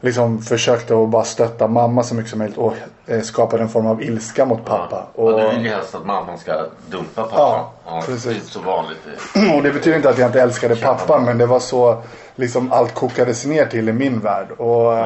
liksom 0.00 0.42
försökte 0.42 1.02
att 1.02 1.08
bara 1.08 1.24
stötta 1.24 1.68
mamma 1.68 2.02
så 2.02 2.14
mycket 2.14 2.30
som 2.30 2.38
möjligt 2.38 2.58
och 2.58 2.74
eh, 3.06 3.20
skapade 3.20 3.62
en 3.62 3.68
form 3.68 3.86
av 3.86 4.02
ilska 4.02 4.44
mot 4.44 4.64
pappa. 4.64 5.06
Och... 5.14 5.24
Och, 5.24 5.40
du 5.40 5.48
vill 5.48 5.64
ju 5.64 5.70
helst 5.70 5.94
att 5.94 6.06
mamman 6.06 6.38
ska 6.38 6.52
dumpa 6.90 7.22
pappan. 7.22 7.38
Ja, 7.38 7.72
Det 7.84 7.96
är 7.96 8.02
precis. 8.02 8.50
så 8.50 8.60
vanligt. 8.60 8.98
och 9.56 9.62
det 9.62 9.72
betyder 9.72 9.96
inte 9.96 10.08
att 10.08 10.18
jag 10.18 10.28
inte 10.28 10.42
älskade 10.42 10.76
pappa 10.76 11.18
men 11.20 11.38
det 11.38 11.46
var 11.46 11.60
så 11.60 12.02
liksom 12.34 12.72
allt 12.72 12.94
kokades 12.94 13.46
ner 13.46 13.66
till 13.66 13.88
i 13.88 13.92
min 13.92 14.20
värld. 14.20 14.50
Och, 14.50 14.98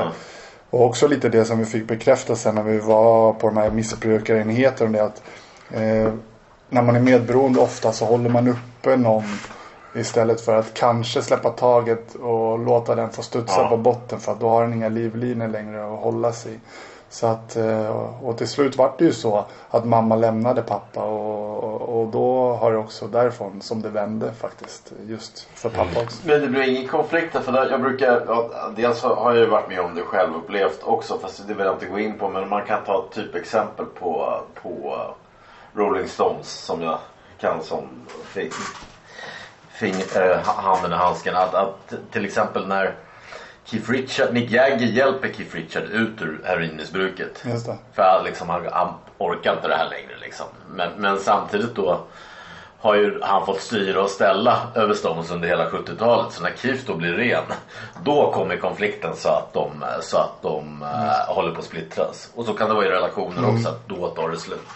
och 0.71 0.85
också 0.85 1.09
lite 1.09 1.29
det 1.29 1.45
som 1.45 1.59
vi 1.59 1.65
fick 1.65 1.89
bekräfta 1.89 2.37
sen 2.37 2.55
när 2.55 2.63
vi 2.63 2.79
var 2.79 3.33
på 3.33 3.47
de 3.47 3.57
här 3.57 3.71
missbrukarenheterna. 3.71 4.91
Det 4.99 5.05
att 5.05 5.23
eh, 5.71 6.13
när 6.71 6.83
man 6.83 6.97
är 6.97 7.01
medberoende 7.01 7.61
ofta 7.61 7.93
så 7.93 8.05
håller 8.05 8.31
man 8.31 8.49
uppe 8.49 8.97
någon 8.97 9.25
istället 9.95 10.41
för 10.41 10.57
att 10.57 10.75
kanske 10.75 11.23
släppa 11.23 11.51
taget 11.51 12.15
och 12.15 12.59
låta 12.59 12.95
den 12.95 13.11
få 13.11 13.23
studsa 13.23 13.61
Ja. 13.61 13.69
på 13.69 13.77
botten 13.77 14.21
för 14.21 14.33
att 14.33 14.41
då 14.41 14.49
har 14.49 14.63
den 14.63 14.73
inga 14.75 14.89
livlinor 14.89 15.49
längre 15.49 15.95
att 15.95 16.01
hålla 16.01 16.33
sig 16.33 16.53
i. 16.55 16.59
Så 17.13 17.27
att, 17.27 17.57
eh, 17.57 17.97
och 18.23 18.39
till 18.39 18.49
slut 18.49 18.77
var 18.77 18.93
det 18.99 19.05
ju 19.05 19.13
så 19.13 19.45
att 19.71 19.85
mamma 19.85 20.17
lämnade 20.17 20.63
pappa 20.63 21.03
och, 21.05 21.65
och, 21.65 22.01
och 22.01 22.07
då 22.09 22.53
har 22.53 22.73
det 22.73 22.79
också 22.79 23.07
därifrån 23.07 23.63
som 23.63 23.83
det 23.83 23.89
vände 23.89 24.33
faktiskt. 24.33 24.93
Just 25.07 25.49
för 25.55 25.69
pappa 25.69 26.01
också. 26.03 26.19
Men 26.25 26.41
det 26.41 26.49
blir 26.49 26.63
ingen 26.63 26.89
konflikt 26.89 27.33
där, 27.33 27.41
för 27.41 27.53
där, 27.53 27.71
jag 27.71 27.81
brukar, 27.81 28.23
ja, 28.27 28.51
dels 28.77 29.03
har 29.03 29.33
jag 29.33 29.39
ju 29.45 29.47
varit 29.47 29.69
med 29.69 29.81
om 29.81 29.95
det 29.95 30.03
själv 30.03 30.35
upplevt 30.35 30.81
också 30.83 31.19
fast 31.19 31.49
det 31.49 31.55
vill 31.55 31.67
jag 31.67 31.75
inte 31.75 31.87
gå 31.87 31.99
in 31.99 32.19
på 32.19 32.29
men 32.29 32.49
man 32.49 32.67
kan 32.67 32.85
ta 32.87 33.05
ett 33.05 33.15
typexempel 33.15 33.87
på, 33.87 34.41
på 34.63 35.01
Rolling 35.75 36.09
Stones 36.09 36.49
som 36.49 36.83
jag 36.83 36.99
kan 37.41 37.63
som 37.63 37.89
fing, 38.25 38.51
fing, 39.71 39.95
äh, 40.17 40.39
handen 40.45 40.93
i 40.93 40.95
handsken. 40.95 41.37
Att, 41.37 41.55
att 41.55 41.95
till 42.11 42.25
exempel 42.25 42.67
när 42.67 42.95
Keith 43.65 43.91
Richard, 43.91 44.33
Mick 44.33 44.51
Jagger 44.51 44.87
hjälper 44.87 45.29
Keith 45.29 45.57
Richard 45.57 45.85
ut 45.85 46.23
ur 46.23 46.41
heroinmissbruket. 46.45 47.45
För 47.93 48.23
liksom, 48.25 48.49
han, 48.49 48.69
han 48.73 48.95
orkar 49.19 49.55
inte 49.55 49.69
det 49.69 49.77
här 49.77 49.91
längre 49.91 50.19
liksom. 50.21 50.47
Men, 50.71 50.93
men 50.97 51.19
samtidigt 51.19 51.75
då 51.75 52.01
har 52.81 52.95
ju 52.95 53.21
han 53.23 53.47
fått 53.47 53.61
styra 53.61 54.03
och 54.03 54.11
ställa 54.11 54.59
över 54.75 54.95
Stones 54.95 55.31
under 55.31 55.49
hela 55.49 55.69
70-talet. 55.69 56.33
Så 56.33 56.43
när 56.43 56.53
Keith 56.63 56.85
då 56.87 56.95
blir 56.95 57.13
ren, 57.13 57.43
då 58.03 58.33
kommer 58.33 58.57
konflikten 58.57 59.17
så 59.17 59.29
att 59.29 59.53
de, 59.53 59.85
så 60.01 60.17
att 60.17 60.43
de 60.43 60.83
eh, 60.83 61.35
håller 61.35 61.53
på 61.53 61.59
att 61.59 61.65
splittras. 61.65 62.31
Och 62.35 62.45
så 62.45 62.53
kan 62.53 62.69
det 62.69 62.75
vara 62.75 62.87
i 62.87 62.89
relationer 62.89 63.55
också, 63.55 63.69
att 63.69 63.89
då 63.89 64.09
tar 64.09 64.29
det 64.29 64.37
slut. 64.37 64.67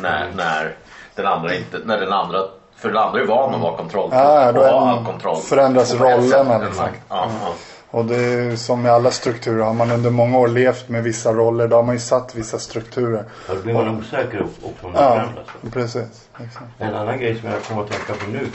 När, 0.00 0.30
när 0.36 0.76
den 1.14 1.26
andra 1.26 1.54
inte, 1.54 1.78
när 1.84 2.00
den 2.00 2.12
andra, 2.12 2.38
för 2.76 2.88
den 2.88 2.98
andra 2.98 3.20
är 3.20 3.24
van 3.24 3.54
att 3.54 3.60
vara 3.60 3.76
kontroll. 3.76 4.10
Ja, 4.12 4.52
då 4.52 4.60
och 4.60 4.66
ha 4.66 5.04
kontroll. 5.04 5.36
förändras 5.36 5.94
rollerna 5.94 6.58
liksom. 6.58 6.86
Ja, 7.08 7.28
ja. 7.42 7.54
Och 7.96 8.04
det 8.04 8.16
är 8.16 8.56
som 8.56 8.82
med 8.82 8.92
alla 8.92 9.10
strukturer. 9.10 9.64
Har 9.64 9.74
man 9.74 9.90
under 9.90 10.10
många 10.10 10.38
år 10.38 10.48
levt 10.48 10.88
med 10.88 11.02
vissa 11.02 11.32
roller 11.32 11.68
då 11.68 11.76
har 11.76 11.82
man 11.82 11.94
ju 11.94 11.98
satt 11.98 12.34
vissa 12.34 12.58
strukturer. 12.58 13.24
Ja, 13.48 13.54
Då 13.54 13.62
blir 13.62 13.74
man 13.74 13.88
osäker 13.98 14.40
och 14.42 14.48
och 14.62 14.76
får 14.80 14.88
man 14.88 15.02
Ja, 15.02 15.14
förändras. 15.20 15.46
precis. 15.72 16.28
Exakt. 16.44 16.64
En 16.78 16.94
annan 16.94 17.18
grej 17.18 17.34
som 17.40 17.48
jag 17.50 17.62
kommer 17.62 17.82
att 17.82 17.90
tänka 17.90 18.14
på 18.24 18.30
nu. 18.30 18.46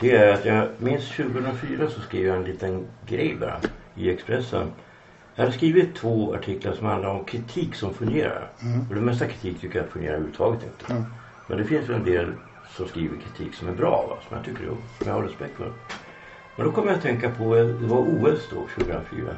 Det 0.00 0.16
är 0.16 0.32
att 0.32 0.44
jag 0.44 0.68
minns 0.78 1.08
2004 1.16 1.90
så 1.90 2.00
skrev 2.00 2.26
jag 2.26 2.36
en 2.36 2.44
liten 2.44 2.86
grej 3.06 3.36
bara 3.40 3.56
i 3.94 4.10
Expressen. 4.10 4.72
Jag 5.34 5.44
hade 5.44 5.56
skrivit 5.56 5.96
två 5.96 6.34
artiklar 6.34 6.72
som 6.72 6.86
handlar 6.86 7.08
om 7.10 7.24
kritik 7.24 7.74
som 7.74 7.94
fungerar. 7.94 8.50
Och 8.88 8.94
det 8.94 9.00
mesta 9.00 9.26
kritik 9.26 9.60
tycker 9.60 9.78
jag 9.78 9.88
fungerar 9.88 10.12
överhuvudtaget 10.14 10.60
inte. 10.62 11.04
Men 11.46 11.58
det 11.58 11.64
finns 11.64 11.88
väl 11.88 11.96
en 11.96 12.04
del 12.04 12.32
som 12.76 12.86
skriver 12.88 13.16
kritik 13.16 13.54
som 13.54 13.68
är 13.68 13.72
bra 13.72 14.06
va? 14.10 14.16
Som 14.28 14.36
jag 14.36 14.44
tycker 14.46 14.70
om. 14.70 14.76
Som 14.98 15.06
jag 15.08 15.14
har 15.14 15.22
respekt 15.22 15.56
för. 15.56 15.72
Då 16.56 16.72
kommer 16.72 16.88
jag 16.88 16.96
att 16.96 17.02
tänka 17.02 17.30
på, 17.30 17.54
det 17.54 17.86
var 17.86 17.98
OS 17.98 18.48
då 18.50 18.66
2004. 18.84 19.36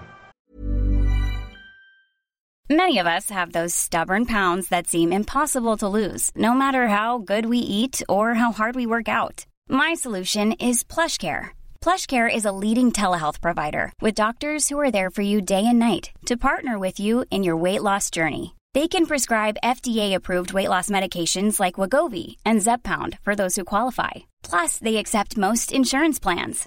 Many 2.71 2.99
of 2.99 3.07
us 3.07 3.31
have 3.31 3.53
those 3.53 3.75
stubborn 3.75 4.25
pounds 4.25 4.69
that 4.69 4.87
seem 4.87 5.13
impossible 5.13 5.77
to 5.77 5.89
lose, 5.89 6.31
no 6.35 6.55
matter 6.55 6.87
how 6.87 7.19
good 7.19 7.45
we 7.47 7.59
eat 7.59 8.03
or 8.09 8.35
how 8.35 8.53
hard 8.53 8.75
we 8.75 8.87
work 8.87 9.07
out. 9.07 9.45
My 9.69 9.95
solution 9.95 10.53
is 10.53 10.83
PlushCare. 10.83 11.49
PlushCare 11.83 12.35
is 12.35 12.47
a 12.47 12.53
leading 12.53 12.91
telehealth 12.91 13.43
provider 13.43 13.93
with 14.01 14.15
doctors 14.15 14.71
who 14.71 14.81
are 14.81 14.91
there 14.91 15.11
for 15.11 15.23
you 15.23 15.43
day 15.43 15.65
and 15.67 15.79
night 15.79 16.11
to 16.25 16.39
partner 16.39 16.79
with 16.79 16.99
you 16.99 17.27
in 17.31 17.45
your 17.45 17.63
weight 17.63 17.83
loss 17.83 18.11
journey. 18.11 18.55
They 18.73 18.89
can 18.89 19.07
prescribe 19.07 19.61
FDA-approved 19.63 20.55
weight 20.55 20.71
loss 20.71 20.89
medications 20.89 21.61
like 21.61 21.79
Wagovi 21.79 22.37
and 22.47 22.63
Zepbound 22.63 23.19
for 23.21 23.37
those 23.37 23.57
who 23.57 23.65
qualify. 23.65 24.25
Plus, 24.43 24.79
they 24.79 24.97
accept 24.97 25.37
most 25.37 25.71
insurance 25.71 26.19
plans. 26.19 26.67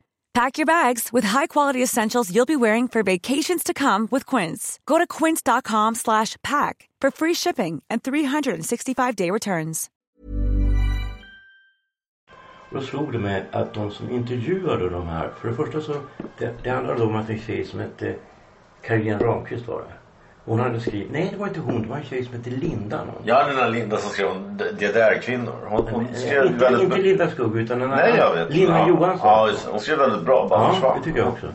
Pack 0.33 0.57
your 0.57 0.65
bags 0.65 1.09
with 1.11 1.25
high-quality 1.25 1.83
essentials 1.83 2.33
you'll 2.33 2.45
be 2.45 2.55
wearing 2.55 2.87
for 2.87 3.03
vacations 3.03 3.63
to 3.63 3.73
come 3.73 4.07
with 4.11 4.25
Quince. 4.25 4.79
Go 4.85 4.97
to 4.97 5.05
quince.com 5.05 5.95
slash 5.95 6.37
pack 6.41 6.87
for 7.01 7.11
free 7.11 7.33
shipping 7.33 7.83
and 7.89 8.01
365-day 8.01 9.29
returns. 9.31 9.89
Då 12.73 12.81
slog 12.81 13.11
det 13.11 13.19
mig 13.19 13.45
att 13.51 13.73
de 13.73 13.91
som 13.91 14.09
intervjuade 14.09 14.89
de 14.89 15.07
här, 15.07 15.31
för 15.41 15.47
det 15.49 15.55
första 15.55 15.81
så, 15.81 15.93
det, 16.37 16.55
det 16.63 16.69
handlade 16.69 17.03
om 17.03 17.15
att 17.15 17.29
en 17.29 17.39
tjej 17.39 17.65
som 17.65 17.79
hette 17.79 18.09
eh, 18.09 18.15
Carolina 18.81 19.19
Ramqvist 19.19 19.67
var 19.67 19.81
det. 19.81 20.00
Hon 20.51 20.59
hade 20.59 20.79
skrivit, 20.79 21.11
nej 21.11 21.29
det 21.31 21.37
var 21.37 21.47
inte 21.47 21.59
hon, 21.59 21.81
det 21.81 21.87
var 21.87 21.97
en 21.97 22.03
tjej 22.03 22.25
som 22.25 22.33
hette 22.33 22.49
Linda. 22.49 22.97
Någon. 22.97 23.15
Ja, 23.25 23.43
den 23.47 23.55
där 23.55 23.69
Linda 23.69 23.97
som 23.97 24.09
skrev 24.09 24.27
om 24.27 24.57
DDR-kvinnor. 24.57 25.53
Hon, 25.65 25.87
hon 25.87 26.05
Eh, 26.07 26.13
skrev 26.15 26.45
inte, 26.45 26.57
väldigt 26.59 26.83
inte. 26.83 26.97
Linda 26.97 27.29
Skugg 27.29 27.57
utan 27.57 27.81
en 27.81 27.89
Nej, 27.89 28.13
jag 28.17 28.33
vet. 28.33 28.53
Linda 28.53 28.77
ja. 28.77 28.87
Johansson. 28.89 29.27
Ja, 29.27 29.49
hon 29.71 29.79
skrev 29.79 29.97
väldigt 29.97 30.21
bra. 30.25 30.47
Bara 30.49 30.63
Ja, 30.63 30.73
försvann. 30.73 30.97
det 30.97 31.03
tycker 31.03 31.19
jag 31.19 31.27
också. 31.27 31.47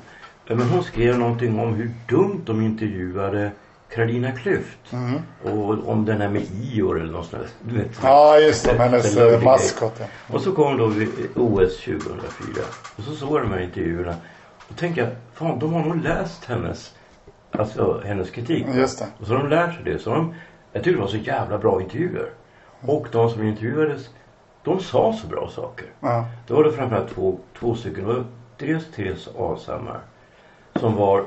Men 0.48 0.60
hon 0.68 0.82
skrev 0.84 1.18
någonting 1.18 1.60
om 1.60 1.74
hur 1.74 1.90
dumt 2.08 2.40
de 2.44 2.62
intervjuade 2.62 3.50
Carolina 3.94 4.30
Klüft. 4.30 4.96
Och 5.44 5.88
om 5.88 6.04
den 6.04 6.20
här 6.20 6.28
med 6.28 6.42
Ior 6.62 7.00
eller 7.00 7.12
något 7.12 7.26
sånt 7.26 7.42
där. 7.42 7.72
Du 7.72 7.78
vet. 7.82 7.90
Ja, 8.02 8.38
just 8.38 8.64
det. 8.64 8.70
Den- 8.72 8.80
Hennes 8.80 9.14
den 9.14 9.34
eh, 9.34 9.42
maskot. 9.42 10.00
Och 10.32 10.40
så 10.40 10.52
kom 10.52 10.76
då 10.78 10.84
OS 11.34 11.76
2004. 11.84 12.64
Och 12.96 13.02
så 13.04 13.10
såg 13.14 13.36
jag 13.38 13.42
de 13.42 13.52
här 13.52 13.60
intervjuerna. 13.60 14.14
Och 14.68 14.76
tänkte 14.76 15.00
jag, 15.00 15.10
fan 15.34 15.58
de 15.58 15.72
har 15.72 15.84
nog 15.84 16.02
läst 16.04 16.44
hennes, 16.44 16.94
alltså 17.58 18.02
hennes 18.04 18.30
kritik. 18.30 18.66
Just 18.74 18.98
det. 18.98 19.06
Och 19.20 19.26
så 19.26 19.34
har 19.34 19.42
de 19.42 19.48
lärt 19.48 19.74
sig 19.74 19.84
det. 19.84 19.98
Så 19.98 20.10
de, 20.10 20.34
jag 20.72 20.84
tyckte 20.84 20.98
det 20.98 21.02
var 21.02 21.10
så 21.10 21.16
jävla 21.16 21.58
bra 21.58 21.82
intervjuer. 21.82 22.30
Och 22.80 23.08
de 23.12 23.30
som 23.30 23.42
intervjuades, 23.42 24.10
de 24.64 24.80
sa 24.80 25.12
så 25.12 25.26
bra 25.26 25.48
saker. 25.48 25.86
Ja. 26.00 26.24
Då 26.46 26.54
var 26.54 26.64
det 26.64 26.72
framförallt 26.72 27.14
två, 27.14 27.38
två 27.58 27.74
stycken. 27.74 28.06
Det 28.06 28.14
var 28.14 28.24
dels 28.56 28.90
Therese 28.90 29.28
Alshammar. 29.38 30.00
Som 30.74 30.94
var 30.96 31.24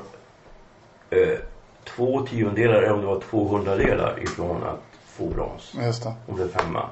eh, 1.10 1.38
två 1.84 2.20
tiondelar, 2.20 2.74
eller 2.74 2.92
om 2.92 3.00
det 3.00 3.06
var 3.06 3.20
två 3.20 3.48
hundradelar 3.48 4.22
ifrån 4.22 4.62
att 4.62 4.98
få 5.06 5.26
brons. 5.26 5.74
Just 5.84 6.02
det. 6.02 6.12
Och 6.26 6.34
blev 6.34 6.48
femma. 6.48 6.86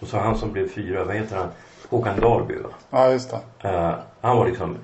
Och 0.00 0.06
så 0.08 0.18
han 0.18 0.38
som 0.38 0.52
blev 0.52 0.68
fyra, 0.68 1.04
vad 1.04 1.16
heter 1.16 1.36
han? 1.36 1.48
Håkan 1.88 2.20
Dahlby 2.20 2.54
va? 2.54 2.68
Ja, 2.90 3.10
just 3.10 3.30
det. 3.30 3.68
Eh, 3.68 3.94
han 4.20 4.36
var 4.36 4.46
liksom 4.46 4.76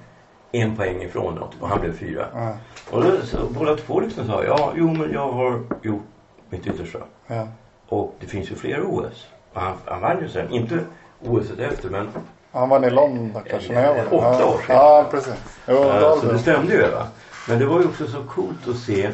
en 0.52 0.76
poäng 0.76 1.02
ifrån 1.02 1.34
något 1.34 1.54
och 1.60 1.68
han 1.68 1.80
blev 1.80 1.98
fyra. 1.98 2.26
Ja. 2.34 2.56
Och 2.90 3.04
då, 3.04 3.10
så, 3.24 3.38
båda 3.50 3.76
två 3.76 4.00
liksom 4.00 4.26
sa 4.26 4.44
ja, 4.44 4.72
jo 4.76 4.92
men 4.92 5.12
jag 5.12 5.32
har 5.32 5.60
gjort 5.82 6.02
mitt 6.50 6.66
yttersta. 6.66 6.98
Ja. 7.26 7.48
Och 7.88 8.14
det 8.20 8.26
finns 8.26 8.50
ju 8.50 8.54
fler 8.54 8.82
OS. 8.84 9.26
Han, 9.52 9.74
han 9.84 10.00
vann 10.00 10.20
ju 10.20 10.28
sen, 10.28 10.50
inte 10.50 10.78
OS 11.20 11.50
efter 11.58 11.90
men 11.90 12.08
Han 12.52 12.68
var 12.68 12.86
i 12.86 12.90
London 12.90 13.36
kanske 13.50 13.72
när 13.72 13.82
jag 13.82 13.94
var. 13.94 14.14
Åtta 14.14 14.40
ja. 14.40 14.46
år 14.46 14.58
sedan. 14.66 14.76
Ja, 14.76 15.06
precis. 15.10 15.34
Jo, 15.68 15.74
Eh, 15.74 16.20
Så 16.20 16.26
det 16.32 16.38
stämde 16.38 16.74
ju 16.74 16.80
va. 16.90 17.06
Men 17.48 17.58
det 17.58 17.66
var 17.66 17.80
ju 17.80 17.86
också 17.86 18.06
så 18.06 18.22
coolt 18.22 18.68
att 18.68 18.76
se. 18.76 19.10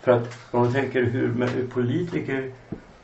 För 0.00 0.12
att 0.12 0.28
om 0.50 0.60
man 0.60 0.72
tänker 0.72 1.02
hur, 1.02 1.46
hur 1.54 1.66
politiker 1.66 2.52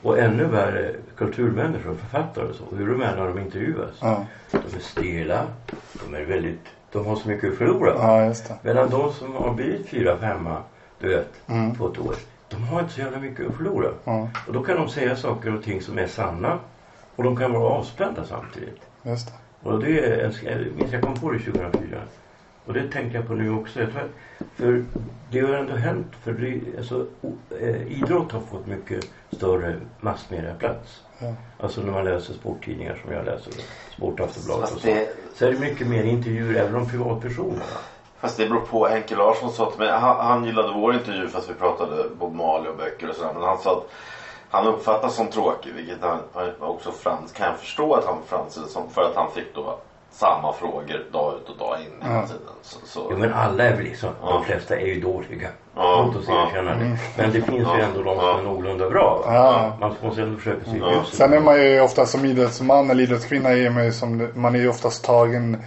och 0.03 0.19
ännu 0.19 0.45
värre 0.45 0.95
kulturmänniskor 1.17 1.95
författare 1.95 2.45
och 2.47 2.55
så. 2.55 2.77
Hur 2.77 2.89
de 2.89 3.03
är 3.03 3.17
när 3.17 3.27
de 3.29 3.39
intervjuas. 3.39 3.95
Ja. 4.01 4.27
De 4.51 4.57
är 4.77 4.81
stela. 4.81 5.43
De 6.07 6.15
är 6.15 6.25
väldigt, 6.25 6.61
de 6.97 7.07
har 7.07 7.17
så 7.17 7.29
mycket 7.29 7.51
att 7.53 7.59
förlora. 7.59 7.93
ja, 7.95 8.25
just 8.25 8.49
det. 8.49 8.55
Medan 8.63 8.91
de 8.91 9.13
som 9.13 9.35
har 9.35 9.55
blivit 9.55 9.89
fyra, 9.89 10.17
femma, 10.17 10.63
du 11.01 11.09
vet, 11.09 11.29
Mm. 11.47 11.75
på 11.75 11.89
ett 11.89 11.99
år. 11.99 12.15
De 12.49 12.63
har 12.63 12.81
inte 12.81 12.93
så 12.93 13.01
jävla 13.01 13.19
mycket 13.19 13.49
att 13.49 13.55
förlora. 13.55 13.91
Ja, 14.05 14.29
Och 14.47 14.53
då 14.53 14.63
kan 14.63 14.77
de 14.77 14.89
säga 14.89 15.17
saker 15.17 15.55
och 15.55 15.63
ting 15.63 15.81
som 15.81 15.99
är 15.99 16.07
sanna. 16.07 16.59
Och 17.17 17.23
de 17.25 17.37
kan 17.37 17.53
vara 17.53 17.65
avspända 17.65 18.25
samtidigt. 18.25 18.81
just 19.03 19.27
det. 19.27 19.69
Och 19.69 19.81
det 19.81 19.99
är, 20.01 20.33
jag 20.45 20.67
minns 20.77 20.93
jag 20.93 21.03
kom 21.03 21.15
på 21.15 21.31
det 21.31 21.39
2004. 21.39 21.99
Och 22.67 22.73
det 22.75 22.89
tänker 22.89 23.17
jag 23.17 23.29
på 23.29 23.35
nu 23.35 23.55
också. 23.55 23.81
Jag 23.81 23.91
tror 23.93 24.01
att, 24.03 24.47
för 24.57 24.85
det 25.31 25.41
har 25.41 25.55
ändå 25.55 25.75
hänt. 25.75 26.07
För 26.25 26.33
det, 26.33 26.61
alltså, 26.79 27.07
eh, 27.61 27.93
idrott 27.93 28.33
har 28.33 28.41
fått 28.41 28.67
mycket 28.67 29.05
större 29.31 29.77
massmediaplats. 30.01 31.03
Ja. 31.19 31.35
Alltså 31.61 31.81
när 31.81 31.93
man 31.93 32.05
läser 32.05 32.35
sporttidningar 32.35 33.01
som 33.05 33.13
jag 33.13 33.25
läser. 33.25 33.53
Sport 33.97 34.21
Aftonbladet 34.21 34.75
och 34.75 34.81
så. 34.81 34.87
det, 34.87 35.09
Så 35.35 35.47
är 35.47 35.53
det 35.53 35.59
mycket 35.59 35.87
mer 35.87 36.03
intervjuer 36.05 36.61
även 36.61 36.75
om 36.75 36.89
privatpersoner. 36.89 37.63
fast 38.21 38.37
det 38.37 38.49
beror 38.49 38.61
på. 38.61 38.87
Henke 38.87 39.17
Larsson 39.17 39.53
sa 39.53 39.71
till 39.71 39.81
mig. 39.81 39.91
Han, 39.91 40.27
han 40.27 40.45
gillade 40.45 40.73
vår 40.73 40.95
intervju 40.95 41.29
fast 41.29 41.51
vi 41.51 41.55
pratade 41.55 42.09
Bob 42.19 42.35
Marley 42.35 42.69
och 42.71 42.77
böcker 42.77 43.09
och 43.09 43.15
sådär. 43.15 43.33
Men 43.35 43.43
han 43.43 43.59
sa 43.59 43.73
att 43.73 43.91
han 44.51 44.67
uppfattas 44.67 45.15
som 45.15 45.27
tråkig. 45.27 45.73
Vilket 45.75 46.03
han, 46.03 46.19
han 46.33 46.53
också 46.61 46.93
frans, 46.93 47.33
kan 47.33 47.47
jag 47.47 47.59
förstå 47.59 47.95
att 47.95 48.05
han 48.05 48.19
framställde 48.27 48.69
som. 48.71 48.91
För 48.91 49.03
att 49.03 49.15
han 49.15 49.31
fick 49.33 49.55
då 49.55 49.79
samma 50.17 50.53
frågor 50.53 51.05
dag 51.13 51.35
ut 51.35 51.49
och 51.49 51.57
dag 51.59 51.77
in 51.81 52.09
hela 52.09 52.23
tiden. 52.27 52.41
Så, 52.63 52.79
så. 52.87 53.07
Jo 53.11 53.17
men 53.19 53.33
alla 53.35 53.65
är 53.65 53.77
väl 53.77 53.85
liksom, 53.85 54.11
Ja. 54.23 54.29
de 54.33 54.45
flesta 54.45 54.77
är 54.77 54.87
ju 54.87 55.01
dåliga. 55.01 55.49
Ja, 55.77 56.05
Låt 56.07 56.17
oss 56.23 56.25
ja. 56.29 56.47
erkänna 56.51 56.71
det. 56.75 56.97
Men 57.17 57.33
det 57.33 57.41
finns 57.43 57.49
ju 57.59 57.63
Ja, 57.63 57.79
ändå 57.79 58.03
de 58.03 58.17
ja. 58.19 58.21
som 58.37 58.39
är 58.47 58.51
någorlunda 58.51 58.91
bra. 58.91 59.23
Ja. 59.27 59.77
Man 59.81 59.95
måste 60.03 60.23
ändå 60.23 60.39
försöka 60.39 60.65
se 60.71 60.77
Ja. 60.81 60.93
ljuset. 60.93 61.15
Sen 61.15 61.33
är 61.33 61.41
man 61.41 61.63
ju 61.63 61.81
ofta 61.81 62.07
som 62.07 62.25
idrottsman 62.25 62.91
eller 62.91 63.03
idrottskvinna 63.03 63.49
är 63.53 63.71
man 63.71 63.85
ju 63.85 63.93
som, 63.93 64.29
man 64.35 64.55
är 64.55 64.59
ju 64.59 64.69
oftast 64.69 65.05
tagen 65.05 65.63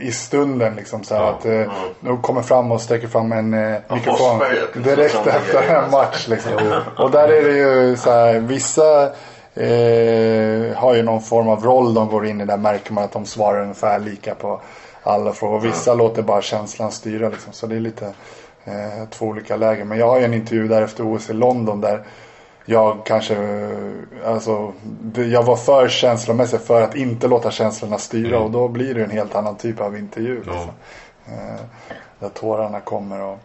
i 0.00 0.12
stunden 0.12 0.74
liksom 0.74 1.02
så 1.04 1.14
Ja, 1.14 1.28
att 1.28 1.44
eh, 1.46 1.52
ja. 1.54 1.70
de 2.00 2.22
kommer 2.22 2.42
fram 2.42 2.72
och 2.72 2.80
sträcker 2.80 3.08
fram 3.08 3.32
en 3.32 3.54
eh, 3.54 3.78
mikrofon 3.90 4.40
direkt 4.74 5.26
efter 5.26 5.62
en 5.76 5.90
match 5.90 6.28
liksom. 6.28 6.52
Och 6.98 7.10
där 7.10 7.28
är 7.28 7.42
det 7.42 7.58
ju 7.58 7.96
så 7.96 8.10
här 8.10 8.38
vissa 8.40 9.10
eh, 9.58 10.76
har 10.76 10.94
ju 10.94 11.02
någon 11.02 11.22
form 11.22 11.48
av 11.48 11.64
roll 11.64 11.94
de 11.94 12.08
går 12.08 12.26
in 12.26 12.40
i 12.40 12.44
där 12.44 12.56
märker 12.56 12.92
man 12.92 13.04
att 13.04 13.12
de 13.12 13.26
svarar 13.26 13.62
ungefär 13.62 13.98
lika 13.98 14.34
på 14.34 14.60
alla 15.02 15.32
frågor. 15.32 15.60
Vissa 15.60 15.94
låter 15.94 16.22
bara 16.22 16.42
känslan 16.42 16.90
styra 16.90 17.28
liksom. 17.28 17.52
Så 17.52 17.66
det 17.66 17.76
är 17.76 17.80
lite 17.80 18.06
eh, 18.64 19.08
två 19.10 19.26
olika 19.26 19.56
lägen. 19.56 19.88
Men 19.88 19.98
jag 19.98 20.08
har 20.08 20.18
ju 20.18 20.24
en 20.24 20.34
intervju 20.34 20.68
där 20.68 20.82
efter 20.82 21.14
OS 21.14 21.30
i 21.30 21.32
London 21.32 21.80
där 21.80 22.04
jag 22.64 22.98
kanske, 23.04 23.34
eh, 23.34 24.32
alltså, 24.32 24.72
jag 25.14 25.42
var 25.42 25.56
för 25.56 25.88
känslomässig 25.88 26.60
för 26.60 26.82
att 26.82 26.96
inte 26.96 27.28
låta 27.28 27.50
känslorna 27.50 27.98
styra 27.98 28.38
och 28.38 28.50
då 28.50 28.68
blir 28.68 28.94
det 28.94 29.04
en 29.04 29.10
helt 29.10 29.34
annan 29.34 29.56
typ 29.56 29.80
av 29.80 29.96
intervju. 29.96 30.42
Ja. 30.46 30.52
Liksom. 30.52 30.70
Eh, 31.26 31.60
där 32.18 32.28
tårarna 32.28 32.80
kommer 32.80 33.20
och, 33.20 33.38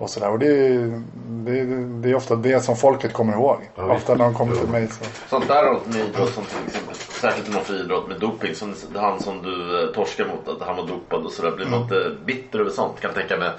och 0.00 0.10
sådär. 0.10 0.30
Och 0.30 0.38
det, 0.38 0.46
är- 0.46 1.02
det, 1.28 1.60
är- 1.60 2.02
det 2.02 2.10
är 2.10 2.14
ofta 2.14 2.36
det 2.36 2.60
som 2.64 2.76
folket 2.76 3.12
kommer 3.12 3.32
ihåg. 3.32 3.56
Ja, 3.76 3.94
ofta 3.94 4.14
när 4.14 4.24
de 4.24 4.34
kommer 4.34 4.56
till 4.56 4.68
mig 4.68 4.88
så. 4.88 5.04
Sånt 5.28 5.48
där 5.48 5.64
med 5.84 5.96
idrott 5.96 6.34
som 6.34 6.44
till 6.44 6.66
exempel, 6.66 6.94
särskilt 6.94 7.48
inom 7.48 7.64
friidrott 7.64 8.08
med 8.08 8.20
doping. 8.20 8.54
Som 8.54 8.74
han 8.96 9.20
som 9.20 9.42
du 9.42 9.82
eh, 9.84 9.94
torskar 9.94 10.24
mot, 10.26 10.48
att 10.60 10.66
han 10.66 10.76
var 10.76 10.86
dopad 10.86 11.24
och 11.26 11.32
sådär. 11.32 11.50
Blir 11.50 11.66
man 11.66 11.82
inte 11.82 12.10
bitter 12.24 12.58
över 12.58 12.70
sånt? 12.70 13.00
Kan 13.00 13.10
jag 13.14 13.18
tänka 13.18 13.36
mig. 13.36 13.50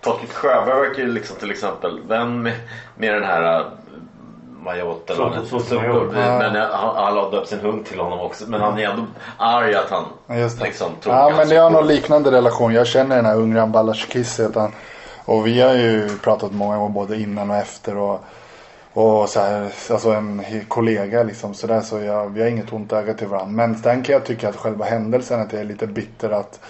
Patrik 0.00 0.32
Sjöberg 0.32 0.80
verkar 0.88 1.02
ju 1.02 1.12
liksom 1.12 1.36
till 1.36 1.50
exempel 1.50 2.00
vän 2.08 2.42
med, 2.42 2.52
med 2.96 3.14
den 3.14 3.24
här 3.24 3.60
uh, 3.60 3.66
Majot 4.64 5.10
eller. 5.10 5.24
Men 6.38 6.56
eh, 6.56 6.62
han, 6.70 6.96
han 6.96 7.16
har 7.16 7.30
döpt 7.30 7.48
sin 7.48 7.60
hund 7.60 7.86
till 7.86 8.00
honom 8.00 8.20
också. 8.20 8.44
Men 8.48 8.60
han 8.60 8.78
är 8.78 8.88
ändå 8.90 9.06
arg 9.36 9.74
att 9.74 9.90
han 9.90 10.04
Ja, 10.26 10.34
Just 10.36 10.58
det. 10.58 10.64
liksom 10.64 10.92
tror 11.00 11.14
Ja 11.14 11.32
men 11.36 11.48
det 11.48 11.56
har 11.56 11.70
någon 11.70 11.86
liknande 11.86 12.30
relation. 12.30 12.72
Jag 12.74 12.86
känner 12.86 13.16
den 13.16 13.24
här 13.26 13.36
Ungran 13.36 13.72
Balashkis 13.72 14.40
heter 14.40 14.60
han. 14.60 14.72
Och 15.30 15.46
vi 15.46 15.60
har 15.60 15.74
ju 15.74 16.18
pratat 16.18 16.52
många 16.52 16.76
gånger 16.76 16.94
både 16.94 17.20
innan 17.20 17.50
och 17.50 17.56
efter. 17.56 17.96
Och, 17.96 18.20
och 18.92 19.28
så 19.28 19.40
här, 19.40 19.72
alltså 19.90 20.10
en 20.10 20.42
kollega 20.68 21.22
liksom 21.22 21.54
sådär. 21.54 21.80
Så 21.80 22.00
jag, 22.00 22.28
vi 22.28 22.40
har 22.42 22.48
inget 22.48 22.72
ont 22.72 22.92
öga 22.92 23.14
till 23.14 23.26
varandra. 23.26 23.66
Men 23.66 23.78
sen 23.78 24.02
kan 24.02 24.12
jag 24.12 24.24
tycka 24.24 24.48
att 24.48 24.56
själva 24.56 24.84
händelsen 24.84 25.40
att 25.40 25.52
jag 25.52 25.60
är 25.60 25.64
lite 25.64 25.86
bitter 25.86 26.30
att 26.30 26.60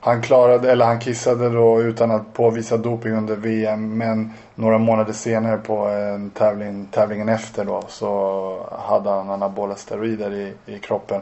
han 0.00 0.22
klarade, 0.22 0.72
eller 0.72 0.84
han 0.84 1.00
kissade 1.00 1.48
då 1.48 1.82
utan 1.82 2.10
att 2.10 2.32
påvisa 2.32 2.76
doping 2.76 3.12
under 3.12 3.36
VM. 3.36 3.98
Men 3.98 4.32
några 4.54 4.78
månader 4.78 5.12
senare 5.12 5.56
på 5.56 5.76
en 5.76 6.30
tävling, 6.30 6.88
tävlingen 6.90 7.28
efter 7.28 7.64
då 7.64 7.82
så 7.88 8.66
hade 8.88 9.10
han 9.10 9.30
anabola 9.30 9.74
steroider 9.74 10.32
i, 10.32 10.52
i 10.66 10.78
kroppen. 10.78 11.20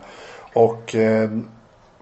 Och 0.52 0.94
eh, 0.94 1.30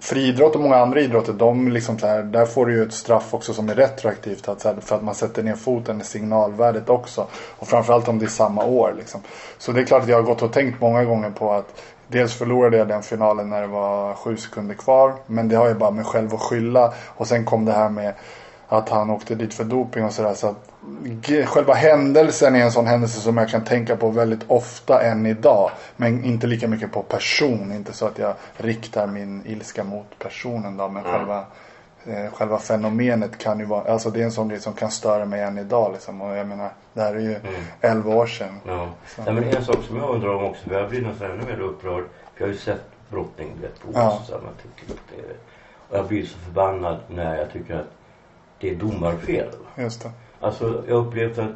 friidrott 0.00 0.54
och 0.54 0.60
många 0.60 0.76
andra 0.76 1.00
idrotter, 1.00 1.32
de 1.32 1.68
liksom 1.68 1.98
så 1.98 2.06
här, 2.06 2.22
där 2.22 2.46
får 2.46 2.66
du 2.66 2.72
ju 2.72 2.82
ett 2.82 2.92
straff 2.92 3.34
också 3.34 3.54
som 3.54 3.68
är 3.68 3.74
retroaktivt. 3.74 4.48
Att, 4.48 4.60
så 4.60 4.68
här, 4.68 4.76
för 4.80 4.96
att 4.96 5.02
man 5.02 5.14
sätter 5.14 5.42
ner 5.42 5.54
foten 5.54 6.00
i 6.00 6.04
signalvärdet 6.04 6.88
också. 6.88 7.26
Och 7.58 7.68
framförallt 7.68 8.08
om 8.08 8.18
det 8.18 8.24
är 8.24 8.28
samma 8.28 8.64
år. 8.64 8.94
Liksom. 8.98 9.20
Så 9.58 9.72
det 9.72 9.80
är 9.80 9.84
klart 9.84 10.02
att 10.02 10.08
jag 10.08 10.16
har 10.16 10.22
gått 10.22 10.42
och 10.42 10.52
tänkt 10.52 10.80
många 10.80 11.04
gånger 11.04 11.30
på 11.30 11.52
att 11.52 11.82
Dels 12.12 12.34
förlorade 12.34 12.76
jag 12.76 12.88
den 12.88 13.02
finalen 13.02 13.50
när 13.50 13.60
det 13.60 13.66
var 13.66 14.14
sju 14.14 14.36
sekunder 14.36 14.74
kvar. 14.74 15.14
Men 15.26 15.48
det 15.48 15.56
har 15.56 15.68
jag 15.68 15.78
bara 15.78 15.90
mig 15.90 16.04
själv 16.04 16.34
att 16.34 16.40
skylla. 16.40 16.92
Och 17.06 17.26
sen 17.26 17.44
kom 17.44 17.64
det 17.64 17.72
här 17.72 17.88
med 17.88 18.14
att 18.72 18.88
han 18.88 19.10
åkte 19.10 19.34
dit 19.34 19.54
för 19.54 19.64
doping 19.64 20.04
och 20.04 20.12
sådär. 20.12 20.34
Så 20.34 20.46
att 20.46 20.70
själva 21.46 21.74
händelsen 21.74 22.54
är 22.54 22.60
en 22.60 22.72
sån 22.72 22.86
händelse 22.86 23.20
som 23.20 23.36
jag 23.36 23.48
kan 23.48 23.64
tänka 23.64 23.96
på 23.96 24.10
väldigt 24.10 24.44
ofta 24.46 25.02
än 25.02 25.26
idag. 25.26 25.70
Men 25.96 26.24
inte 26.24 26.46
lika 26.46 26.68
mycket 26.68 26.92
på 26.92 27.02
person. 27.02 27.72
Inte 27.72 27.92
så 27.92 28.06
att 28.06 28.18
jag 28.18 28.34
riktar 28.56 29.06
min 29.06 29.42
ilska 29.46 29.84
mot 29.84 30.18
personen 30.18 30.76
då. 30.76 30.88
Men 30.88 31.02
själva, 31.02 31.44
eh, 32.06 32.32
själva 32.32 32.58
fenomenet 32.58 33.38
kan 33.38 33.58
ju 33.58 33.64
vara, 33.64 33.92
alltså 33.92 34.10
det 34.10 34.20
är 34.20 34.24
en 34.24 34.32
sån 34.32 34.48
grej 34.48 34.60
som 34.60 34.72
kan 34.72 34.90
störa 34.90 35.24
mig 35.24 35.40
än 35.40 35.58
idag 35.58 35.92
liksom. 35.92 36.20
Och 36.20 36.36
jag 36.36 36.46
menar, 36.46 36.70
det 36.92 37.00
här 37.00 37.14
är 37.14 37.20
ju 37.20 37.36
11 37.80 38.14
år 38.14 38.26
sedan. 38.26 38.60
Ja. 38.66 38.88
Nej, 39.24 39.34
men 39.34 39.44
en 39.44 39.64
sak 39.64 39.78
som 39.86 39.96
jag 39.96 40.10
undrar 40.10 40.34
om 40.34 40.44
också, 40.44 40.68
för 40.68 40.80
jag 40.80 40.90
blir 40.90 41.02
nästan 41.02 41.30
ännu 41.30 41.44
mer 41.44 41.60
upprörd. 41.60 42.04
För 42.34 42.40
jag 42.40 42.46
har 42.46 42.52
ju 42.52 42.58
sett 42.58 42.84
brottning 43.08 43.48
vet, 43.60 43.80
på 43.80 43.88
Ja. 43.94 44.22
Här, 44.30 44.38
man 44.38 44.54
tycker 44.62 44.94
det 45.10 45.22
är, 45.22 45.34
Och 45.88 45.96
jag 45.96 46.06
blir 46.06 46.24
så 46.24 46.38
förbannad 46.38 46.98
när 47.08 47.38
jag 47.38 47.52
tycker 47.52 47.74
att 47.74 47.99
det 48.60 48.70
är 48.70 48.74
domarfel. 48.74 49.46
Just 49.76 50.02
det. 50.02 50.10
Alltså 50.40 50.82
jag 50.88 51.06
upplevt 51.06 51.38
att 51.38 51.50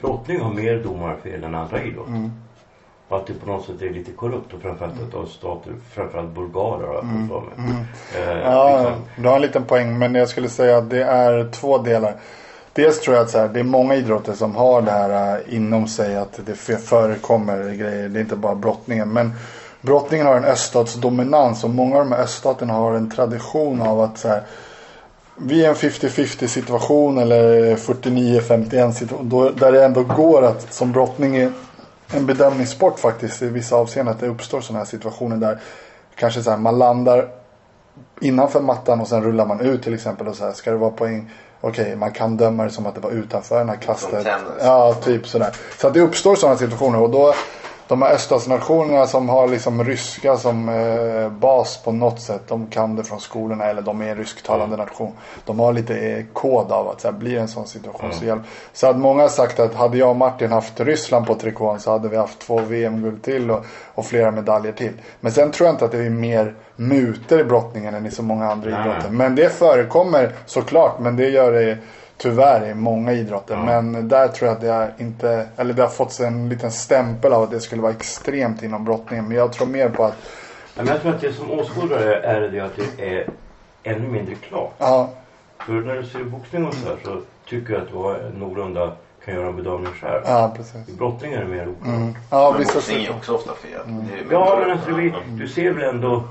brottning 0.00 0.40
har 0.40 0.52
mer 0.52 0.76
domarfel 0.84 1.44
än 1.44 1.54
andra 1.54 1.82
idrotter. 1.82 2.10
Mm. 2.10 2.32
Och 3.08 3.16
att 3.16 3.26
det 3.26 3.32
på 3.34 3.46
något 3.46 3.64
sätt 3.66 3.82
är 3.82 3.90
lite 3.90 4.12
korrupt 4.12 4.54
och 4.54 4.60
framförallt 4.60 5.02
att 5.08 5.14
av 5.14 5.26
stater, 5.26 5.72
framförallt 5.94 6.30
bulgarer 6.34 6.86
har 6.86 6.94
jag 6.94 7.02
för 7.28 7.40
mig. 7.40 7.76
Eh, 8.16 8.30
Mm. 8.30 8.38
Ja, 8.52 8.78
liksom. 8.78 9.22
du 9.22 9.28
har 9.28 9.36
en 9.36 9.42
liten 9.42 9.64
poäng. 9.64 9.98
Men 9.98 10.14
jag 10.14 10.28
skulle 10.28 10.48
säga 10.48 10.78
att 10.78 10.90
det 10.90 11.04
är 11.04 11.50
två 11.50 11.78
delar. 11.78 12.14
dels 12.72 13.00
tror 13.00 13.16
jag 13.16 13.22
att 13.24 13.30
så 13.30 13.38
här, 13.38 13.48
det 13.48 13.60
är 13.60 13.64
många 13.64 13.94
idrotter 13.94 14.32
som 14.32 14.56
har 14.56 14.82
det 14.82 14.90
här 14.90 15.36
äh, 15.48 15.54
inom 15.56 15.86
sig 15.88 16.16
att 16.16 16.40
det 16.46 16.54
förekommer 16.78 17.74
grejer. 17.74 18.08
Det 18.08 18.18
är 18.18 18.22
inte 18.22 18.36
bara 18.36 18.54
brottningen. 18.54 19.08
Men 19.08 19.32
brottningen 19.80 20.26
har 20.26 20.36
en 20.36 20.44
öststatsdominans 20.44 21.64
och 21.64 21.70
många 21.70 21.96
av 21.98 22.04
de 22.04 22.12
här 22.12 22.22
öststaterna 22.22 22.72
har 22.72 22.92
en 22.94 23.10
tradition 23.10 23.82
av 23.82 24.00
att 24.00 24.18
så 24.18 24.28
här, 24.28 24.42
vid 25.36 25.64
en 25.64 25.74
50-50 25.74 26.46
situation 26.46 27.18
eller 27.18 27.76
49-51 27.76 28.92
situation 28.92 29.28
då, 29.28 29.50
där 29.50 29.72
det 29.72 29.84
ändå 29.84 30.02
går 30.02 30.42
att 30.42 30.72
som 30.72 30.92
brottning 30.92 31.36
är 31.36 31.52
en 32.12 32.26
bedömningssport 32.26 32.98
faktiskt 32.98 33.42
i 33.42 33.48
vissa 33.48 33.76
avseenden 33.76 34.14
att 34.14 34.20
det 34.20 34.28
uppstår 34.28 34.60
sådana 34.60 34.78
här 34.78 34.86
situationer 34.86 35.36
där 35.36 35.58
kanske 36.14 36.42
så 36.42 36.50
här, 36.50 36.56
man 36.56 36.78
landar 36.78 37.28
innanför 38.20 38.60
mattan 38.60 39.00
och 39.00 39.08
sen 39.08 39.22
rullar 39.22 39.46
man 39.46 39.60
ut 39.60 39.82
till 39.82 39.94
exempel 39.94 40.28
och 40.28 40.36
så 40.36 40.44
här, 40.44 40.52
ska 40.52 40.70
det 40.70 40.76
vara 40.76 40.90
poäng 40.90 41.30
Okej, 41.60 41.96
man 41.96 42.12
kan 42.12 42.36
döma 42.36 42.64
det 42.64 42.70
som 42.70 42.86
att 42.86 42.94
det 42.94 43.00
var 43.00 43.10
utanför 43.10 43.58
den 43.58 43.68
här 43.68 43.76
kastet. 43.76 44.26
Ja, 44.60 44.94
typ 44.94 45.26
sådär. 45.26 45.56
Så 45.78 45.86
att 45.86 45.94
det 45.94 46.00
uppstår 46.00 46.36
sådana 46.36 46.58
situationer 46.58 47.00
och 47.00 47.10
då 47.10 47.34
de 47.88 48.02
här 48.02 48.12
öststatsnationerna 48.12 49.06
som 49.06 49.28
har 49.28 49.48
liksom 49.48 49.84
ryska 49.84 50.36
som 50.36 50.68
eh, 50.68 51.30
bas 51.30 51.82
på 51.84 51.92
något 51.92 52.20
sätt. 52.20 52.42
De 52.48 52.66
kan 52.66 52.96
det 52.96 53.04
från 53.04 53.20
skolorna 53.20 53.64
eller 53.64 53.82
de 53.82 54.02
är 54.02 54.08
en 54.08 54.16
rysktalande 54.16 54.76
nation. 54.76 55.12
De 55.44 55.60
har 55.60 55.72
lite 55.72 55.98
eh, 55.98 56.24
kod 56.32 56.72
av 56.72 56.88
att 56.88 57.00
så 57.00 57.08
här, 57.08 57.14
blir 57.14 57.38
en 57.38 57.48
sån 57.48 57.66
situation 57.66 58.12
så 58.12 58.24
hjälp. 58.24 58.42
Så 58.72 58.86
att 58.86 58.98
många 58.98 59.22
har 59.22 59.28
sagt 59.28 59.60
att 59.60 59.74
hade 59.74 59.98
jag 59.98 60.10
och 60.10 60.16
Martin 60.16 60.52
haft 60.52 60.80
Ryssland 60.80 61.26
på 61.26 61.34
trikån 61.34 61.80
så 61.80 61.90
hade 61.90 62.08
vi 62.08 62.16
haft 62.16 62.38
två 62.38 62.60
VM-guld 62.60 63.22
till 63.22 63.50
och, 63.50 63.64
och 63.94 64.06
flera 64.06 64.30
medaljer 64.30 64.72
till. 64.72 64.92
Men 65.20 65.32
sen 65.32 65.50
tror 65.50 65.66
jag 65.66 65.74
inte 65.74 65.84
att 65.84 65.92
det 65.92 66.06
är 66.06 66.10
mer 66.10 66.54
muter 66.76 67.40
i 67.40 67.44
brottningen 67.44 67.94
än 67.94 68.06
i 68.06 68.10
så 68.10 68.22
många 68.22 68.50
andra 68.50 68.70
idrotter. 68.70 69.10
Men 69.10 69.34
det 69.34 69.48
förekommer 69.48 70.32
såklart. 70.46 70.98
Men 71.00 71.16
det 71.16 71.28
gör 71.28 71.52
det 71.52 71.78
tyvärr 72.16 72.68
i 72.70 72.74
många 72.74 73.12
idrotter. 73.12 73.56
Men 73.56 74.08
där 74.08 74.28
tror 74.28 74.48
jag 74.48 74.54
att 74.54 74.60
det 74.60 74.70
är 74.70 74.92
inte, 74.98 75.48
eller 75.56 75.74
det 75.74 75.82
har 75.82 75.88
fått 75.88 76.20
en 76.20 76.48
liten 76.48 76.70
stämpel 76.70 77.32
av 77.32 77.42
att 77.42 77.50
det 77.50 77.60
skulle 77.60 77.82
vara 77.82 77.92
extremt 77.92 78.62
inom 78.62 78.84
brottningen. 78.84 79.28
Men 79.28 79.36
jag 79.36 79.52
tror 79.52 79.66
mer 79.66 79.88
på 79.88 80.04
att, 80.04 80.14
Ja, 80.74 80.82
men 80.82 80.92
jag 80.92 81.02
tror 81.02 81.14
att 81.14 81.20
det 81.20 81.32
som 81.32 81.50
åskådare 81.50 82.14
är 82.20 82.40
det 82.40 82.60
att 82.60 82.72
det 82.96 83.16
är 83.18 83.28
ännu 83.82 84.08
mindre 84.08 84.34
klart. 84.34 84.72
ja, 84.78 85.10
För 85.58 85.72
när 85.72 85.94
du 85.94 86.04
ser 86.06 86.24
boxning 86.24 86.66
och 86.66 86.74
så 86.74 86.88
här 86.88 86.96
så 87.04 87.20
tycker 87.48 87.72
jag 87.72 87.82
att 87.82 87.88
du 87.88 87.96
har 87.96 88.30
någorlunda 88.38 88.92
kan 89.24 89.34
göra 89.34 89.46
en 89.48 89.56
bedömning 89.56 89.92
själv. 89.92 90.22
ja 90.24 90.52
precis. 90.56 90.88
I 90.88 90.92
brottning 90.92 91.32
är 91.32 91.40
det 91.40 91.46
mer 91.46 91.68
oklart. 91.68 91.86
Mm. 91.86 92.14
Ja, 92.30 92.54
Men 92.58 92.66
boxning 92.74 93.04
är 93.04 93.10
också 93.10 93.34
ofta 93.34 93.54
fel. 93.54 93.80
Det 93.86 94.18
är- 94.18 94.32
Ja 94.32 94.58
men 94.60 94.70
alltså 94.70 94.90
du, 94.90 95.12
du 95.28 95.48
ser 95.48 95.70
väl 95.72 95.84
ändå 95.94 96.22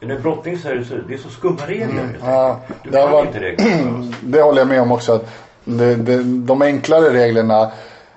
när 0.00 0.18
brottning 0.18 0.58
så 0.58 0.68
är 0.68 0.74
det 0.74 0.84
så, 0.84 0.94
det 1.08 1.14
är 1.14 1.18
så 1.18 1.28
skumma 1.28 1.66
regler. 1.66 1.86
Mm. 2.02 2.14
Ja. 2.24 2.60
Du 2.82 2.90
det 2.90 2.98
kan 2.98 3.10
varit- 3.12 3.26
inte 3.26 3.40
reglerna. 3.40 4.12
Det 4.22 4.40
håller 4.42 4.58
jag 4.60 4.68
med 4.68 4.80
om 4.82 4.92
också. 4.92 5.12
Att 5.14 5.28
det, 5.64 5.94
det, 5.94 6.22
de 6.22 6.62
enklare 6.62 7.10
reglerna 7.12 7.72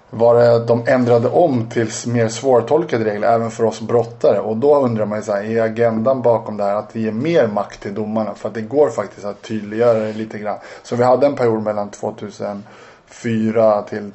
var 0.09 0.35
det 0.35 0.65
de 0.65 0.83
ändrade 0.87 1.29
om 1.29 1.69
till 1.69 1.87
mer 2.07 2.27
svårtolkade 2.27 3.05
regler 3.05 3.27
även 3.27 3.51
för 3.51 3.63
oss 3.63 3.81
brottare. 3.81 4.39
Och 4.39 4.57
då 4.57 4.75
undrar 4.75 5.05
man 5.05 5.17
ju 5.19 5.23
så 5.23 5.33
här, 5.33 5.43
är 5.43 5.61
agendan 5.61 6.21
bakom 6.21 6.57
det 6.57 6.63
här 6.63 6.75
att 6.75 6.95
ge 6.95 7.11
mer 7.11 7.47
makt 7.47 7.81
till 7.81 7.93
domarna? 7.93 8.35
För 8.35 8.47
att 8.47 8.53
det 8.55 8.61
går 8.61 8.89
faktiskt 8.89 9.25
att 9.25 9.41
tydliggöra 9.41 9.99
det 9.99 10.13
lite 10.13 10.39
grann. 10.39 10.57
Så 10.83 10.95
vi 10.95 11.03
hade 11.03 11.25
en 11.27 11.35
period 11.35 11.63
mellan 11.63 11.89
2004 11.89 13.81
till 13.81 14.11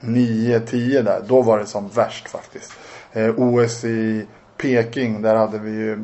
2009-10 0.00 1.02
där. 1.02 1.20
Då 1.28 1.42
var 1.42 1.58
det 1.58 1.66
som 1.66 1.88
värst 1.88 2.28
faktiskt. 2.28 2.72
Eh, 3.12 3.30
OS 3.36 3.84
i 3.84 4.26
Peking, 4.62 5.22
där 5.22 5.34
hade 5.34 5.58
vi 5.58 5.70
ju 5.70 5.98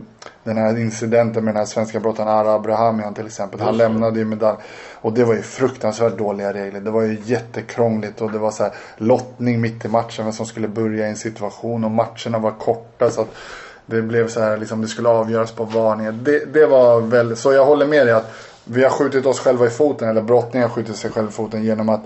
den 0.44 0.56
här 0.56 0.78
incidenten 0.78 1.44
med 1.44 1.54
den 1.54 1.58
här 1.58 1.66
svenska 1.66 2.00
brottaren 2.00 2.28
Ara 2.28 2.54
Abrahamian 2.54 3.14
till 3.14 3.26
exempel. 3.26 3.60
Han 3.60 3.76
lämnade 3.76 4.18
ju 4.18 4.24
medalj. 4.24 4.58
Och 4.94 5.12
det 5.12 5.24
var 5.24 5.34
ju 5.34 5.42
fruktansvärt 5.42 6.18
dåliga 6.18 6.52
regler. 6.52 6.80
Det 6.80 6.90
var 6.90 7.02
ju 7.02 7.18
jättekrångligt 7.24 8.20
och 8.20 8.32
det 8.32 8.38
var 8.38 8.50
så 8.50 8.62
här 8.62 8.72
lottning 8.96 9.60
mitt 9.60 9.84
i 9.84 9.88
matchen 9.88 10.24
vem 10.24 10.32
som 10.32 10.46
skulle 10.46 10.68
börja 10.68 11.06
i 11.06 11.10
en 11.10 11.16
situation 11.16 11.84
och 11.84 11.90
matcherna 11.90 12.38
var 12.38 12.50
korta 12.50 13.10
så 13.10 13.20
att 13.20 13.34
det 13.86 14.02
blev 14.02 14.28
så 14.28 14.40
här 14.40 14.56
liksom 14.56 14.80
det 14.80 14.88
skulle 14.88 15.08
avgöras 15.08 15.52
på 15.52 15.64
varningar. 15.64 16.12
Det, 16.12 16.52
det 16.52 16.66
var 16.66 17.00
väl, 17.00 17.36
så 17.36 17.52
jag 17.52 17.66
håller 17.66 17.86
med 17.86 18.06
dig 18.06 18.14
att 18.14 18.32
vi 18.64 18.82
har 18.82 18.90
skjutit 18.90 19.26
oss 19.26 19.40
själva 19.40 19.66
i 19.66 19.70
foten 19.70 20.08
eller 20.08 20.22
brottningen 20.22 20.68
har 20.68 20.74
skjutit 20.74 20.96
sig 20.96 21.10
själv 21.10 21.28
i 21.28 21.32
foten 21.32 21.64
genom 21.64 21.88
att 21.88 22.00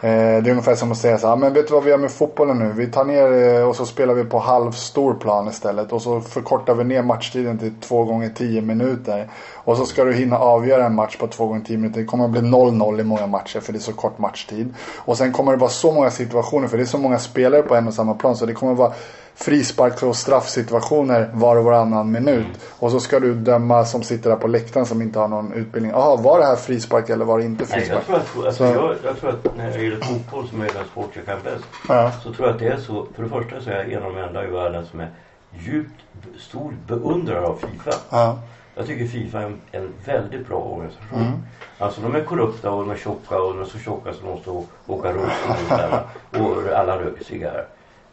Eh, 0.00 0.42
det 0.42 0.48
är 0.48 0.50
ungefär 0.50 0.74
som 0.74 0.92
att 0.92 0.98
säga 0.98 1.18
så 1.18 1.26
här, 1.26 1.34
ah, 1.34 1.36
men 1.36 1.52
vet 1.52 1.68
du 1.68 1.74
vad 1.74 1.84
vi 1.84 1.90
gör 1.90 1.98
med 1.98 2.10
fotbollen 2.10 2.58
nu? 2.58 2.72
Vi 2.72 2.86
tar 2.86 3.04
ner 3.04 3.56
eh, 3.56 3.68
och 3.68 3.76
så 3.76 3.86
spelar 3.86 4.14
vi 4.14 4.24
på 4.24 4.38
halv 4.38 4.72
stor 4.72 5.14
plan 5.14 5.48
istället. 5.48 5.92
Och 5.92 6.02
så 6.02 6.20
förkortar 6.20 6.74
vi 6.74 6.84
ner 6.84 7.02
matchtiden 7.02 7.58
till 7.58 7.72
två 7.80 8.04
gånger 8.04 8.28
10 8.28 8.60
minuter. 8.60 9.30
Och 9.68 9.76
så 9.76 9.86
ska 9.86 10.04
du 10.04 10.12
hinna 10.14 10.38
avgöra 10.38 10.86
en 10.86 10.94
match 10.94 11.16
på 11.16 11.26
två 11.26 11.46
gånger 11.46 11.64
10 11.64 11.76
minuter. 11.78 12.00
Det 12.00 12.06
kommer 12.06 12.24
att 12.24 12.30
bli 12.30 12.40
0-0 12.40 13.00
i 13.00 13.04
många 13.04 13.26
matcher 13.26 13.60
för 13.60 13.72
det 13.72 13.78
är 13.78 13.80
så 13.80 13.92
kort 13.92 14.18
matchtid. 14.18 14.74
Och 14.98 15.16
sen 15.16 15.32
kommer 15.32 15.52
det 15.52 15.58
vara 15.58 15.70
så 15.70 15.92
många 15.92 16.10
situationer 16.10 16.68
för 16.68 16.76
det 16.76 16.82
är 16.82 16.86
så 16.86 16.98
många 16.98 17.18
spelare 17.18 17.62
på 17.62 17.74
en 17.76 17.88
och 17.88 17.94
samma 17.94 18.14
plan. 18.14 18.36
Så 18.36 18.46
det 18.46 18.54
kommer 18.54 18.72
att 18.72 18.78
vara 18.78 18.92
frisparks 19.34 20.02
och 20.02 20.16
straffsituationer 20.16 21.30
var 21.32 21.56
och 21.56 21.64
varannan 21.64 22.10
minut. 22.12 22.46
Och 22.78 22.90
så 22.90 23.00
ska 23.00 23.20
du 23.20 23.34
döma 23.34 23.84
som 23.84 24.02
sitter 24.02 24.30
där 24.30 24.36
på 24.36 24.46
läktaren 24.48 24.86
som 24.86 25.02
inte 25.02 25.18
har 25.18 25.28
någon 25.28 25.52
utbildning. 25.52 25.92
Jaha, 25.92 26.16
var 26.16 26.38
det 26.38 26.44
här 26.46 26.56
frispark 26.56 27.08
eller 27.10 27.24
var 27.24 27.38
det 27.38 27.44
inte 27.44 27.64
Nej, 27.70 27.80
frispark? 27.80 28.04
jag, 28.08 28.26
tror 28.26 28.48
att, 28.48 28.54
Så- 28.54 28.64
jag, 28.64 28.94
jag 29.04 29.20
tror 29.20 29.30
att 29.30 29.56
när 29.56 29.70
det 29.70 29.82
gäller 29.84 30.00
fotboll 30.00 30.48
som 30.48 30.60
är 30.60 30.64
den 30.66 30.84
sport 30.92 31.10
jag 31.12 31.24
kan 31.26 31.38
bäst. 31.44 31.64
Ja. 31.88 32.12
Så 32.22 32.32
tror 32.32 32.46
jag 32.46 32.54
att 32.54 32.60
det 32.60 32.68
är 32.68 32.76
så. 32.76 33.06
För 33.16 33.22
det 33.22 33.28
första 33.28 33.60
så 33.60 33.70
är 33.70 33.74
jag 33.76 33.92
en 33.92 34.02
av 34.02 34.14
de 34.14 34.20
enda 34.22 34.44
i 34.44 34.50
världen 34.50 34.86
som 34.90 35.00
är 35.00 35.10
djupt 35.58 36.00
stor 36.38 36.72
beundrare 36.86 37.46
av 37.46 37.56
Fifa. 37.56 37.90
Ja. 38.10 38.38
Jag 38.78 38.86
tycker 38.86 39.06
Fifa 39.06 39.40
är 39.40 39.46
en, 39.46 39.60
en 39.72 39.92
väldigt 40.04 40.48
bra 40.48 40.56
organisation. 40.56 41.20
Mm. 41.20 41.38
Alltså 41.78 42.00
de 42.00 42.14
är 42.14 42.24
korrupta 42.24 42.70
och 42.70 42.84
de 42.84 42.90
är 42.90 42.96
tjocka 42.96 43.38
och 43.40 43.54
de 43.54 43.60
är 43.60 43.64
så 43.64 43.78
tjocka 43.78 44.12
så 44.12 44.20
de 44.22 44.30
måste 44.30 44.50
åka 44.86 45.12
rullstol 45.12 46.00
och 46.42 46.78
alla 46.78 46.98
röker 47.00 47.24
cigarr. 47.24 47.66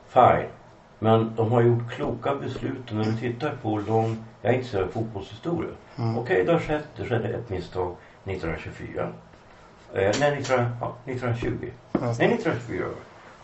Fine. 0.08 0.48
Men 1.00 1.36
de 1.36 1.52
har 1.52 1.62
gjort 1.62 1.92
kloka 1.92 2.36
beslut 2.36 2.90
och 2.90 2.96
när 2.96 3.04
du 3.04 3.18
tittar 3.18 3.54
på 3.62 3.78
lång, 3.88 4.18
jag 4.42 4.54
är 4.54 4.58
inte 4.58 4.70
så 4.70 4.88
fotbollshistoria. 4.88 5.70
Mm. 5.98 6.18
Okej, 6.18 6.44
det 6.46 6.52
har 6.52 6.60
skett, 6.60 6.88
det 6.98 7.06
skedde 7.06 7.28
ett 7.28 7.50
misstag 7.50 7.96
1924. 8.24 9.10
Eh, 9.94 10.12
nej, 10.20 10.36
19, 10.38 10.66
ja, 10.82 10.96
1920. 11.06 11.50
Nej, 11.92 12.10
1924 12.10 12.84
var 12.84 12.90
det. 12.90 12.96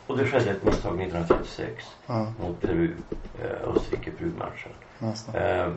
Och 0.07 0.17
det 0.17 0.25
skedde 0.25 0.51
ett 0.51 0.63
misstag 0.63 1.01
1936 1.01 1.85
Ja. 2.07 2.25
mot 2.39 2.61
Peru, 2.61 2.91
eh, 3.43 3.69
Österrike-Peru-matchen. 3.75 4.71
Det. 5.31 5.39
Eh, 5.39 5.67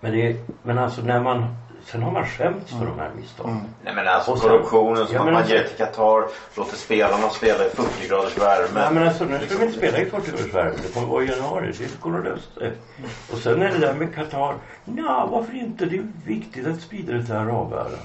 men, 0.00 0.12
det, 0.12 0.36
men 0.62 0.78
alltså 0.78 1.02
när 1.02 1.20
man, 1.20 1.54
sen 1.84 2.02
har 2.02 2.10
man 2.10 2.26
skämts 2.26 2.70
för 2.70 2.86
de 2.86 2.98
här 2.98 3.10
misstagen. 3.16 3.60
Nej 3.84 3.94
men 3.94 4.08
alltså 4.08 4.36
sen- 4.36 4.48
korruptionen 4.50 5.06
som 5.06 5.16
Ja, 5.16 5.24
man 5.24 5.36
alltså- 5.36 5.54
ger 5.54 5.62
till 5.64 5.76
Qatar, 5.76 6.24
låter 6.56 6.76
spelarna 6.76 7.28
spela 7.28 7.66
i 7.66 7.68
40 7.68 8.08
graders 8.08 8.38
värme. 8.38 8.68
Nej 8.80 8.88
men 8.94 9.08
alltså 9.08 9.24
nu 9.24 9.38
ska 9.38 9.58
vi 9.58 9.64
inte 9.64 9.78
spela 9.78 9.98
i 9.98 10.04
40 10.06 10.30
graders 10.30 10.54
värme. 10.54 10.74
Det 10.82 10.94
kommer 10.94 11.06
vara 11.06 11.22
i 11.24 11.26
januari. 11.26 11.72
Det 11.78 12.00
kommer 12.00 12.18
att 12.18 12.24
lösa 12.24 12.50
sig. 12.60 12.72
Och 13.32 13.38
sen 13.38 13.62
är 13.62 13.72
det 13.72 13.78
där 13.78 13.94
med 13.94 14.14
Qatar. 14.14 14.54
Ja, 14.84 15.28
varför 15.32 15.54
inte? 15.56 15.86
Det 15.86 15.96
är 15.96 16.06
viktigt 16.26 16.66
att 16.66 16.80
sprida 16.80 17.12
det 17.12 17.24
till 17.24 17.34
arabvärlden. 17.34 17.98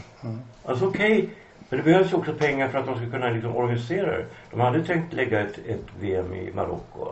Alltså 0.65 0.86
okej. 0.88 1.29
Men 1.69 1.77
det 1.79 1.84
behövs 1.84 2.13
också 2.13 2.34
pengar 2.34 2.67
för 2.67 2.79
att 2.79 2.86
de 2.86 2.95
ska 2.97 3.10
kunna 3.10 3.29
liksom 3.29 3.55
organisera 3.55 4.05
det. 4.17 4.25
De 4.51 4.60
hade 4.60 4.84
tänkt 4.84 5.13
lägga 5.13 5.39
ett, 5.41 5.58
ett 5.67 5.81
VM 5.99 6.34
i 6.34 6.51
Marocko. 6.55 7.08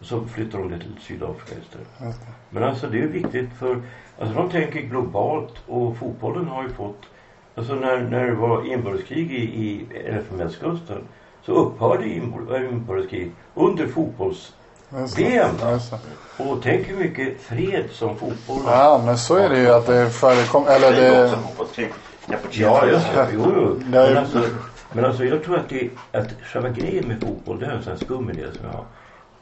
Och 0.00 0.06
så 0.06 0.24
flyttar 0.34 0.58
de 0.58 0.70
det 0.70 0.78
till 0.78 0.96
Sydafrika 1.00 1.60
istället. 1.62 2.16
Men 2.50 2.64
alltså 2.64 2.86
det 2.86 2.98
är 3.02 3.06
viktigt 3.06 3.50
för, 3.58 3.82
alltså 4.18 4.34
de 4.34 4.50
tänker 4.50 4.80
globalt 4.80 5.54
och 5.66 5.96
fotbollen 5.96 6.48
har 6.48 6.62
ju 6.62 6.68
fått, 6.68 7.02
alltså 7.54 7.74
när, 7.74 8.00
när 8.00 8.24
det 8.26 8.34
var 8.34 8.72
inbördeskrig 8.72 9.32
i, 9.32 9.42
i 9.42 9.86
Elfenbenskusten 10.06 10.98
så 11.42 11.52
upphörde 11.52 12.04
inbör- 12.04 12.68
inbördeskrig 12.72 13.32
under 13.54 13.86
just 15.72 15.90
det. 15.90 15.98
Och 16.44 16.58
tänk 16.62 16.88
hur 16.88 16.96
mycket 16.96 17.40
fred 17.40 17.84
som 17.90 18.16
fotbollen 18.16 18.62
Ja, 18.66 19.02
men 19.04 19.18
så 19.18 19.36
är 19.36 19.48
det 19.48 19.60
ju 19.60 19.68
att 19.68 19.86
det 19.86 20.10
förekommer. 20.10 20.70
Eller 20.70 20.92
det 20.92 21.30
det... 21.76 21.88
Ja, 22.50 22.86
just 22.86 23.06
det. 23.14 23.28
Jo, 23.34 23.52
jo. 23.56 23.80
Men 23.90 24.16
alltså, 24.16 24.42
men 24.92 25.04
alltså 25.04 25.24
jag 25.24 25.44
tror 25.44 25.56
att, 25.56 25.68
det, 25.68 25.90
att 26.12 26.28
själva 26.42 26.68
grejen 26.68 27.08
med 27.08 27.20
fotboll, 27.20 27.58
det 27.60 27.66
är 27.66 27.70
en 27.70 27.82
sån 27.82 27.92
här 27.92 28.04
skum 28.04 28.30
idé 28.30 28.42
som 28.52 28.64
jag 28.66 28.72
har. 28.72 28.84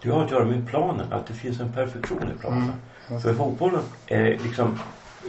Det 0.06 0.12
har 0.12 0.24
att 0.24 0.30
göra 0.30 0.44
med 0.44 0.68
planen, 0.68 1.12
att 1.12 1.26
det 1.26 1.34
finns 1.34 1.60
en 1.60 1.72
perfektion 1.72 2.30
i 2.36 2.40
planen. 2.40 2.72
För 3.22 3.34
fotbollen 3.34 3.82
är 4.06 4.38
liksom 4.42 4.78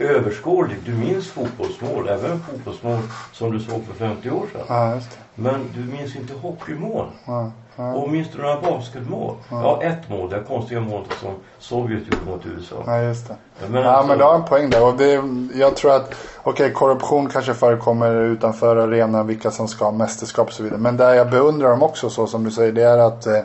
överskådlig. 0.00 0.78
Du 0.84 0.94
minns 0.94 1.28
fotbollsmål, 1.28 2.08
även 2.08 2.40
fotbollsmål 2.40 2.98
som 3.32 3.52
du 3.52 3.60
såg 3.60 3.84
för 3.84 3.94
50 3.94 4.30
år 4.30 4.46
sedan. 4.52 4.62
Ja. 4.68 5.00
Men 5.34 5.60
du 5.74 5.80
minns 5.80 6.16
inte 6.16 6.34
hockeymål. 6.34 7.06
Ja. 7.24 7.52
Och 7.78 8.10
minns 8.10 8.28
du 8.32 8.42
några 8.42 8.60
basketmål? 8.60 9.34
Ja. 9.50 9.82
ett 9.82 10.08
mål. 10.08 10.30
Det 10.30 10.42
konstiga 10.48 10.80
målet 10.80 11.12
som 11.20 11.30
Sovjet 11.58 12.02
gjorde 12.04 12.30
mot 12.30 12.46
USA. 12.46 12.76
Ja, 12.86 13.02
just 13.02 13.28
det. 13.28 13.34
Men 13.68 13.82
ja, 13.82 13.88
alltså- 13.90 14.08
men 14.08 14.18
du 14.18 14.24
har 14.24 14.34
en 14.34 14.44
poäng 14.44 14.70
där. 14.70 14.86
Och 14.86 14.96
det, 14.96 15.22
jag 15.54 15.76
tror 15.76 15.96
att, 15.96 16.14
okej, 16.42 16.72
korruption 16.72 17.28
kanske 17.28 17.54
förekommer 17.54 18.14
utanför 18.14 18.76
arenan, 18.76 19.26
vilka 19.26 19.50
som 19.50 19.68
ska 19.68 19.84
ha 19.84 19.92
mästerskap 19.92 20.46
och 20.46 20.52
så 20.52 20.62
vidare. 20.62 20.78
Men 20.78 20.96
där 20.96 21.14
jag 21.14 21.30
beundrar 21.30 21.70
dem 21.70 21.82
också, 21.82 22.10
så 22.10 22.26
som 22.26 22.44
du 22.44 22.50
säger, 22.50 22.72
det 22.72 22.82
är 22.82 22.98
att 22.98 23.26
eh, 23.26 23.40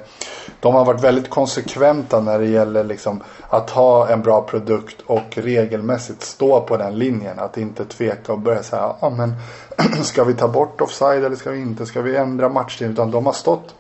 de 0.60 0.76
har 0.76 0.86
varit 0.86 1.04
väldigt 1.04 1.30
konsekventa 1.30 2.22
när 2.22 2.40
det 2.40 2.46
gäller 2.46 2.84
liksom, 2.84 3.24
att 3.50 3.70
ha 3.70 4.10
en 4.10 4.22
bra 4.22 4.42
produkt 4.42 5.02
och 5.06 5.38
regelmässigt 5.38 6.24
stå 6.24 6.62
på 6.62 6.78
den 6.78 7.00
linjen. 7.00 7.40
Att 7.40 7.58
inte 7.58 7.86
tveka 7.86 8.34
och 8.34 8.40
börja 8.40 8.64
säga, 8.64 8.96
ja 9.02 9.10
men 9.10 9.36
ska 10.04 10.24
vi 10.24 10.34
ta 10.34 10.48
bort 10.48 10.82
offside 10.82 11.24
eller 11.24 11.36
ska 11.36 11.52
vi 11.52 11.60
inte? 11.60 11.86
Ska 11.86 12.02
vi 12.02 12.16
ändra 12.16 12.50
matchtid? 12.50 12.92
Utan 12.92 13.12
de 13.12 13.26
har 13.26 13.34
stått 13.34 13.76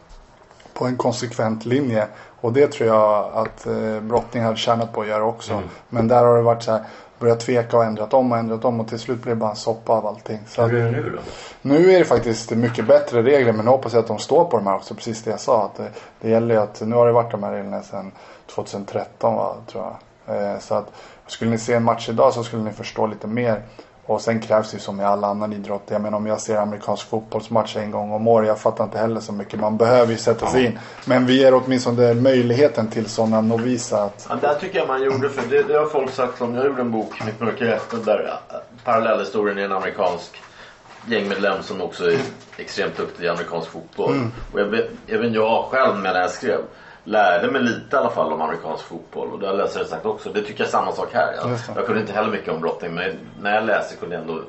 på 0.73 0.85
en 0.85 0.97
konsekvent 0.97 1.65
linje. 1.65 2.07
Och 2.41 2.53
det 2.53 2.67
tror 2.67 2.89
jag 2.89 3.31
att 3.33 3.67
eh, 3.67 3.99
brottning 4.01 4.43
hade 4.43 4.57
tjänat 4.57 4.93
på 4.93 5.01
att 5.01 5.07
göra 5.07 5.23
också. 5.23 5.61
Men 5.89 6.07
där 6.07 6.25
har 6.25 6.35
det 6.35 6.41
varit 6.41 6.63
så 6.63 6.71
här, 6.71 6.81
börjat 7.19 7.39
tveka 7.39 7.77
och 7.77 7.83
ändrat 7.83 8.13
om 8.13 8.31
och 8.31 8.37
ändrat 8.37 8.65
om 8.65 8.79
och 8.79 8.87
till 8.87 8.99
slut 8.99 9.23
blev 9.23 9.35
det 9.35 9.39
bara 9.39 9.49
en 9.49 9.55
soppa 9.55 9.93
av 9.93 10.05
allting. 10.07 10.39
Så 10.47 10.61
Hur 10.61 10.79
är 10.81 10.85
det 10.85 10.91
nu 10.91 11.09
då? 11.09 11.21
nu 11.61 11.91
är 11.91 11.99
det 11.99 12.05
faktiskt 12.05 12.51
mycket 12.51 12.87
bättre 12.87 13.23
regler 13.23 13.53
men 13.53 13.65
jag 13.65 13.71
hoppas 13.71 13.93
att 13.93 14.07
de 14.07 14.19
står 14.19 14.45
på 14.45 14.57
de 14.57 14.67
här 14.67 14.75
också. 14.75 14.95
Precis 14.95 15.23
det 15.23 15.31
jag 15.31 15.39
sa. 15.39 15.65
Att 15.65 15.75
det, 15.75 15.89
det 16.21 16.29
gäller 16.29 16.55
ju 16.55 16.61
att 16.61 16.81
nu 16.81 16.95
har 16.95 17.07
det 17.07 17.13
varit 17.13 17.31
de 17.31 17.43
här 17.43 17.51
reglerna 17.51 17.81
sedan 17.81 18.11
2013 18.55 19.35
va, 19.35 19.55
tror 19.71 19.83
jag. 19.83 19.95
Eh, 20.27 20.59
så 20.59 20.75
att 20.75 20.91
skulle 21.27 21.51
ni 21.51 21.57
se 21.57 21.73
en 21.73 21.83
match 21.83 22.09
idag 22.09 22.33
så 22.33 22.43
skulle 22.43 22.63
ni 22.63 22.71
förstå 22.71 23.07
lite 23.07 23.27
mer. 23.27 23.61
Och 24.05 24.21
sen 24.21 24.39
krävs 24.39 24.71
det 24.71 24.77
ju 24.77 24.81
som 24.81 25.01
i 25.01 25.03
all 25.03 25.23
annan 25.23 25.53
idrott. 25.53 25.83
Jag 25.87 26.01
menar 26.01 26.17
om 26.17 26.27
jag 26.27 26.41
ser 26.41 26.57
amerikansk 26.57 27.07
fotbollsmatch 27.09 27.75
en 27.75 27.91
gång 27.91 28.11
om 28.11 28.27
året. 28.27 28.47
Jag 28.47 28.59
fattar 28.59 28.83
inte 28.83 28.97
heller 28.97 29.19
så 29.19 29.33
mycket. 29.33 29.59
Man 29.59 29.77
behöver 29.77 30.11
ju 30.11 30.17
sätta 30.17 30.47
sig 30.47 30.65
in. 30.65 30.79
Men 31.05 31.25
vi 31.25 31.39
ger 31.39 31.53
åtminstone 31.53 32.13
möjligheten 32.13 32.87
till 32.87 33.09
sådana 33.09 33.41
novisa 33.41 34.03
att 34.03 34.27
Ja, 34.29 34.35
där 34.41 34.55
tycker 34.55 34.79
jag 34.79 34.87
man 34.87 35.03
gjorde, 35.03 35.29
för 35.29 35.49
det, 35.49 35.63
det 35.63 35.77
har 35.77 35.85
folk 35.85 36.11
sagt 36.11 36.41
om. 36.41 36.55
Jag 36.55 36.65
gjorde 36.65 36.81
en 36.81 36.91
bok, 36.91 37.25
Mitt 37.25 37.39
mörka 37.39 37.65
hjärta, 37.65 37.97
där 37.97 38.39
parallellhistorien 38.83 39.59
i 39.59 39.61
en 39.61 39.71
amerikansk 39.71 40.41
gängmedlem 41.07 41.63
som 41.63 41.81
också 41.81 42.11
är 42.11 42.19
extremt 42.57 42.97
duktig 42.97 43.25
i 43.25 43.27
amerikansk 43.27 43.69
fotboll. 43.69 44.15
Och 44.53 44.59
jag, 44.59 44.79
även 45.07 45.33
jag 45.33 45.65
själv 45.65 45.99
när 45.99 46.19
jag 46.21 46.31
skrev 46.31 46.59
lärde 47.03 47.51
mig 47.51 47.61
lite 47.61 47.95
i 47.95 47.99
alla 47.99 48.09
fall 48.09 48.33
om 48.33 48.41
amerikansk 48.41 48.83
fotboll. 48.83 49.31
Och 49.31 49.39
det 49.39 49.47
har 49.47 49.53
läsare 49.53 49.85
sagt 49.85 50.05
också. 50.05 50.29
Det 50.29 50.41
tycker 50.41 50.59
jag 50.59 50.67
är 50.67 50.71
samma 50.71 50.91
sak 50.91 51.13
här. 51.13 51.33
Jag, 51.35 51.57
jag 51.75 51.85
kunde 51.85 52.01
inte 52.01 52.13
heller 52.13 52.31
mycket 52.31 52.53
om 52.53 52.61
brottning 52.61 52.93
men 52.93 53.19
när 53.41 53.55
jag 53.55 53.65
läste 53.65 53.95
kunde 53.95 54.15
jag 54.15 54.21
ändå 54.21 54.41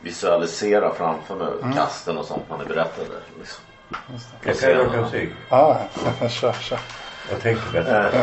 visualisera 0.00 0.94
framför 0.94 1.34
mig 1.34 1.74
kasten 1.74 2.18
och 2.18 2.24
sånt 2.24 2.42
man 2.50 2.60
är 2.60 2.64
berättade. 2.64 3.08
Liksom. 3.38 3.64
Jag 4.44 4.58
kan 4.58 4.70
röka 4.70 5.00
musik. 5.00 5.30
Ja, 5.48 5.80
kör, 6.28 6.52
kör. 6.52 6.78
Jag 7.30 7.40
tänker 7.40 7.72
bättre. 7.72 8.22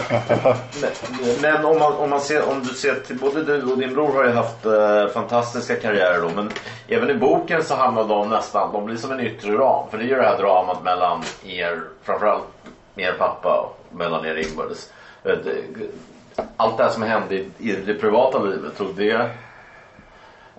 Men, 0.82 1.41
men 1.41 1.65
om, 1.65 1.80
man, 1.80 1.93
om, 1.93 2.09
man 2.09 2.21
ser, 2.21 2.49
om 2.49 2.63
du 2.63 2.74
ser 2.74 2.95
till 2.95 3.17
både 3.17 3.43
du 3.43 3.63
och 3.71 3.78
din 3.78 3.93
bror 3.93 4.13
har 4.13 4.24
ju 4.24 4.32
haft 4.32 4.65
eh, 4.65 5.07
fantastiska 5.13 5.76
karriärer 5.76 6.21
då. 6.21 6.30
Men 6.30 6.51
även 6.88 7.09
i 7.09 7.13
boken 7.13 7.63
så 7.63 7.76
handlar 7.76 8.07
de 8.07 8.30
nästan, 8.30 8.74
de 8.74 8.86
blir 8.86 8.97
som 8.97 9.11
en 9.11 9.19
yttre 9.19 9.51
ram. 9.51 9.89
För 9.89 9.97
det 9.97 10.03
är 10.03 10.07
ju 10.07 10.15
det 10.15 10.24
här 10.24 10.38
dramat 10.38 10.84
mellan 10.84 11.24
er, 11.43 11.82
framförallt 12.03 12.43
med 12.95 13.17
pappa 13.17 13.59
och 13.59 13.95
mellan 13.97 14.25
er 14.25 14.35
inbördes. 14.35 14.89
Eh, 15.23 15.33
Allt 16.57 16.77
det 16.77 16.83
här 16.83 16.89
som 16.91 17.03
hände 17.03 17.35
i, 17.35 17.75
det 17.85 17.93
privata 17.93 18.39
livet, 18.39 18.77
tog 18.77 18.95
det, 18.95 19.29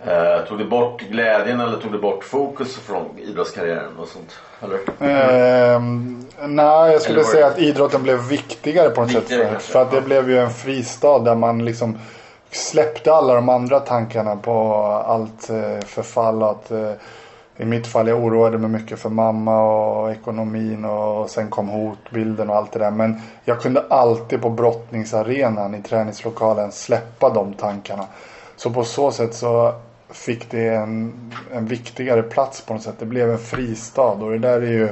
eh, 0.07 0.45
tog 0.49 0.59
det 0.59 0.65
bort 0.65 1.01
glädjen 1.01 1.61
eller 1.61 1.79
tog 1.79 1.93
det 1.93 1.99
bort 1.99 2.25
fokus 2.25 2.77
från 2.77 3.19
idrottskarriären 3.19 3.97
och 3.99 4.09
sånt? 4.09 4.39
Eller? 4.63 4.79
Ehm, 5.11 6.27
nej, 6.43 6.93
jag 6.93 7.03
skulle 7.03 7.25
säga 7.25 7.47
att 7.47 7.59
idrotten 7.59 8.03
blev 8.03 8.19
viktigare 8.29 8.91
på 8.91 9.01
något 9.01 9.11
sätt. 9.11 9.29
För, 9.29 9.59
för 9.59 9.83
att 9.83 9.91
det 9.91 10.01
blev 10.01 10.31
ju 10.31 10.39
en 10.39 10.51
fristad 10.51 11.19
där 11.19 11.35
man 11.35 11.65
liksom 11.65 11.99
släppte 12.51 13.13
alla 13.15 13.35
de 13.35 13.49
andra 13.49 13.81
tankarna 13.81 14.37
på 14.37 14.75
allt 15.07 15.51
eh, 15.51 15.87
förfall. 15.87 16.43
Och 16.43 16.51
att, 16.51 16.71
eh, 16.71 16.91
I 17.57 17.65
mitt 17.65 17.87
fall 17.87 18.09
jag 18.09 18.25
oroade 18.25 18.59
mig 18.59 18.71
mycket 18.71 18.99
för 18.99 19.11
mamma 19.11 19.63
och 19.63 20.13
ekonomin 20.13 20.85
och 20.85 21.31
sen 21.31 21.51
kom 21.51 21.69
hotbilden 21.69 22.51
och 22.51 22.57
allt 22.57 22.73
det 22.73 22.79
där. 22.79 22.91
Men 22.91 23.21
jag 23.45 23.61
kunde 23.61 23.85
alltid 23.91 24.43
på 24.43 24.51
brottningsarenan 24.51 25.75
i 25.75 25.83
träningslokalen 25.83 26.73
släppa 26.73 27.31
de 27.31 27.55
tankarna. 27.55 28.07
Så 28.57 28.71
på 28.71 28.85
så 28.85 29.11
sätt 29.13 29.35
så 29.35 29.75
fick 30.11 30.51
det 30.51 30.69
en, 30.69 31.13
en 31.53 31.67
viktigare 31.67 32.23
plats 32.23 32.61
på 32.61 32.75
något 32.75 32.83
sätt. 32.83 32.95
Det 32.99 33.07
blev 33.07 33.31
en 33.31 33.39
fristad 33.39 34.13
och 34.13 34.31
det 34.31 34.39
där 34.39 34.61
är 34.61 34.73
ju 34.73 34.89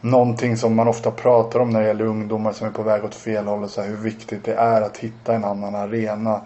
någonting 0.00 0.56
som 0.56 0.74
man 0.74 0.88
ofta 0.88 1.10
pratar 1.10 1.60
om 1.60 1.70
när 1.70 1.80
det 1.80 1.86
gäller 1.86 2.04
ungdomar 2.04 2.52
som 2.52 2.66
är 2.66 2.70
på 2.70 2.82
väg 2.82 3.04
åt 3.04 3.14
fel 3.14 3.46
håll. 3.46 3.64
Och 3.64 3.70
så 3.70 3.80
här, 3.80 3.88
hur 3.88 3.96
viktigt 3.96 4.44
det 4.44 4.54
är 4.54 4.82
att 4.82 4.96
hitta 4.96 5.34
en 5.34 5.44
annan 5.44 5.74
arena. 5.74 6.40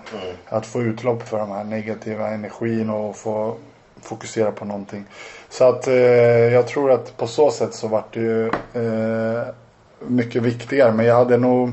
Att 0.49 0.67
få 0.67 0.83
utlopp 0.83 1.29
för 1.29 1.39
de 1.39 1.51
här 1.51 1.65
negativa 1.65 2.29
energin 2.29 2.91
och 2.91 3.17
få 3.17 3.57
fokusera 4.03 4.53
på 4.53 4.65
någonting. 4.65 5.05
Så 5.51 5.65
att 5.65 5.89
eh, 5.89 5.95
jag 6.53 6.67
tror 6.67 6.93
att 6.93 7.17
på 7.17 7.27
så 7.27 7.51
sätt 7.51 7.75
så 7.75 7.89
vart 7.89 8.15
det 8.15 8.21
ju 8.21 8.47
eh, 8.47 9.43
mycket 9.99 10.43
viktigare. 10.43 10.93
Men 10.93 11.07
jag 11.07 11.15
hade 11.15 11.37
nog 11.37 11.73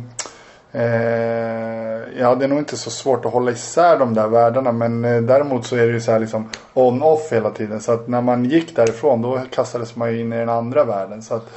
Eh, 0.72 2.20
jag 2.20 2.28
hade 2.28 2.48
nog 2.48 2.60
inte 2.60 2.78
så 2.78 2.90
svårt 2.90 3.26
att 3.26 3.34
hålla 3.34 3.52
isär 3.52 4.00
de 4.00 4.14
där 4.14 4.28
världarna 4.28 4.72
men 4.72 5.06
eh, 5.06 5.22
däremot 5.22 5.66
så 5.66 5.76
är 5.76 5.88
det 5.88 5.94
ju 5.94 6.02
så 6.02 6.12
här 6.12 6.20
liksom 6.20 6.50
on-off 6.74 7.32
hela 7.32 7.50
tiden. 7.50 7.82
Så 7.82 7.92
att 7.92 8.08
när 8.08 8.22
man 8.22 8.46
gick 8.46 8.76
därifrån 8.76 9.22
då 9.22 9.42
kastades 9.52 9.96
man 9.96 10.12
ju 10.12 10.20
in 10.20 10.34
i 10.34 10.38
den 10.38 10.50
andra 10.50 10.84
världen. 10.84 11.22
Så, 11.22 11.36
att, 11.36 11.48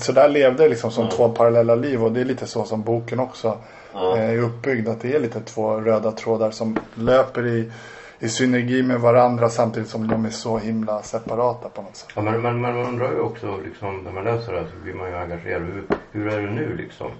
så 0.00 0.12
där 0.12 0.28
levde 0.28 0.62
det 0.62 0.68
liksom 0.68 0.90
som 0.90 1.08
två 1.08 1.28
parallella 1.28 1.74
liv 1.74 2.04
och 2.04 2.12
det 2.12 2.20
är 2.20 2.24
lite 2.24 2.46
så 2.46 2.64
som 2.64 2.82
boken 2.82 3.20
också 3.20 3.58
eh, 3.94 4.30
är 4.30 4.38
uppbyggd. 4.38 4.88
Att 4.88 5.00
det 5.00 5.14
är 5.14 5.20
lite 5.20 5.40
två 5.40 5.80
röda 5.80 6.12
trådar 6.12 6.50
som 6.50 6.78
löper 6.94 7.46
i, 7.46 7.70
i 8.18 8.28
synergi 8.28 8.82
med 8.82 9.00
varandra 9.00 9.48
samtidigt 9.48 9.88
som 9.88 10.08
de 10.08 10.24
är 10.24 10.30
så 10.30 10.58
himla 10.58 11.02
separata 11.02 11.68
på 11.68 11.82
något 11.82 11.96
sätt. 11.96 12.08
Ja, 12.14 12.22
men, 12.22 12.42
men, 12.42 12.60
men 12.60 12.76
man 12.76 12.86
undrar 12.86 13.12
ju 13.12 13.20
också 13.20 13.56
liksom, 13.64 13.98
när 14.04 14.12
man 14.12 14.24
läser 14.24 14.52
det 14.52 14.58
här 14.58 14.66
så 14.76 14.82
blir 14.82 14.94
man 14.94 15.08
ju 15.08 15.16
engagerad. 15.16 15.62
Hur, 15.62 15.84
hur 16.12 16.32
är 16.32 16.42
det 16.42 16.50
nu 16.50 16.76
liksom? 16.76 17.10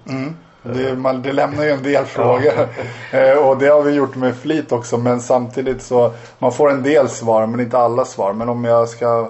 Det, 0.63 0.95
man, 0.95 1.21
det 1.21 1.31
lämnar 1.31 1.63
ju 1.63 1.69
en 1.69 1.83
del 1.83 2.05
frågor. 2.15 2.67
Eh, 3.11 3.47
och 3.47 3.57
det 3.57 3.67
har 3.67 3.81
vi 3.81 3.91
gjort 3.91 4.15
med 4.15 4.35
flit 4.35 4.71
också. 4.71 4.97
Men 4.97 5.21
samtidigt 5.21 5.81
så 5.81 6.13
man 6.39 6.51
får 6.51 6.71
en 6.71 6.83
del 6.83 7.09
svar 7.09 7.47
men 7.47 7.59
inte 7.59 7.77
alla 7.77 8.05
svar. 8.05 8.33
Men 8.33 8.49
om 8.49 8.65
jag 8.65 8.89
ska 8.89 9.29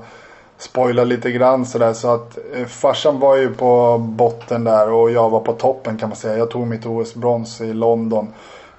spoila 0.57 1.03
lite 1.03 1.31
grann 1.31 1.65
sådär. 1.65 1.93
Så 1.93 2.13
att 2.13 2.37
eh, 2.53 2.65
farsan 2.65 3.19
var 3.19 3.35
ju 3.35 3.53
på 3.53 3.97
botten 3.97 4.63
där 4.63 4.89
och 4.91 5.11
jag 5.11 5.29
var 5.29 5.39
på 5.39 5.53
toppen 5.53 5.97
kan 5.97 6.09
man 6.09 6.15
säga. 6.15 6.37
Jag 6.37 6.49
tog 6.49 6.67
mitt 6.67 6.85
OS-brons 6.85 7.61
i 7.61 7.73
London. 7.73 8.27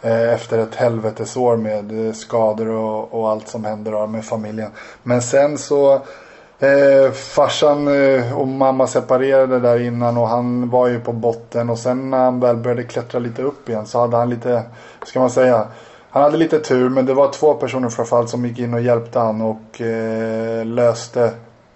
Eh, 0.02 0.32
efter 0.34 0.58
ett 0.58 0.74
helvetesår 0.74 1.56
med 1.56 2.06
eh, 2.06 2.12
skador 2.12 2.68
och, 2.68 3.14
och 3.14 3.28
allt 3.28 3.48
som 3.48 3.64
händer 3.64 4.06
med 4.06 4.24
familjen. 4.24 4.70
Men 5.02 5.22
sen 5.22 5.58
så 5.58 6.00
Eh, 6.60 7.12
farsan 7.12 7.88
eh, 7.88 8.38
och 8.38 8.48
mamma 8.48 8.86
separerade 8.86 9.60
där 9.60 9.80
innan 9.80 10.16
och 10.16 10.28
han 10.28 10.70
var 10.70 10.88
ju 10.88 11.00
på 11.00 11.12
botten 11.12 11.70
och 11.70 11.78
sen 11.78 12.10
när 12.10 12.18
han 12.18 12.40
väl 12.40 12.56
började 12.56 12.82
klättra 12.82 13.18
lite 13.18 13.42
upp 13.42 13.68
igen 13.68 13.86
så 13.86 14.00
hade 14.00 14.16
han 14.16 14.30
lite, 14.30 14.62
ska 15.02 15.20
man 15.20 15.30
säga, 15.30 15.66
han 16.10 16.22
hade 16.22 16.36
lite 16.36 16.58
tur 16.58 16.88
men 16.88 17.06
det 17.06 17.14
var 17.14 17.32
två 17.32 17.54
personer 17.54 17.88
framförallt 17.88 18.30
som 18.30 18.46
gick 18.46 18.58
in 18.58 18.74
och 18.74 18.80
hjälpte 18.80 19.18
han 19.18 19.40
och 19.40 19.80
eh, 19.80 20.66
löste 20.66 21.32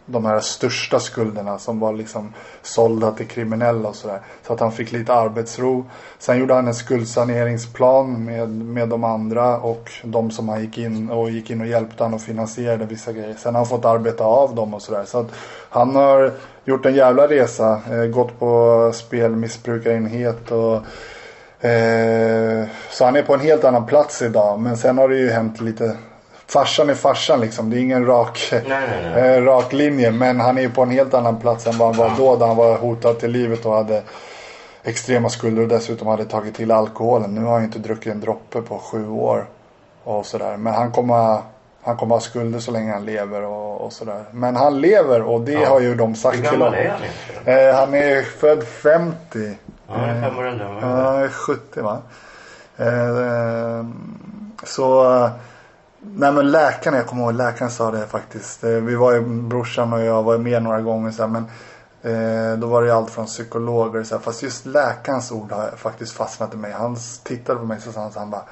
de 0.06 0.24
här 0.24 0.40
största 0.40 1.00
skulderna 1.00 1.58
som 1.58 1.80
var 1.80 1.92
liksom 1.92 2.32
sålda 2.62 3.10
till 3.10 3.26
kriminella 3.26 3.88
och 3.88 3.96
sådär. 3.96 4.20
Så 4.46 4.52
att 4.52 4.60
han 4.60 4.72
fick 4.72 4.92
lite 4.92 5.14
arbetsro. 5.14 5.84
Sen 6.18 6.38
gjorde 6.38 6.54
han 6.54 6.68
en 6.68 6.74
skuldsaneringsplan 6.74 8.24
med, 8.24 8.48
med 8.48 8.88
de 8.88 9.04
andra 9.04 9.58
och 9.58 9.90
de 10.04 10.30
som 10.30 10.48
han 10.48 10.60
gick 10.60 10.78
in 10.78 11.10
och 11.10 11.30
gick 11.30 11.50
in 11.50 11.60
och 11.60 11.66
hjälpte 11.66 12.04
han 12.04 12.14
och 12.14 12.20
finansierade 12.20 12.84
vissa 12.84 13.12
grejer. 13.12 13.34
Sen 13.38 13.54
har 13.54 13.60
han 13.60 13.68
fått 13.68 13.84
arbeta 13.84 14.24
av 14.24 14.54
dem 14.54 14.74
och 14.74 14.82
sådär. 14.82 15.04
Så 15.04 15.18
att 15.18 15.30
han 15.68 15.96
har 15.96 16.32
gjort 16.64 16.86
en 16.86 16.94
jävla 16.94 17.28
resa. 17.28 17.80
Eh, 17.90 18.04
gått 18.04 18.38
på 18.38 18.90
spelmissbrukarenhet 18.94 20.50
och 20.50 20.74
eh, 21.66 22.66
så 22.90 23.04
han 23.04 23.16
är 23.16 23.22
på 23.22 23.34
en 23.34 23.40
helt 23.40 23.64
annan 23.64 23.86
plats 23.86 24.22
idag. 24.22 24.60
Men 24.60 24.76
sen 24.76 24.98
har 24.98 25.08
det 25.08 25.16
ju 25.16 25.30
hänt 25.30 25.60
lite 25.60 25.96
Farsan 26.52 26.90
är 26.90 26.94
farsan 26.94 27.40
liksom. 27.40 27.70
Det 27.70 27.76
är 27.76 27.80
ingen 27.80 28.06
rak, 28.06 28.48
Nej, 28.52 28.62
nej, 28.68 29.12
nej. 29.14 29.36
eh, 29.36 29.42
rak 29.44 29.72
linje. 29.72 30.10
Men 30.10 30.40
han 30.40 30.58
är 30.58 30.62
ju 30.62 30.70
på 30.70 30.82
en 30.82 30.90
helt 30.90 31.14
annan 31.14 31.40
plats 31.40 31.66
än 31.66 31.78
vad 31.78 31.88
han 31.88 31.96
var 31.96 32.16
då. 32.18 32.36
Där 32.36 32.46
han 32.46 32.56
var 32.56 32.78
hotad 32.78 33.18
till 33.18 33.30
livet 33.30 33.66
och 33.66 33.74
hade 33.74 34.02
extrema 34.82 35.28
skulder 35.28 35.62
och 35.62 35.68
dessutom 35.68 36.08
hade 36.08 36.24
tagit 36.24 36.54
till 36.54 36.70
alkoholen. 36.70 37.34
Nu 37.34 37.40
har 37.44 37.52
han 37.52 37.60
ju 37.60 37.66
inte 37.66 37.78
druckit 37.78 38.12
en 38.12 38.20
droppe 38.20 38.62
på 38.62 38.78
sju 38.78 39.08
år. 39.10 39.46
Och 40.04 40.26
sådär. 40.26 40.56
Men 40.56 40.74
han 40.74 40.92
kommer, 40.92 41.38
han 41.82 41.96
kommer 41.96 42.14
ha 42.14 42.20
skulder 42.20 42.58
så 42.58 42.70
länge 42.70 42.92
han 42.92 43.04
lever 43.04 43.42
och, 43.42 43.80
och 43.80 43.92
sådär. 43.92 44.24
Men 44.30 44.56
han 44.56 44.80
lever 44.80 45.22
och 45.22 45.40
det 45.40 45.64
har 45.64 45.80
ju 45.80 45.94
de 45.94 46.14
sagt 46.14 46.36
Hur 46.36 46.42
till 46.42 46.50
gammal 46.50 46.68
honom. 46.68 46.80
är 46.84 46.88
han? 47.44 47.68
Eh, 47.68 47.74
han 47.74 47.94
är 47.94 48.22
född 48.22 48.64
50. 48.64 49.14
Ja, 49.88 49.94
han 49.94 50.08
är 50.08 50.20
fem 50.22 50.38
år 50.38 50.46
äldre 50.46 50.66
än 50.66 50.74
vad 50.74 50.82
Ja, 50.84 50.86
han 50.88 51.22
är 51.22 51.28
70 51.28 51.80
va? 51.80 51.98
Eh, 52.76 53.86
så... 54.64 55.28
Nej 56.02 56.32
men 56.32 56.50
läkaren, 56.50 56.96
jag 56.96 57.06
kommer 57.06 57.22
ihåg 57.22 57.34
läkaren 57.34 57.70
sa 57.70 57.90
det 57.90 58.06
faktiskt. 58.06 58.64
Eh, 58.64 58.70
Vi 58.70 58.94
var 58.94 59.12
ju, 59.12 59.20
brorsan 59.20 59.92
och 59.92 60.02
jag 60.02 60.22
var 60.22 60.38
med 60.38 60.62
några 60.62 60.80
gånger 60.80 61.10
så 61.10 61.22
här, 61.22 61.28
men 61.28 61.44
Eh, 62.04 62.58
då 62.58 62.66
var 62.66 62.82
det 62.82 62.94
allt 62.94 63.10
från 63.10 63.26
psykologer 63.26 64.02
så 64.02 64.14
här, 64.14 64.22
Fast 64.22 64.42
just 64.42 64.66
läkarens 64.66 65.32
ord 65.32 65.52
har 65.52 65.70
faktiskt 65.76 66.12
fastnat 66.12 66.54
i 66.54 66.56
mig. 66.56 66.72
Han 66.72 66.96
tittade 67.24 67.58
på 67.58 67.64
mig 67.64 67.80
så 67.80 67.92
sa 67.92 68.00
han, 68.00 68.12
så 68.12 68.18
han 68.18 68.30
bara 68.30 68.44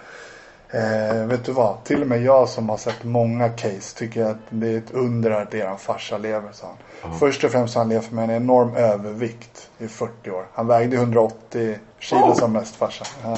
Eh, 0.72 1.26
vet 1.26 1.44
du 1.44 1.52
vad? 1.52 1.84
Till 1.84 2.02
och 2.02 2.08
med 2.08 2.22
jag 2.22 2.48
som 2.48 2.68
har 2.68 2.76
sett 2.76 3.04
många 3.04 3.48
case 3.48 3.96
tycker 3.96 4.24
att 4.24 4.36
det 4.50 4.74
är 4.74 4.78
ett 4.78 4.90
under 4.90 5.30
att 5.30 5.54
eran 5.54 5.78
farsa 5.78 6.18
lever, 6.18 6.48
sa 6.52 6.66
han. 7.02 7.18
Först 7.18 7.44
och 7.44 7.50
främst 7.50 7.74
har 7.74 7.82
han 7.82 7.88
levt 7.88 8.10
med 8.10 8.24
en 8.24 8.30
enorm 8.30 8.76
övervikt 8.76 9.68
i 9.78 9.88
40 9.88 10.30
år. 10.30 10.46
Han 10.54 10.66
vägde 10.66 10.96
180 10.96 11.78
kilo 11.98 12.34
som 12.34 12.52
mest 12.52 12.76
farsa. 12.76 13.04
Ja. 13.24 13.36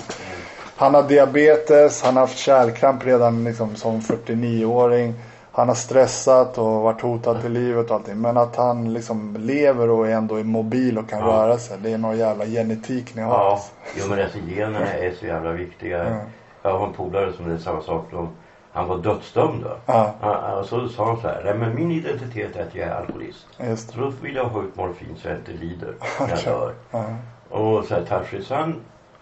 Han 0.82 0.94
har 0.94 1.02
diabetes, 1.02 2.02
han 2.02 2.14
har 2.14 2.20
haft 2.20 2.38
kärlkramp 2.38 3.06
redan 3.06 3.44
liksom, 3.44 3.76
som 3.76 4.00
49-åring. 4.00 5.14
Han 5.52 5.68
har 5.68 5.74
stressat 5.74 6.58
och 6.58 6.82
varit 6.82 7.00
hotad 7.00 7.42
till 7.42 7.52
livet 7.52 7.90
och 7.90 7.96
allting. 7.96 8.20
Men 8.20 8.36
att 8.36 8.56
han 8.56 8.92
liksom 8.92 9.36
lever 9.38 9.90
och 9.90 10.08
är 10.08 10.14
ändå 10.14 10.36
är 10.36 10.44
mobil 10.44 10.98
och 10.98 11.08
kan 11.08 11.22
röra 11.22 11.58
sig. 11.58 11.78
Det 11.82 11.92
är 11.92 11.98
någon 11.98 12.18
jävla 12.18 12.46
genetik 12.46 13.14
ni 13.14 13.22
har. 13.22 13.30
Ja, 13.30 13.50
alltså. 13.50 13.70
jo 13.94 14.04
men 14.08 14.22
alltså 14.22 14.38
generna 14.38 14.92
är 14.92 15.12
så 15.20 15.26
jävla 15.26 15.52
viktiga. 15.52 16.20
Jag 16.62 16.78
har 16.78 16.86
en 16.86 16.92
polare 16.92 17.32
som 17.32 17.48
det 17.48 17.54
är 17.54 17.58
samma 17.58 17.82
sak 17.82 18.04
han 18.72 18.88
var 18.88 18.98
dödsdömd 18.98 19.62
då. 19.62 19.76
Ja. 19.86 20.14
Han, 20.20 20.58
och 20.58 20.66
så 20.66 20.88
sa 20.88 21.06
han 21.06 21.20
så 21.20 21.28
här, 21.28 21.42
nej 21.44 21.54
men 21.54 21.74
min 21.74 21.92
identitet 21.92 22.56
är 22.56 22.62
att 22.62 22.74
jag 22.74 22.88
är 22.88 22.94
alkoholist. 22.94 23.46
Just. 23.68 23.90
Så 23.90 24.00
då 24.00 24.12
vill 24.22 24.34
jag 24.34 24.44
ha 24.44 24.62
ut 24.62 24.76
morfin 24.76 25.16
så 25.16 25.28
jag 25.28 25.36
inte 25.36 25.52
lider 25.52 25.94
när 26.20 26.28
jag 26.28 26.38
dör. 26.44 26.74
Ja. 26.90 27.04
Och 27.48 27.84
så 27.84 27.94
här 27.94 28.04
Tashi, 28.04 28.44
så 28.44 28.54
han 28.54 28.80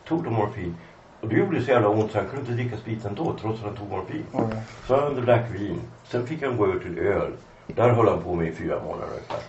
tog 0.09 0.25
då 0.25 0.31
morfin. 0.31 0.77
Och 1.21 1.29
det 1.29 1.37
gjorde 1.37 1.62
så 1.62 1.71
jävla 1.71 1.89
ont 1.89 2.12
så 2.12 2.18
han 2.18 2.27
kunde 2.27 2.41
inte 2.41 2.53
dricka 2.53 2.77
sprit 2.77 3.05
ändå 3.05 3.37
trots 3.41 3.61
att 3.61 3.66
han 3.66 3.77
tog 3.77 3.91
morfin. 3.91 4.25
Okej. 4.33 4.62
Så 4.87 4.97
han 4.97 5.25
drack 5.25 5.45
vin. 5.51 5.81
Sen 6.05 6.27
fick 6.27 6.43
han 6.43 6.57
gå 6.57 6.66
över 6.66 6.79
till 6.79 6.99
öl. 6.99 7.33
Där 7.66 7.89
höll 7.89 8.09
han 8.09 8.23
på 8.23 8.35
med 8.35 8.49
i 8.49 8.53
fyra 8.53 8.83
månader 8.83 9.07
ungefär. 9.11 9.41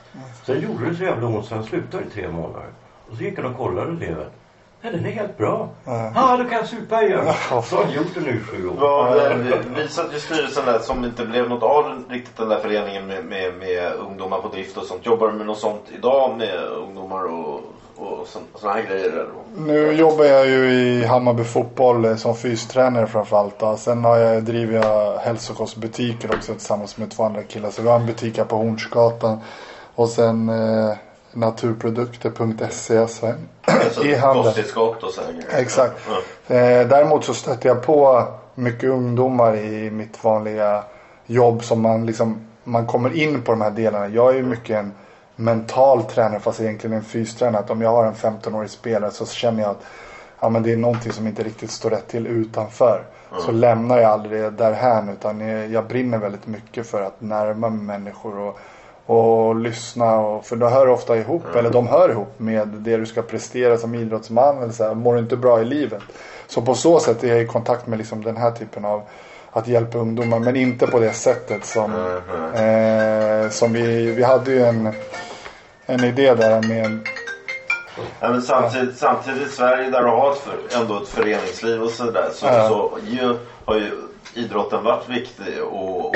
Sen 0.45 0.61
gjorde 0.61 0.89
det 0.89 0.95
så 0.95 1.03
jävla 1.03 1.27
ont 1.27 1.45
så 1.45 1.55
han 1.55 1.63
slutade 1.63 2.03
i 2.03 2.09
tre 2.09 2.31
månader. 2.31 2.69
Och 3.09 3.17
så 3.17 3.23
gick 3.23 3.37
han 3.37 3.45
och 3.45 3.57
kollade 3.57 3.91
levern. 3.91 4.29
Nej, 4.83 4.93
den 4.93 5.05
är 5.05 5.11
helt 5.11 5.37
bra. 5.37 5.69
Ja, 5.85 6.11
ah, 6.15 6.37
då 6.37 6.43
kan 6.43 6.53
jag 6.53 6.67
supa 6.67 7.03
igen. 7.03 7.33
Så 7.63 7.75
har 7.75 7.83
han 7.83 7.93
gjort 7.93 8.13
det 8.13 8.21
nu 8.21 8.35
i 8.35 8.39
sju 8.39 8.69
år. 8.69 8.73
Vad, 8.79 9.31
eh, 9.31 9.37
vi 9.75 9.87
satt 9.87 10.13
i 10.13 10.19
styrelsen 10.19 10.65
där 10.65 10.79
som 10.79 11.05
inte 11.05 11.25
blev 11.25 11.49
något 11.49 11.63
av 11.63 12.03
riktigt 12.09 12.37
den 12.37 12.49
där 12.49 12.59
föreningen 12.59 13.07
med, 13.07 13.25
med, 13.25 13.53
med 13.59 13.93
ungdomar 13.93 14.41
på 14.41 14.47
drift 14.47 14.77
och 14.77 14.83
sånt. 14.83 15.05
Jobbar 15.05 15.27
du 15.27 15.33
med 15.33 15.45
något 15.45 15.59
sånt 15.59 15.83
idag 15.97 16.37
med 16.37 16.63
ungdomar 16.63 17.23
och, 17.23 17.61
och 18.01 18.27
sådana 18.27 18.77
här 18.77 18.83
grejer? 18.83 19.27
Nu 19.57 19.91
jobbar 19.91 20.25
jag 20.25 20.47
ju 20.47 20.71
i 20.73 21.05
Hammarby 21.05 21.43
fotboll 21.43 22.05
eh, 22.05 22.15
som 22.15 22.35
fystränare 22.35 23.07
framförallt. 23.07 23.79
Sen 23.79 24.03
har 24.03 24.17
jag, 24.17 24.43
driver 24.43 24.73
jag 24.73 25.17
hälsokostbutiker 25.17 26.35
också 26.35 26.53
tillsammans 26.53 26.97
med 26.97 27.11
två 27.11 27.23
andra 27.23 27.43
killar. 27.43 27.69
Så 27.69 27.81
vi 27.81 27.89
har 27.89 27.99
en 27.99 28.05
butik 28.05 28.37
här 28.37 28.45
på 28.45 28.55
Hornsgatan. 28.55 29.39
Och 29.95 30.09
sen 30.09 30.49
eh, 30.49 30.95
naturprodukter.se 31.33 32.97
alltså, 32.97 33.33
i 34.03 34.15
handeln. 34.15 34.45
Kosttillskott 34.45 35.03
och 35.03 35.11
så 35.11 35.21
här 35.21 35.31
grejer. 35.31 35.61
Exakt. 35.61 35.93
Ja. 36.47 36.55
Eh, 36.55 36.87
däremot 36.87 37.25
så 37.25 37.33
stöter 37.33 37.69
jag 37.69 37.83
på 37.83 38.27
mycket 38.55 38.89
ungdomar 38.89 39.55
i 39.55 39.91
mitt 39.91 40.23
vanliga 40.23 40.83
jobb 41.25 41.63
som 41.63 41.81
man 41.81 42.05
liksom 42.05 42.47
man 42.63 42.87
kommer 42.87 43.17
in 43.17 43.41
på 43.41 43.51
de 43.51 43.61
här 43.61 43.71
delarna. 43.71 44.07
Jag 44.07 44.29
är 44.31 44.35
ju 44.35 44.43
mycket 44.43 44.77
en 44.77 44.93
mental 45.41 46.03
tränare 46.03 46.39
fast 46.39 46.61
egentligen 46.61 46.95
en 46.95 47.03
fystränare. 47.03 47.61
Att 47.61 47.69
om 47.69 47.81
jag 47.81 47.89
har 47.89 48.05
en 48.05 48.13
15-årig 48.13 48.69
spelare 48.69 49.11
så 49.11 49.25
känner 49.25 49.61
jag 49.61 49.71
att 49.71 49.83
ja, 50.39 50.49
men 50.49 50.63
det 50.63 50.71
är 50.71 50.77
någonting 50.77 51.11
som 51.11 51.27
inte 51.27 51.43
riktigt 51.43 51.71
står 51.71 51.89
rätt 51.89 52.07
till 52.07 52.27
utanför. 52.27 53.03
Så 53.39 53.51
lämnar 53.51 53.97
jag 53.97 54.11
aldrig 54.11 54.41
det 54.41 54.49
därhän 54.49 55.09
utan 55.09 55.39
jag, 55.71 55.87
brinner 55.87 56.17
väldigt 56.17 56.47
mycket 56.47 56.87
för 56.87 57.01
att 57.01 57.21
närma 57.21 57.69
mig 57.69 57.99
människor 57.99 58.39
och, 58.39 58.59
och 59.05 59.55
lyssna. 59.55 60.19
Och, 60.19 60.45
för 60.45 60.55
det 60.55 60.69
hör 60.69 60.89
ofta 60.89 61.17
ihop, 61.17 61.55
eller 61.55 61.69
de 61.69 61.87
hör 61.87 62.09
ihop 62.09 62.39
med 62.39 62.67
det 62.67 62.97
du 62.97 63.05
ska 63.05 63.21
prestera 63.21 63.77
som 63.77 63.95
idrottsman. 63.95 64.57
Eller 64.57 64.73
så 64.73 64.83
här, 64.83 64.95
mår 64.95 65.13
du 65.13 65.19
inte 65.19 65.37
bra 65.37 65.61
i 65.61 65.65
livet. 65.65 66.01
Så 66.47 66.61
på 66.61 66.73
så 66.73 66.99
sätt 66.99 67.23
är 67.23 67.27
jag 67.27 67.41
i 67.41 67.47
kontakt 67.47 67.87
med 67.87 67.97
liksom 67.97 68.23
den 68.23 68.37
här 68.37 68.51
typen 68.51 68.85
av 68.85 69.01
att 69.51 69.67
hjälpa 69.67 69.97
ungdomar. 69.97 70.39
Men 70.39 70.55
inte 70.55 70.87
på 70.87 70.99
det 70.99 71.13
sättet 71.13 71.65
som, 71.65 71.91
eh, 72.55 73.49
som 73.49 73.73
vi, 73.73 74.11
vi 74.11 74.23
hade 74.23 74.51
ju 74.51 74.63
en, 74.63 74.93
en 75.91 76.03
idé 76.03 76.33
där 76.33 76.67
med 76.67 76.99
Ja, 78.19 78.29
men 78.29 78.41
samtidigt, 78.41 78.97
samtidigt 78.97 79.47
i 79.47 79.51
Sverige 79.51 79.89
där 79.89 80.01
du 80.01 80.07
har 80.07 80.31
ett 80.31 80.37
för, 80.37 80.81
ändå 80.81 81.01
ett 81.01 81.07
föreningsliv 81.07 81.81
och 81.83 81.89
sådär 81.91 82.29
så, 82.33 82.45
Ja. 82.45 82.67
så 82.69 82.91
ju, 83.07 83.35
har 83.65 83.75
ju 83.75 83.91
idrotten 84.33 84.83
varit 84.83 85.09
viktig 85.09 85.63
och, 85.63 86.05
och 86.05 86.15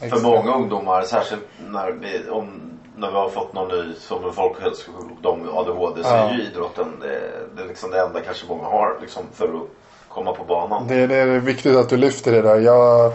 för 0.00 0.22
många 0.22 0.54
ungdomar 0.54 1.02
särskilt 1.02 1.42
när 1.70 1.90
vi, 1.90 2.30
om, 2.30 2.60
när 2.96 3.10
vi 3.10 3.16
har 3.16 3.28
fått 3.28 3.52
någon 3.52 3.68
ny 3.68 3.94
som 4.00 4.24
en 4.24 4.32
folkhälsosjukdom 4.32 5.48
ADHD 5.54 6.02
så 6.02 6.08
Ja. 6.08 6.14
är 6.16 6.34
ju 6.34 6.42
idrotten 6.42 6.86
det, 7.00 7.20
det, 7.56 7.62
är 7.62 7.66
liksom 7.66 7.90
det 7.90 8.00
enda 8.00 8.20
kanske 8.20 8.46
många 8.48 8.64
har 8.64 8.96
liksom, 9.00 9.22
för 9.34 9.44
att 9.44 9.68
komma 10.08 10.32
på 10.32 10.44
banan. 10.44 10.88
Det, 10.88 11.06
det 11.06 11.16
är 11.16 11.26
viktigt 11.26 11.76
att 11.76 11.88
du 11.88 11.96
lyfter 11.96 12.32
det 12.32 12.42
där. 12.42 12.56
Jag, 12.60 13.12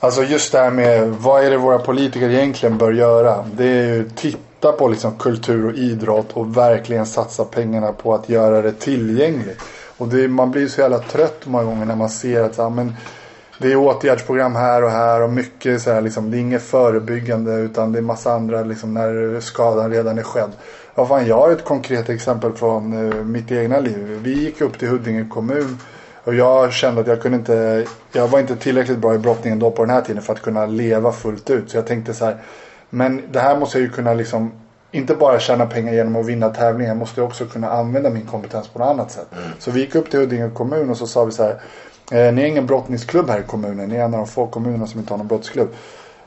alltså 0.00 0.22
just 0.22 0.52
det 0.52 0.58
här 0.58 0.70
med 0.70 1.08
vad 1.08 1.44
är 1.44 1.50
det 1.50 1.56
våra 1.56 1.78
politiker 1.78 2.28
egentligen 2.30 2.78
bör 2.78 2.92
göra. 2.92 3.44
Det 3.52 3.64
är 3.64 3.86
ju 3.94 4.10
titta 4.62 4.72
på 4.72 4.88
liksom 4.88 5.18
kultur 5.18 5.66
och 5.66 5.74
idrott 5.74 6.32
och 6.32 6.56
verkligen 6.56 7.06
satsa 7.06 7.44
pengarna 7.44 7.92
på 7.92 8.14
att 8.14 8.28
göra 8.28 8.62
det 8.62 8.72
tillgängligt. 8.72 9.58
Och 9.98 10.08
det, 10.08 10.28
man 10.28 10.50
blir 10.50 10.68
så 10.68 10.80
jävla 10.80 10.98
trött 10.98 11.46
många 11.46 11.64
gånger 11.64 11.84
när 11.86 11.96
man 11.96 12.08
ser 12.08 12.42
att 12.42 12.58
ja, 12.58 12.68
men, 12.68 12.94
det 13.58 13.72
är 13.72 13.76
åtgärdsprogram 13.76 14.54
här 14.54 14.84
och 14.84 14.90
här 14.90 15.22
och 15.22 15.30
mycket 15.30 15.82
så 15.82 15.90
här, 15.90 16.00
liksom, 16.00 16.30
det 16.30 16.36
är 16.36 16.40
inget 16.40 16.62
förebyggande 16.62 17.54
utan 17.54 17.92
det 17.92 17.98
är 17.98 18.02
massa 18.02 18.32
andra 18.32 18.62
liksom, 18.62 18.94
när 18.94 19.40
skadan 19.40 19.90
redan 19.90 20.18
är 20.18 20.22
skedd. 20.22 20.50
Ja, 20.94 21.06
fan, 21.06 21.26
jag 21.26 21.36
har 21.36 21.50
ett 21.50 21.64
konkret 21.64 22.08
exempel 22.08 22.52
från 22.52 22.92
uh, 22.92 23.24
mitt 23.24 23.52
egna 23.52 23.80
liv. 23.80 24.20
Vi 24.22 24.44
gick 24.44 24.60
upp 24.60 24.78
till 24.78 24.88
Huddinge 24.88 25.26
kommun 25.30 25.78
och 26.24 26.34
jag 26.34 26.72
kände 26.72 27.00
att 27.00 27.06
jag 27.06 27.22
kunde 27.22 27.38
inte, 27.38 27.84
jag 28.12 28.28
var 28.28 28.40
inte 28.40 28.56
tillräckligt 28.56 28.98
bra 28.98 29.14
i 29.14 29.18
brottningen 29.18 29.58
då 29.58 29.70
på 29.70 29.84
den 29.84 29.94
här 29.94 30.00
tiden 30.00 30.22
för 30.22 30.32
att 30.32 30.42
kunna 30.42 30.66
leva 30.66 31.12
fullt 31.12 31.50
ut. 31.50 31.70
Så 31.70 31.76
jag 31.76 31.86
tänkte 31.86 32.14
så 32.14 32.24
här, 32.24 32.36
men 32.94 33.22
det 33.32 33.40
här 33.40 33.58
måste 33.58 33.78
jag 33.78 33.82
ju 33.82 33.90
kunna 33.90 34.14
liksom 34.14 34.52
inte 34.90 35.14
bara 35.14 35.40
tjäna 35.40 35.66
pengar 35.66 35.92
genom 35.92 36.16
att 36.16 36.26
vinna 36.26 36.48
tävlingar. 36.48 36.90
Jag 36.90 36.96
måste 36.96 37.22
också 37.22 37.46
kunna 37.46 37.70
använda 37.70 38.10
min 38.10 38.26
kompetens 38.26 38.68
på 38.68 38.78
något 38.78 38.88
annat 38.88 39.10
sätt. 39.10 39.26
Så 39.58 39.70
vi 39.70 39.80
gick 39.80 39.94
upp 39.94 40.10
till 40.10 40.20
Huddinge 40.20 40.50
kommun 40.50 40.90
och 40.90 40.96
så 40.96 41.06
sa 41.06 41.24
vi 41.24 41.32
så 41.32 41.42
här. 41.42 41.60
Eh, 42.12 42.32
ni 42.34 42.42
är 42.42 42.46
ingen 42.46 42.66
brottningsklubb 42.66 43.30
här 43.30 43.40
i 43.40 43.42
kommunen. 43.42 43.88
Ni 43.88 43.96
är 43.96 44.04
en 44.04 44.14
av 44.14 44.20
de 44.20 44.26
få 44.26 44.46
kommunerna 44.46 44.86
som 44.86 45.00
inte 45.00 45.12
har 45.12 45.18
någon 45.18 45.28
brottsklubb. 45.28 45.68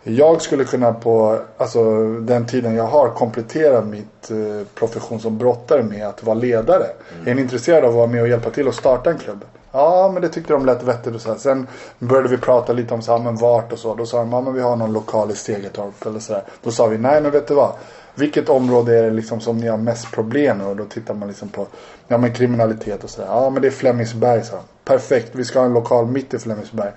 Jag 0.03 0.41
skulle 0.41 0.63
kunna 0.63 0.93
på 0.93 1.39
alltså, 1.57 2.09
den 2.19 2.45
tiden 2.45 2.75
jag 2.75 2.87
har 2.87 3.09
komplettera 3.09 3.81
mitt 3.81 4.31
eh, 4.31 4.67
profession 4.75 5.19
som 5.19 5.37
brottare 5.37 5.83
med 5.83 6.07
att 6.07 6.23
vara 6.23 6.35
ledare. 6.35 6.85
Är 7.25 7.35
ni 7.35 7.41
intresserade 7.41 7.87
av 7.87 7.89
att 7.89 7.97
vara 7.97 8.07
med 8.07 8.21
och 8.21 8.27
hjälpa 8.27 8.49
till 8.49 8.67
att 8.67 8.75
starta 8.75 9.11
en 9.11 9.17
klubb? 9.17 9.45
Ja, 9.75 10.11
men 10.13 10.21
det 10.21 10.29
tyckte 10.29 10.53
de 10.53 10.65
lät 10.65 10.83
vettigt 10.83 11.15
och 11.15 11.21
så 11.21 11.29
här. 11.29 11.37
Sen 11.37 11.67
började 11.99 12.29
vi 12.29 12.37
prata 12.37 12.73
lite 12.73 12.93
om 12.93 13.01
så 13.01 13.11
här, 13.11 13.23
men 13.23 13.35
vart 13.35 13.73
och 13.73 13.79
så. 13.79 13.95
Då 13.95 14.05
sa 14.05 14.17
de, 14.17 14.31
ja 14.31 14.41
men 14.41 14.53
vi 14.53 14.61
har 14.61 14.75
någon 14.75 14.93
lokal 14.93 15.31
i 15.31 15.35
Stegetorp 15.35 16.05
eller 16.05 16.19
så 16.19 16.33
här. 16.33 16.43
Då 16.63 16.71
sa 16.71 16.87
vi, 16.87 16.97
nej 16.97 17.21
men 17.21 17.31
vet 17.31 17.47
du 17.47 17.53
vad? 17.53 17.71
Vilket 18.15 18.49
område 18.49 18.99
är 18.99 19.03
det 19.03 19.11
liksom 19.11 19.39
som 19.39 19.57
ni 19.57 19.67
har 19.67 19.77
mest 19.77 20.11
problem 20.11 20.57
med? 20.57 20.67
Och 20.67 20.75
då 20.75 20.85
tittar 20.85 21.13
man 21.13 21.27
liksom 21.27 21.49
på 21.49 21.67
ja, 22.07 22.17
men 22.17 22.33
kriminalitet 22.33 23.03
och 23.03 23.09
sådär. 23.09 23.27
Ja 23.27 23.49
men 23.49 23.61
det 23.61 23.67
är 23.67 23.71
Flemingsberg 23.71 24.43
sa 24.43 24.55
de. 24.55 24.61
Perfekt, 24.83 25.29
vi 25.31 25.45
ska 25.45 25.59
ha 25.59 25.65
en 25.65 25.73
lokal 25.73 26.05
mitt 26.05 26.33
i 26.33 26.39
Flemingsberg. 26.39 26.91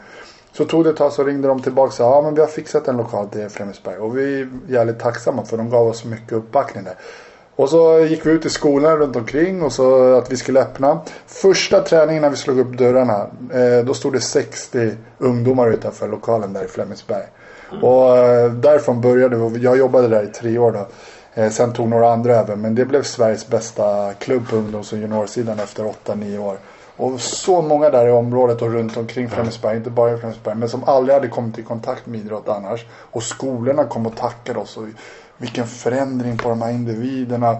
Så 0.52 0.64
tog 0.64 0.84
det 0.84 0.90
ett 0.90 0.96
tag 0.96 1.12
så 1.12 1.24
ringde 1.24 1.48
de 1.48 1.62
tillbaka 1.62 1.88
och 1.88 1.94
sa 1.94 2.14
ja 2.14 2.22
men 2.22 2.34
vi 2.34 2.40
har 2.40 2.48
fixat 2.48 2.88
en 2.88 2.96
lokal 2.96 3.28
till 3.28 3.48
Flemingsberg. 3.48 3.98
Och 3.98 4.18
vi 4.18 4.40
är 4.40 4.48
jävligt 4.68 4.98
tacksamma 4.98 5.44
för 5.44 5.56
de 5.56 5.70
gav 5.70 5.86
oss 5.86 6.00
så 6.00 6.08
mycket 6.08 6.32
uppbackning 6.32 6.84
där. 6.84 6.94
Och 7.58 7.68
så 7.68 8.00
gick 8.00 8.26
vi 8.26 8.30
ut 8.30 8.46
i 8.46 8.50
skolorna 8.50 8.96
runt 8.96 9.16
omkring 9.16 9.62
och 9.62 9.72
så 9.72 10.14
att 10.14 10.32
vi 10.32 10.36
skulle 10.36 10.60
öppna. 10.60 11.00
Första 11.26 11.80
träningen 11.80 12.22
när 12.22 12.30
vi 12.30 12.36
slog 12.36 12.58
upp 12.58 12.78
dörrarna. 12.78 13.26
Eh, 13.52 13.84
då 13.84 13.94
stod 13.94 14.12
det 14.12 14.20
60 14.20 14.90
ungdomar 15.18 15.70
utanför 15.70 16.08
lokalen 16.08 16.52
där 16.52 16.64
i 16.64 16.68
Flemingsberg. 16.68 17.24
Och 17.82 18.16
eh, 18.16 18.52
därifrån 18.52 19.00
började 19.00 19.36
vi. 19.36 19.64
Jag 19.64 19.78
jobbade 19.78 20.08
där 20.08 20.22
i 20.22 20.26
tre 20.26 20.58
år 20.58 20.72
då. 20.72 20.86
Eh, 21.42 21.50
sen 21.50 21.72
tog 21.72 21.88
några 21.88 22.12
andra 22.12 22.36
över. 22.36 22.56
Men 22.56 22.74
det 22.74 22.84
blev 22.84 23.02
Sveriges 23.02 23.48
bästa 23.48 24.12
klubb 24.18 24.48
på 24.48 24.56
ungdoms 24.56 24.92
och 24.92 24.98
juniorsidan 24.98 25.60
efter 25.60 25.92
8-9 26.04 26.38
år. 26.38 26.56
Och 26.96 27.20
så 27.20 27.62
många 27.62 27.90
där 27.90 28.06
i 28.06 28.10
området 28.10 28.62
och 28.62 28.72
runt 28.72 28.96
omkring 28.96 29.30
Flemingsberg, 29.30 29.76
inte 29.76 29.90
bara 29.90 30.12
i 30.12 30.16
Flemingsberg, 30.16 30.54
men 30.54 30.68
som 30.68 30.84
aldrig 30.84 31.14
hade 31.14 31.28
kommit 31.28 31.58
i 31.58 31.62
kontakt 31.62 32.06
med 32.06 32.20
idrott 32.20 32.48
annars. 32.48 32.86
Och 32.90 33.22
skolorna 33.22 33.84
kom 33.84 34.06
och 34.06 34.16
tackade 34.16 34.58
oss. 34.58 34.76
Och 34.76 34.84
vilken 35.38 35.66
förändring 35.66 36.36
på 36.36 36.48
de 36.48 36.62
här 36.62 36.70
individerna. 36.72 37.56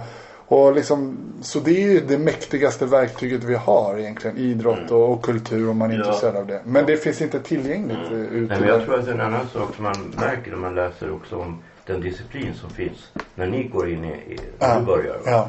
Och 0.50 0.74
liksom, 0.74 1.16
så 1.42 1.60
det 1.60 1.70
är 1.70 1.90
ju 1.92 2.00
det 2.00 2.18
mäktigaste 2.18 2.86
verktyget 2.86 3.44
vi 3.44 3.54
har 3.54 3.98
egentligen. 3.98 4.36
Idrott 4.36 4.90
och, 4.90 5.12
och 5.12 5.22
kultur 5.24 5.70
om 5.70 5.78
man 5.78 5.90
är 5.90 5.94
Ja. 5.94 6.00
intresserad 6.00 6.36
av 6.36 6.46
det. 6.46 6.60
Men 6.64 6.86
det 6.86 6.96
finns 6.96 7.20
inte 7.20 7.40
tillgängligt 7.40 7.98
eh, 8.10 8.18
ute. 8.20 8.52
Nej, 8.52 8.60
men 8.60 8.68
jag 8.68 8.84
tror 8.84 8.98
att 8.98 9.08
en 9.08 9.20
annan 9.20 9.48
sak 9.52 9.74
som 9.74 9.84
man 9.84 10.14
märker 10.20 10.50
när 10.50 10.58
man 10.58 10.74
läser 10.74 11.12
också 11.12 11.36
om 11.40 11.62
den 11.86 12.00
disciplin 12.00 12.54
som 12.54 12.70
finns 12.70 13.10
när 13.34 13.46
ni 13.46 13.62
går 13.64 13.90
in 13.90 14.04
i, 14.04 14.08
i 14.08 14.38
Ja. 14.58 14.80
börjar. 14.86 15.16
Ja, 15.24 15.48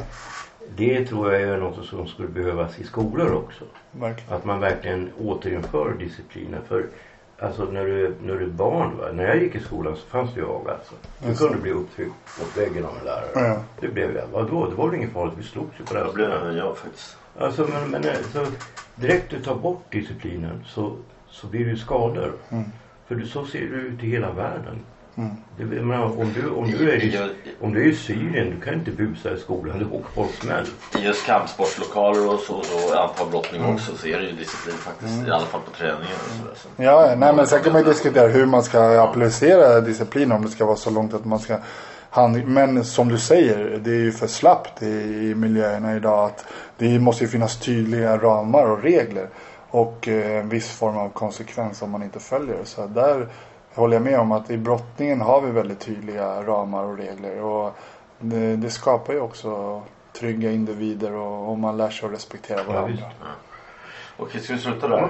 Det 0.76 1.06
tror 1.06 1.34
jag 1.34 1.42
är 1.42 1.58
något 1.58 1.86
som 1.86 2.08
skulle 2.08 2.28
behövas 2.28 2.80
i 2.80 2.84
skolor 2.84 3.34
också. 3.34 3.64
verkligen. 3.92 4.34
Att 4.34 4.46
man 4.46 4.60
verkligen 4.60 5.10
återinför 5.20 5.94
disciplinen. 6.00 6.62
För 6.68 6.86
Alltså 7.42 7.66
när 7.66 7.86
du, 7.86 8.16
när 8.22 8.36
du 8.36 8.44
är 8.44 8.50
barn 8.50 8.98
va. 8.98 9.12
När 9.14 9.24
jag 9.24 9.44
gick 9.44 9.56
i 9.56 9.60
skolan 9.60 9.96
så 9.96 10.08
fanns 10.08 10.34
det 10.34 10.40
jag 10.40 10.70
alltså. 10.70 10.94
Du 11.28 11.36
kunde 11.36 11.58
bli 11.58 11.72
upptryckt 11.72 12.14
mot 12.40 12.58
väggen 12.58 12.86
av 12.86 12.98
en 13.00 13.06
lärare. 13.06 13.48
Ja. 13.48 13.64
Det 13.80 13.88
blev 13.88 14.16
jag. 14.16 14.28
Vadå? 14.28 14.70
Det 14.70 14.76
var 14.76 14.88
väl 14.88 14.96
inget 14.96 15.14
farligt. 15.14 15.34
Vi 15.38 15.44
slogs 15.44 15.80
ju 15.80 15.86
på 15.86 15.94
det 15.94 16.00
här 16.00 16.08
Det 16.08 16.14
blev 16.14 16.32
även 16.32 16.56
jag 16.58 16.78
faktiskt. 16.78 17.18
Alltså 17.40 17.68
men, 17.74 17.92
men 17.92 18.10
alltså, 18.10 18.46
direkt 18.96 19.30
du 19.30 19.40
tar 19.40 19.56
bort 19.56 19.92
disciplinen 19.92 20.64
så, 20.66 20.96
så 21.28 21.48
blir 21.48 21.66
det 21.66 21.72
ju 21.72 21.78
skador. 21.78 22.34
För 23.08 23.16
du, 23.16 23.26
så 23.26 23.46
ser 23.46 23.60
det 23.60 23.76
ut 23.76 24.04
i 24.04 24.08
hela 24.08 24.32
världen. 24.32 24.80
Jag 25.58 25.68
menar, 25.68 26.20
om, 26.20 26.34
du, 26.34 26.50
om, 26.50 26.72
du 26.72 26.92
är 26.92 27.04
i, 27.04 27.30
om 27.62 27.74
du 27.74 27.82
är 27.82 27.88
i 27.88 27.96
Syrien, 27.96 28.50
du 28.50 28.66
kan 28.66 28.74
inte 28.74 28.92
busa 28.92 29.34
i 29.34 29.38
skolan. 29.38 29.80
Du 29.80 29.86
åker 29.86 30.10
på 30.16 30.28
smäll. 30.42 30.66
I 31.00 31.06
just 31.06 31.26
kampsportslokaler 31.26 32.34
och 32.34 32.40
så, 32.40 32.56
och 32.56 33.04
antal 33.04 33.30
brottning 33.30 33.66
också 33.66 33.98
så 33.98 34.08
är 34.08 34.20
det 34.20 34.26
ju 34.26 34.32
disciplin 34.32 34.76
faktiskt. 34.78 35.28
I 35.28 35.32
alla 35.32 35.46
fall 35.46 35.62
på 35.62 35.72
träningen 35.72 36.16
och 36.26 36.38
sådär. 36.38 36.56
Så. 36.56 36.84
Ja, 36.84 37.16
nej 37.18 37.34
men 37.36 37.48
sen 37.48 37.64
kan 37.64 37.74
man 37.74 37.82
ju 37.82 37.88
diskutera 37.88 38.28
hur 38.28 38.46
man 38.46 38.64
ska 38.64 39.02
applicera 39.02 39.82
disciplin 39.82 40.32
om 40.32 40.42
det 40.42 40.50
ska 40.50 40.66
vara 40.66 40.78
så 40.78 40.90
långt 40.90 41.14
att 41.14 41.26
man 41.26 41.40
ska 41.40 41.58
hand... 42.10 42.48
Men 42.48 42.86
som 42.86 43.10
du 43.10 43.18
säger, 43.18 43.80
det 43.84 43.92
är 43.92 44.04
ju 44.04 44.12
för 44.12 44.28
slappt 44.28 44.84
i, 44.84 44.86
i 45.30 45.36
miljöerna 45.36 45.96
idag 45.96 46.26
att 46.26 46.46
det 46.78 47.00
måste 47.00 47.24
ju 47.24 47.30
finnas 47.30 47.60
tydliga 47.60 48.18
ramar 48.18 48.66
och 48.66 48.84
regler 48.84 49.28
och 49.72 50.08
eh, 50.08 50.40
en 50.40 50.50
viss 50.50 50.70
form 50.70 50.98
av 50.98 51.10
konsekvens 51.10 51.82
om 51.82 51.92
man 51.92 52.04
inte 52.04 52.20
följer 52.20 52.58
det. 52.58 52.66
Så 52.66 52.88
där 52.88 53.28
håller 53.80 53.96
jag 53.96 54.04
med 54.04 54.20
om 54.20 54.32
att 54.32 54.50
i 54.50 54.58
brottningen 54.58 55.22
har 55.22 55.42
vi 55.42 55.52
väldigt 55.52 55.80
tydliga 55.80 56.44
ramar 56.44 56.84
och 56.84 56.98
regler 56.98 57.42
och 57.42 57.74
det, 58.20 58.56
det 58.56 58.70
skapar 58.70 59.14
ju 59.14 59.20
också 59.20 59.82
trygga 60.20 60.52
individer 60.52 61.14
och, 61.14 61.50
och 61.50 61.60
man 61.60 61.78
lär 61.78 61.90
sig 61.90 62.06
att 62.08 62.14
respektera 62.14 62.58
Ja, 62.60 62.64
varandra. 62.74 62.92
visst. 62.92 63.04
Okej, 64.18 64.42
ska 64.42 64.54
vi 64.54 64.60
sluta 64.60 64.88
där? 64.88 65.10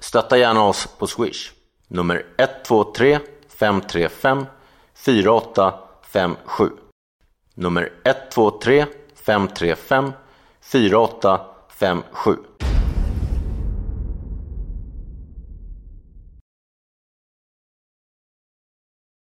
Stötta 0.00 0.38
gärna 0.38 0.64
oss 0.64 0.86
på 0.98 1.06
Swish. 1.06 1.52
Nummer 1.88 2.26
123 2.38 3.18
535 3.58 4.46
4857. 4.94 6.70
Nummer 7.54 7.92
123 8.04 8.86
535 9.14 10.12
4857. 10.60 12.36